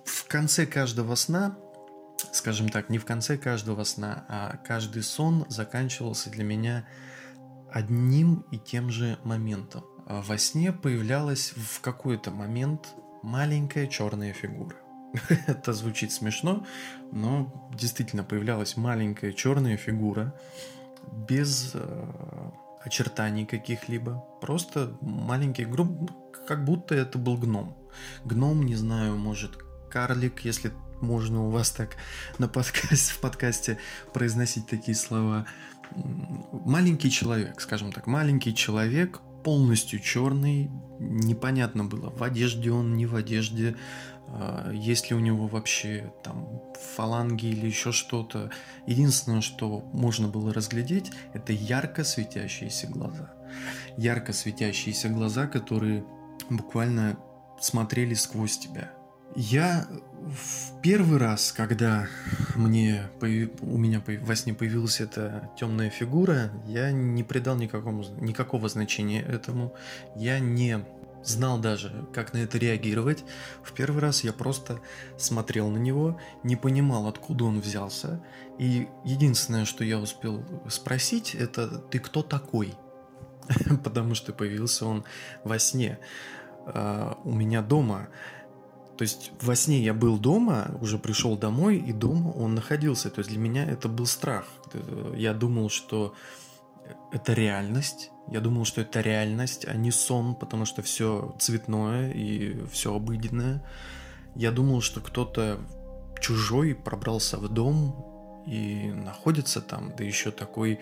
в 0.04 0.26
конце 0.28 0.66
каждого 0.66 1.14
сна, 1.14 1.56
скажем 2.34 2.70
так, 2.70 2.90
не 2.90 2.98
в 2.98 3.06
конце 3.06 3.38
каждого 3.38 3.84
сна, 3.84 4.26
а 4.28 4.58
каждый 4.66 5.04
сон 5.04 5.46
заканчивался 5.48 6.32
для 6.32 6.44
меня 6.44 6.88
одним 7.72 8.46
и 8.50 8.58
тем 8.58 8.90
же 8.90 9.20
моментом. 9.24 9.84
Во 10.08 10.40
сне 10.40 10.74
появлялась 10.74 11.54
в 11.56 11.82
какой-то 11.82 12.32
момент 12.32 12.96
маленькая 13.22 13.88
черная 13.88 14.34
фигура. 14.34 14.76
Это 15.48 15.74
звучит 15.74 16.12
смешно, 16.12 16.66
но 17.12 17.70
действительно 17.74 18.24
появлялась 18.24 18.78
маленькая 18.78 19.34
черная 19.34 19.78
фигура 19.78 20.34
без 21.12 21.72
э, 21.74 22.52
очертаний 22.84 23.46
каких-либо. 23.46 24.24
Просто 24.42 24.98
маленький, 25.02 25.66
груб, 25.66 26.12
как 26.48 26.66
будто 26.66 26.96
это 26.96 27.18
был 27.18 27.38
гном. 27.38 27.76
Гном, 28.26 28.64
не 28.64 28.76
знаю, 28.76 29.18
может, 29.18 29.58
карлик, 29.90 30.42
если 30.42 30.72
можно 31.02 31.46
у 31.46 31.50
вас 31.50 31.72
так 31.72 31.96
на 32.38 32.48
подкасте, 32.48 33.14
в 33.14 33.20
подкасте 33.20 33.78
произносить 34.14 34.68
такие 34.68 34.96
слова. 34.96 35.46
Маленький 36.52 37.10
человек, 37.10 37.62
скажем 37.62 37.92
так, 37.92 38.06
маленький 38.06 38.54
человек, 38.54 39.22
полностью 39.44 40.00
черный, 40.00 40.70
непонятно 41.00 41.86
было, 41.86 42.10
в 42.10 42.24
одежде 42.24 42.72
он, 42.72 42.96
не 42.96 43.06
в 43.06 43.16
одежде, 43.16 43.76
а, 44.28 44.72
есть 44.72 45.10
ли 45.10 45.16
у 45.16 45.20
него 45.20 45.48
вообще 45.48 46.14
там 46.24 46.62
фаланги 46.96 47.48
или 47.48 47.66
еще 47.66 47.92
что-то. 47.92 48.52
Единственное, 48.86 49.42
что 49.42 49.82
можно 49.94 50.28
было 50.28 50.54
разглядеть, 50.54 51.12
это 51.34 51.54
ярко 51.54 52.04
светящиеся 52.04 52.88
глаза. 52.88 53.34
Ярко 53.98 54.34
светящиеся 54.34 55.10
глаза, 55.10 55.48
которые 55.48 56.06
буквально 56.50 57.18
смотрели 57.60 58.14
сквозь 58.14 58.58
тебя. 58.58 58.92
Я 59.36 59.88
в 60.20 60.82
первый 60.82 61.18
раз, 61.18 61.52
когда 61.52 62.08
мне 62.56 63.10
у 63.22 63.78
меня 63.78 64.04
во 64.06 64.36
сне 64.36 64.54
появилась 64.54 65.00
эта 65.00 65.50
темная 65.58 65.90
фигура, 65.90 66.52
я 66.66 66.92
не 66.92 67.24
придал 67.24 67.56
никакому, 67.56 68.04
никакого 68.20 68.70
значения 68.70 69.22
этому. 69.22 69.74
Я 70.16 70.40
не 70.40 70.84
знал 71.24 71.60
даже, 71.60 72.06
как 72.14 72.34
на 72.34 72.38
это 72.38 72.58
реагировать. 72.58 73.24
В 73.64 73.74
первый 73.74 74.02
раз 74.02 74.24
я 74.24 74.34
просто 74.34 74.80
смотрел 75.18 75.70
на 75.70 75.78
него, 75.78 76.20
не 76.44 76.56
понимал, 76.56 77.08
откуда 77.08 77.46
он 77.46 77.60
взялся. 77.60 78.24
И 78.58 78.88
единственное, 79.06 79.66
что 79.66 79.84
я 79.84 80.00
успел 80.00 80.44
спросить, 80.68 81.36
это 81.36 81.68
«ты 81.68 82.00
кто 82.00 82.24
такой?» 82.24 82.74
Потому 83.84 84.16
что 84.16 84.34
появился 84.34 84.86
он 84.86 85.04
во 85.44 85.60
сне 85.60 86.00
а, 86.66 87.18
у 87.24 87.34
меня 87.34 87.62
дома. 87.62 88.10
То 89.00 89.04
есть 89.04 89.32
во 89.40 89.56
сне 89.56 89.80
я 89.80 89.94
был 89.94 90.18
дома, 90.18 90.78
уже 90.82 90.98
пришел 90.98 91.38
домой, 91.38 91.78
и 91.78 91.94
дома 91.94 92.32
он 92.32 92.54
находился. 92.54 93.10
То 93.10 93.20
есть 93.20 93.30
для 93.30 93.40
меня 93.40 93.64
это 93.64 93.88
был 93.88 94.06
страх. 94.06 94.46
Я 95.16 95.34
думал, 95.34 95.70
что 95.70 96.14
это 97.14 97.32
реальность. 97.32 98.12
Я 98.28 98.42
думал, 98.42 98.66
что 98.66 98.82
это 98.82 99.00
реальность, 99.00 99.66
а 99.66 99.74
не 99.74 99.92
сон, 99.92 100.36
потому 100.36 100.66
что 100.66 100.82
все 100.82 101.34
цветное 101.40 102.12
и 102.12 102.62
все 102.74 102.94
обыденное. 102.94 103.64
Я 104.36 104.52
думал, 104.52 104.82
что 104.82 105.00
кто-то 105.00 105.62
чужой 106.20 106.76
пробрался 106.76 107.38
в 107.38 107.48
дом 107.48 108.44
и 108.46 108.92
находится 108.92 109.62
там, 109.62 109.94
да 109.96 110.04
еще 110.04 110.32
такой 110.32 110.82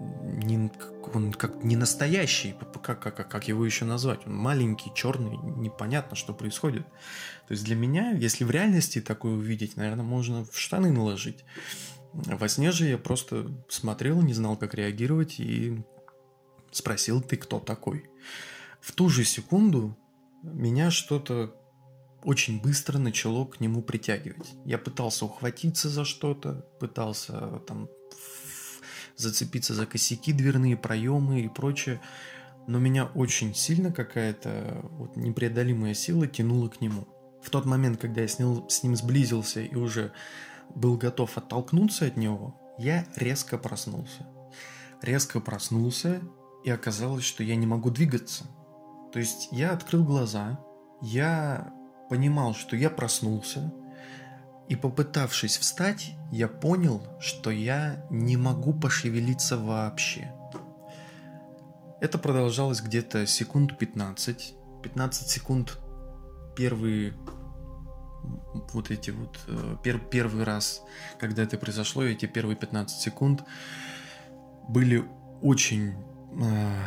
не, 0.00 0.70
он 1.14 1.32
как 1.32 1.62
не 1.62 1.76
настоящий, 1.76 2.54
как, 2.82 3.00
как, 3.00 3.28
как 3.28 3.48
его 3.48 3.64
еще 3.64 3.84
назвать? 3.84 4.26
Он 4.26 4.34
маленький, 4.34 4.92
черный, 4.94 5.36
непонятно, 5.36 6.16
что 6.16 6.32
происходит. 6.32 6.86
То 7.50 7.54
есть 7.54 7.64
для 7.64 7.74
меня, 7.74 8.12
если 8.12 8.44
в 8.44 8.50
реальности 8.52 9.00
такое 9.00 9.32
увидеть, 9.32 9.76
наверное, 9.76 10.04
можно 10.04 10.44
в 10.44 10.56
штаны 10.56 10.92
наложить. 10.92 11.44
Во 12.12 12.48
сне 12.48 12.70
же 12.70 12.86
я 12.86 12.96
просто 12.96 13.50
смотрел, 13.68 14.22
не 14.22 14.34
знал, 14.34 14.56
как 14.56 14.72
реагировать 14.74 15.40
и 15.40 15.82
спросил, 16.70 17.20
ты 17.20 17.36
кто 17.36 17.58
такой? 17.58 18.08
В 18.80 18.92
ту 18.92 19.08
же 19.08 19.24
секунду 19.24 19.98
меня 20.44 20.92
что-то 20.92 21.52
очень 22.22 22.60
быстро 22.62 22.98
начало 22.98 23.46
к 23.46 23.58
нему 23.58 23.82
притягивать. 23.82 24.52
Я 24.64 24.78
пытался 24.78 25.24
ухватиться 25.24 25.88
за 25.88 26.04
что-то, 26.04 26.64
пытался 26.78 27.58
там 27.66 27.88
зацепиться 29.16 29.74
за 29.74 29.86
косяки, 29.86 30.32
дверные 30.32 30.76
проемы 30.76 31.40
и 31.40 31.48
прочее, 31.48 32.00
но 32.68 32.78
меня 32.78 33.06
очень 33.06 33.56
сильно 33.56 33.92
какая-то 33.92 34.82
вот 34.92 35.16
непреодолимая 35.16 35.94
сила 35.94 36.28
тянула 36.28 36.68
к 36.68 36.80
нему. 36.80 37.08
В 37.42 37.50
тот 37.50 37.64
момент, 37.64 38.00
когда 38.00 38.22
я 38.22 38.28
с 38.28 38.38
ним, 38.38 38.68
с 38.68 38.82
ним 38.82 38.96
сблизился 38.96 39.60
и 39.60 39.74
уже 39.74 40.12
был 40.74 40.96
готов 40.96 41.36
оттолкнуться 41.36 42.06
от 42.06 42.16
него, 42.16 42.54
я 42.78 43.06
резко 43.16 43.58
проснулся. 43.58 44.26
Резко 45.02 45.40
проснулся, 45.40 46.20
и 46.64 46.70
оказалось, 46.70 47.24
что 47.24 47.42
я 47.42 47.56
не 47.56 47.66
могу 47.66 47.90
двигаться. 47.90 48.44
То 49.12 49.18
есть 49.18 49.48
я 49.50 49.72
открыл 49.72 50.04
глаза, 50.04 50.60
я 51.00 51.72
понимал, 52.08 52.54
что 52.54 52.76
я 52.76 52.90
проснулся, 52.90 53.72
и 54.68 54.76
попытавшись 54.76 55.56
встать, 55.56 56.12
я 56.30 56.46
понял, 56.46 57.02
что 57.18 57.50
я 57.50 58.06
не 58.08 58.36
могу 58.36 58.72
пошевелиться 58.72 59.56
вообще. 59.58 60.32
Это 62.00 62.18
продолжалось 62.18 62.80
где-то 62.80 63.26
секунд 63.26 63.76
15. 63.76 64.54
15 64.82 65.28
секунд 65.28 65.79
первые 66.60 67.14
вот 68.74 68.90
эти 68.90 69.10
вот 69.10 69.38
э, 69.46 69.76
пер, 69.82 69.98
первый 69.98 70.44
раз, 70.44 70.82
когда 71.18 71.42
это 71.42 71.56
произошло, 71.56 72.02
эти 72.02 72.26
первые 72.26 72.54
15 72.54 73.00
секунд 73.00 73.44
были 74.68 75.02
очень 75.40 75.94
э, 76.38 76.86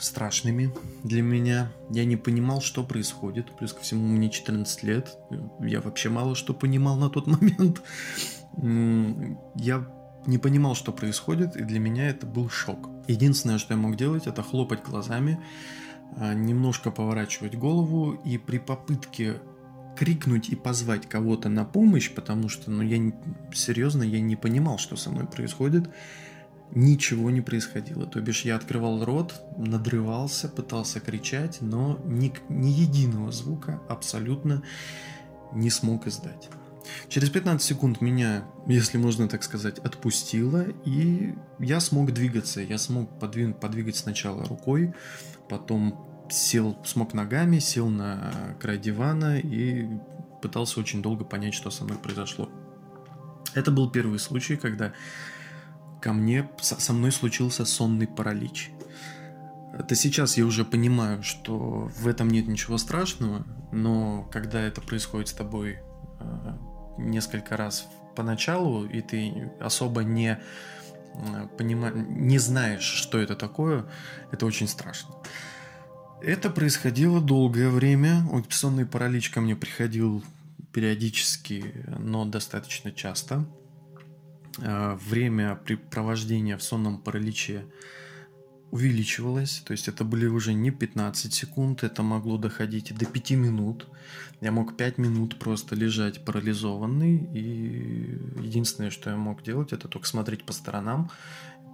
страшными 0.00 0.74
для 1.04 1.22
меня. 1.22 1.70
Я 1.90 2.04
не 2.04 2.16
понимал, 2.16 2.60
что 2.60 2.82
происходит. 2.82 3.56
Плюс 3.56 3.72
ко 3.72 3.82
всему, 3.82 4.04
мне 4.04 4.30
14 4.30 4.82
лет. 4.82 5.16
Я 5.60 5.80
вообще 5.80 6.08
мало 6.08 6.34
что 6.34 6.52
понимал 6.52 6.96
на 6.96 7.08
тот 7.08 7.26
момент. 7.28 7.82
Я 9.54 9.86
не 10.26 10.38
понимал, 10.38 10.74
что 10.74 10.90
происходит, 10.92 11.54
и 11.54 11.62
для 11.62 11.78
меня 11.78 12.08
это 12.08 12.26
был 12.26 12.50
шок. 12.50 12.90
Единственное, 13.06 13.58
что 13.58 13.74
я 13.74 13.78
мог 13.78 13.94
делать, 13.94 14.26
это 14.26 14.42
хлопать 14.42 14.82
глазами, 14.82 15.38
немножко 16.16 16.90
поворачивать 16.90 17.56
голову, 17.56 18.12
и 18.24 18.38
при 18.38 18.58
попытке 18.58 19.40
крикнуть 19.96 20.48
и 20.48 20.56
позвать 20.56 21.08
кого-то 21.08 21.48
на 21.48 21.64
помощь, 21.64 22.10
потому 22.12 22.48
что, 22.48 22.70
ну, 22.70 22.82
я 22.82 23.12
серьезно, 23.52 24.02
я 24.02 24.20
не 24.20 24.36
понимал, 24.36 24.78
что 24.78 24.96
со 24.96 25.10
мной 25.10 25.26
происходит 25.26 25.88
ничего 26.74 27.30
не 27.30 27.40
происходило. 27.40 28.06
То 28.06 28.20
бишь 28.20 28.44
я 28.44 28.56
открывал 28.56 29.04
рот, 29.04 29.34
надрывался, 29.56 30.48
пытался 30.48 31.00
кричать, 31.00 31.58
но 31.60 32.00
ни, 32.04 32.32
ни 32.48 32.68
единого 32.68 33.32
звука 33.32 33.80
абсолютно 33.88 34.62
не 35.52 35.70
смог 35.70 36.06
издать. 36.06 36.50
Через 37.08 37.30
15 37.30 37.66
секунд 37.66 38.00
меня, 38.00 38.44
если 38.66 38.98
можно 38.98 39.28
так 39.28 39.42
сказать, 39.42 39.78
отпустило, 39.78 40.66
и 40.84 41.34
я 41.58 41.80
смог 41.80 42.12
двигаться. 42.12 42.60
Я 42.60 42.76
смог 42.76 43.18
подвинуть, 43.18 43.58
подвигать 43.58 43.96
сначала 43.96 44.44
рукой, 44.44 44.92
потом 45.48 46.26
сел, 46.30 46.76
смог 46.84 47.14
ногами, 47.14 47.58
сел 47.58 47.88
на 47.88 48.56
край 48.60 48.78
дивана 48.78 49.38
и 49.38 49.88
пытался 50.42 50.80
очень 50.80 51.02
долго 51.02 51.24
понять, 51.24 51.54
что 51.54 51.70
со 51.70 51.84
мной 51.84 51.98
произошло. 51.98 52.48
Это 53.54 53.70
был 53.70 53.90
первый 53.90 54.18
случай, 54.18 54.56
когда 54.56 54.92
ко 56.00 56.12
мне, 56.12 56.50
со, 56.60 56.92
мной 56.92 57.12
случился 57.12 57.64
сонный 57.64 58.06
паралич. 58.06 58.70
Это 59.72 59.94
сейчас 59.94 60.36
я 60.36 60.44
уже 60.44 60.64
понимаю, 60.64 61.22
что 61.22 61.90
в 61.96 62.06
этом 62.06 62.28
нет 62.28 62.46
ничего 62.46 62.78
страшного, 62.78 63.44
но 63.72 64.28
когда 64.30 64.60
это 64.60 64.80
происходит 64.80 65.28
с 65.28 65.32
тобой 65.32 65.78
э, 66.20 66.56
несколько 66.98 67.56
раз 67.56 67.88
поначалу, 68.14 68.84
и 68.86 69.00
ты 69.00 69.50
особо 69.60 70.04
не 70.04 70.38
понима... 71.56 71.90
не 71.90 72.38
знаешь, 72.38 72.84
что 72.84 73.18
это 73.18 73.36
такое, 73.36 73.86
это 74.32 74.46
очень 74.46 74.68
страшно. 74.68 75.14
Это 76.22 76.50
происходило 76.50 77.20
долгое 77.20 77.68
время. 77.68 78.26
Сонный 78.50 78.86
паралич 78.86 79.30
ко 79.30 79.40
мне 79.40 79.54
приходил 79.54 80.24
периодически, 80.72 81.72
но 81.98 82.24
достаточно 82.24 82.92
часто. 82.92 83.46
Э, 84.58 84.96
время 85.08 85.56
препровождения 85.56 86.56
в 86.56 86.62
сонном 86.62 86.98
параличе 86.98 87.64
увеличивалось, 88.70 89.62
то 89.64 89.72
есть 89.72 89.86
это 89.86 90.04
были 90.04 90.26
уже 90.26 90.52
не 90.52 90.72
15 90.72 91.32
секунд, 91.32 91.84
это 91.84 92.02
могло 92.02 92.38
доходить 92.38 92.92
до 92.96 93.06
5 93.06 93.30
минут. 93.32 93.86
Я 94.40 94.50
мог 94.50 94.76
5 94.76 94.98
минут 94.98 95.38
просто 95.38 95.76
лежать 95.76 96.24
парализованный, 96.24 97.28
и 97.32 98.13
единственное, 98.54 98.90
что 98.90 99.10
я 99.10 99.16
мог 99.16 99.42
делать, 99.42 99.72
это 99.72 99.88
только 99.88 100.06
смотреть 100.06 100.44
по 100.44 100.52
сторонам, 100.52 101.10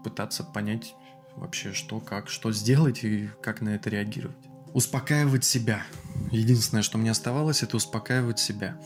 пытаться 0.03 0.43
понять 0.43 0.95
вообще, 1.37 1.72
что, 1.72 2.01
как, 2.01 2.28
что 2.28 2.53
сделать 2.53 3.05
и 3.05 3.28
как 3.43 3.61
на 3.61 3.70
это 3.70 3.91
реагировать. 3.91 4.37
Успокаивать 4.72 5.45
себя. 5.45 5.85
Единственное, 6.31 6.83
что 6.83 6.97
мне 6.97 7.11
оставалось, 7.11 7.62
это 7.62 7.76
успокаивать 7.76 8.39
себя. 8.39 8.81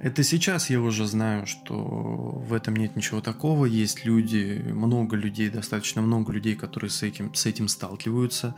Это 0.00 0.22
сейчас 0.22 0.70
я 0.70 0.80
уже 0.80 1.06
знаю, 1.06 1.46
что 1.46 1.76
в 1.76 2.52
этом 2.52 2.74
нет 2.74 2.96
ничего 2.96 3.20
такого. 3.20 3.66
Есть 3.66 4.04
люди, 4.04 4.62
много 4.66 5.14
людей, 5.14 5.50
достаточно 5.50 6.02
много 6.02 6.32
людей, 6.32 6.56
которые 6.56 6.90
с 6.90 7.02
этим, 7.02 7.34
с 7.34 7.46
этим 7.46 7.68
сталкиваются. 7.68 8.54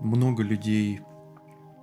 Много 0.00 0.42
людей 0.42 1.02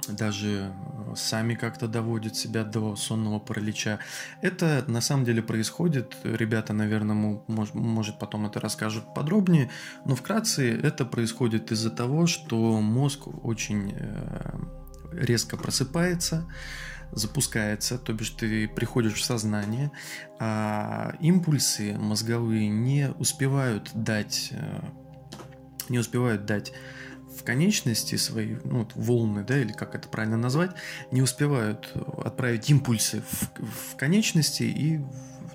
даже 0.08 0.72
э, 0.72 1.16
сами 1.16 1.56
как-то 1.56 1.88
доводят 1.88 2.36
себя 2.36 2.64
до 2.64 2.96
сонного 2.96 3.40
паралича. 3.40 4.00
Это 4.42 4.84
на 4.88 5.02
самом 5.02 5.26
деле 5.26 5.42
происходит. 5.42 6.16
Ребята, 6.24 6.74
наверное, 6.74 7.42
может, 7.48 7.76
может 7.76 8.20
потом 8.20 8.46
это 8.46 8.60
расскажут 8.60 9.14
подробнее. 9.14 9.70
Но 10.06 10.16
вкратце 10.16 10.80
это 10.80 11.06
происходит 11.06 11.72
из-за 11.72 11.92
того, 11.92 12.28
что 12.28 12.80
мозг 12.82 13.28
очень 13.44 13.94
э, 13.96 14.60
резко 15.12 15.58
просыпается 15.58 16.48
запускается, 17.12 17.98
то 17.98 18.14
бишь 18.14 18.30
ты 18.30 18.68
приходишь 18.68 19.16
в 19.16 19.24
сознание, 19.24 19.92
а 20.40 21.16
импульсы 21.20 21.98
мозговые 21.98 22.70
не 22.70 23.12
успевают 23.18 23.90
дать, 23.96 24.50
э, 24.52 24.82
не 25.90 25.98
успевают 25.98 26.46
дать 26.46 26.72
в 27.40 27.44
конечности 27.44 28.16
свои, 28.16 28.58
ну, 28.64 28.88
волны, 28.96 29.44
да, 29.44 29.58
или 29.58 29.72
как 29.72 29.96
это 29.96 30.08
правильно 30.08 30.38
назвать, 30.38 30.72
не 31.12 31.22
успевают 31.22 31.92
отправить 32.24 32.70
импульсы 32.70 33.22
в, 33.22 33.94
в 33.94 33.96
конечности 33.96 34.64
и 34.64 35.02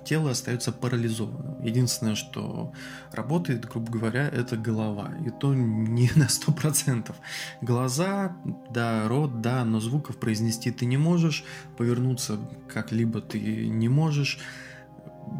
тело 0.05 0.31
остается 0.31 0.71
парализованным. 0.71 1.61
Единственное, 1.63 2.15
что 2.15 2.71
работает, 3.11 3.65
грубо 3.65 3.91
говоря, 3.91 4.27
это 4.27 4.55
голова. 4.55 5.11
И 5.25 5.29
то 5.29 5.53
не 5.53 6.09
на 6.15 6.27
100%. 6.27 7.13
Глаза, 7.61 8.37
да, 8.69 9.07
рот, 9.07 9.41
да, 9.41 9.65
но 9.65 9.79
звуков 9.79 10.17
произнести 10.17 10.71
ты 10.71 10.85
не 10.85 10.97
можешь, 10.97 11.43
повернуться 11.77 12.39
как-либо 12.71 13.19
ты 13.19 13.67
не 13.67 13.89
можешь. 13.89 14.39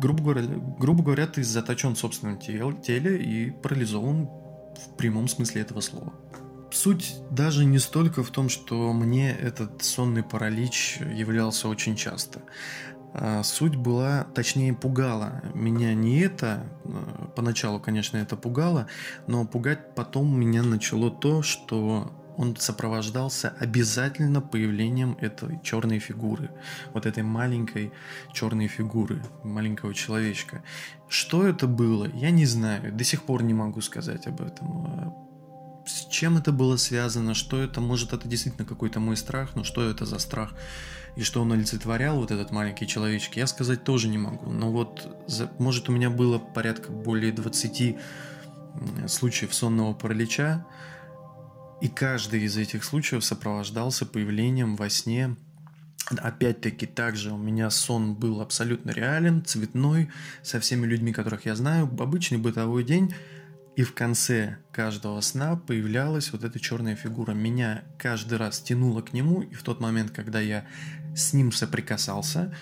Грубо 0.01 0.23
говоря, 0.23 0.41
грубо 0.79 1.03
говоря 1.03 1.27
ты 1.27 1.43
заточен 1.43 1.93
в 1.95 1.99
собственном 1.99 2.39
теле 2.39 3.17
и 3.17 3.51
парализован 3.51 4.27
в 4.75 4.95
прямом 4.97 5.27
смысле 5.27 5.61
этого 5.61 5.81
слова. 5.81 6.13
Суть 6.75 7.15
даже 7.31 7.63
не 7.63 7.79
столько 7.79 8.21
в 8.21 8.31
том, 8.31 8.49
что 8.49 8.91
мне 8.91 9.31
этот 9.31 9.81
сонный 9.81 10.23
паралич 10.23 10.97
являлся 10.99 11.69
очень 11.69 11.95
часто. 11.95 12.41
А, 13.13 13.43
суть 13.43 13.77
была, 13.77 14.25
точнее 14.35 14.73
пугала 14.73 15.41
меня 15.53 15.93
не 15.93 16.19
это, 16.19 16.69
а, 16.83 17.31
поначалу, 17.33 17.79
конечно, 17.79 18.17
это 18.17 18.35
пугало, 18.35 18.87
но 19.25 19.45
пугать 19.45 19.95
потом 19.95 20.37
меня 20.37 20.63
начало 20.63 21.09
то, 21.09 21.41
что 21.43 22.11
он 22.35 22.57
сопровождался 22.57 23.55
обязательно 23.57 24.41
появлением 24.41 25.17
этой 25.21 25.61
черной 25.63 25.99
фигуры, 25.99 26.51
вот 26.93 27.05
этой 27.05 27.23
маленькой 27.23 27.93
черной 28.33 28.67
фигуры, 28.67 29.23
маленького 29.45 29.93
человечка. 29.93 30.61
Что 31.07 31.47
это 31.47 31.67
было, 31.67 32.09
я 32.13 32.31
не 32.31 32.45
знаю, 32.45 32.91
до 32.91 33.05
сих 33.05 33.23
пор 33.23 33.43
не 33.43 33.53
могу 33.53 33.79
сказать 33.79 34.27
об 34.27 34.41
этом. 34.41 35.24
С 35.85 36.07
чем 36.07 36.37
это 36.37 36.51
было 36.51 36.77
связано, 36.77 37.33
что 37.33 37.61
это, 37.61 37.79
может 37.81 38.13
это 38.13 38.27
действительно 38.27 38.65
какой-то 38.65 38.99
мой 38.99 39.17
страх, 39.17 39.55
но 39.55 39.63
что 39.63 39.87
это 39.87 40.05
за 40.05 40.19
страх? 40.19 40.53
и 41.15 41.23
что 41.23 41.41
он 41.41 41.51
олицетворял, 41.53 42.17
вот 42.17 42.31
этот 42.31 42.51
маленький 42.51 42.87
человечек, 42.87 43.37
я 43.37 43.47
сказать 43.47 43.83
тоже 43.83 44.07
не 44.07 44.17
могу. 44.17 44.49
Но 44.51 44.71
вот, 44.71 45.07
может, 45.59 45.87
у 45.89 45.93
меня 45.93 46.09
было 46.09 46.39
порядка 46.39 46.91
более 46.91 47.31
20 47.31 47.95
случаев 49.07 49.53
сонного 49.53 49.93
паралича, 49.93 50.65
и 51.81 51.87
каждый 51.87 52.43
из 52.43 52.57
этих 52.57 52.83
случаев 52.83 53.23
сопровождался 53.23 54.05
появлением 54.05 54.75
во 54.75 54.89
сне 54.89 55.35
Опять-таки, 56.17 56.85
также 56.85 57.31
у 57.33 57.37
меня 57.37 57.71
сон 57.71 58.13
был 58.13 58.39
абсолютно 58.39 58.91
реален, 58.91 59.43
цветной, 59.43 60.11
со 60.43 60.59
всеми 60.59 60.85
людьми, 60.85 61.11
которых 61.11 61.47
я 61.47 61.55
знаю, 61.55 61.89
обычный 61.99 62.37
бытовой 62.37 62.83
день, 62.83 63.15
и 63.75 63.83
в 63.83 63.93
конце 63.93 64.57
каждого 64.71 65.19
сна 65.21 65.57
появлялась 65.57 66.31
вот 66.31 66.43
эта 66.43 66.59
черная 66.59 66.95
фигура. 66.95 67.33
Меня 67.33 67.83
каждый 67.97 68.37
раз 68.37 68.61
тянуло 68.61 69.01
к 69.01 69.11
нему, 69.11 69.41
и 69.41 69.53
в 69.53 69.63
тот 69.63 69.81
момент, 69.81 70.11
когда 70.11 70.39
я 70.39 70.65
с 71.13 71.33
ним 71.33 71.51
соприкасался, 71.51 72.55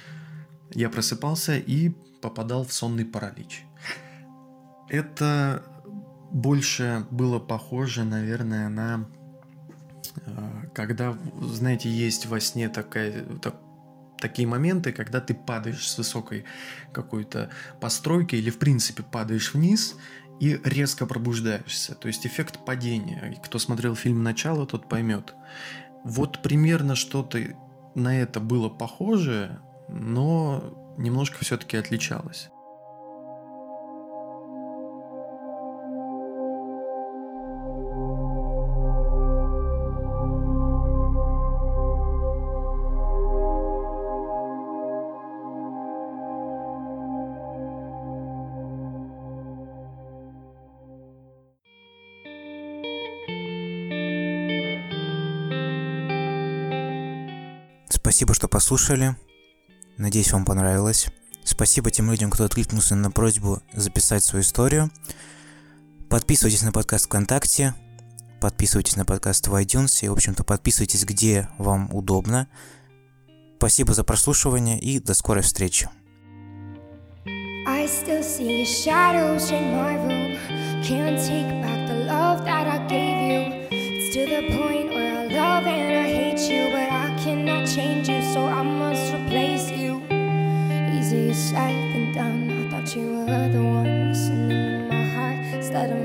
я 0.72 0.89
просыпался 0.89 1.57
и 1.57 1.89
попадал 2.22 2.66
в 2.66 2.74
сонный 2.74 3.05
паралич. 3.05 3.64
Это 4.89 5.64
больше 6.32 7.05
было 7.11 7.38
похоже, 7.38 8.03
наверное, 8.03 8.70
на 8.70 9.07
э, 10.16 10.68
когда, 10.74 11.16
знаете, 11.41 11.89
есть 11.89 12.26
во 12.26 12.39
сне 12.39 12.70
такая, 12.70 13.24
так, 13.39 13.55
такие 14.20 14.47
моменты, 14.47 14.93
когда 14.93 15.20
ты 15.20 15.34
падаешь 15.34 15.88
с 15.88 15.97
высокой 15.97 16.45
какой-то 16.91 17.49
постройки 17.80 18.36
или 18.36 18.49
в 18.49 18.57
принципе 18.57 19.03
падаешь 19.03 19.53
вниз 19.53 19.95
и 20.44 20.60
резко 20.66 21.06
пробуждаешься. 21.06 21.96
То 21.96 22.08
есть 22.10 22.28
эффект 22.28 22.66
падения. 22.66 23.39
Кто 23.44 23.60
смотрел 23.60 23.96
фильм 23.96 24.24
«Начало», 24.24 24.66
тот 24.66 24.89
поймет. 24.89 25.36
Вот 26.04 26.41
примерно 26.41 26.96
что-то 26.96 27.39
на 27.96 28.20
это 28.20 28.41
было 28.41 28.68
похоже, 28.68 29.62
но 29.88 30.96
немножко 30.98 31.38
все-таки 31.39 31.78
отличалось. 31.78 32.50
Послушали. 58.54 59.16
Надеюсь, 59.97 60.32
вам 60.32 60.45
понравилось. 60.45 61.08
Спасибо 61.43 61.89
тем 61.89 62.12
людям, 62.12 62.30
кто 62.30 62.43
откликнулся 62.43 62.93
на 62.93 63.10
просьбу 63.10 63.64
записать 63.74 64.24
свою 64.24 64.43
историю. 64.43 64.91
Подписывайтесь 66.08 66.62
на 66.62 66.72
подкаст 66.72 67.08
ВКонтакте, 67.08 67.74
подписывайтесь 68.39 68.95
на 68.95 69.06
подкаст 69.06 69.47
в 69.47 69.56
iTunes 69.56 70.06
и, 70.06 70.08
в 70.08 70.14
общем-то, 70.14 70.43
подписывайтесь 70.43 71.04
где 71.04 71.49
вам 71.58 71.91
удобно. 71.91 72.47
Спасибо 73.58 73.95
за 73.95 74.04
прослушивание 74.04 74.80
и 74.80 74.99
до 74.99 75.16
скорой 75.16 75.41
встречи. 75.41 75.89
To 84.14 84.28
the 84.28 84.47
point 84.56 84.93
sight 91.54 91.93
than 91.93 92.12
done. 92.14 92.49
I 92.49 92.70
thought 92.70 92.95
you 92.95 93.26
were 93.28 93.47
the 93.49 93.62
one 93.62 94.10
listening 94.10 94.51
in 94.51 94.88
my 94.88 95.06
heart 95.16 95.38
instead 95.54 95.91
of 95.91 96.03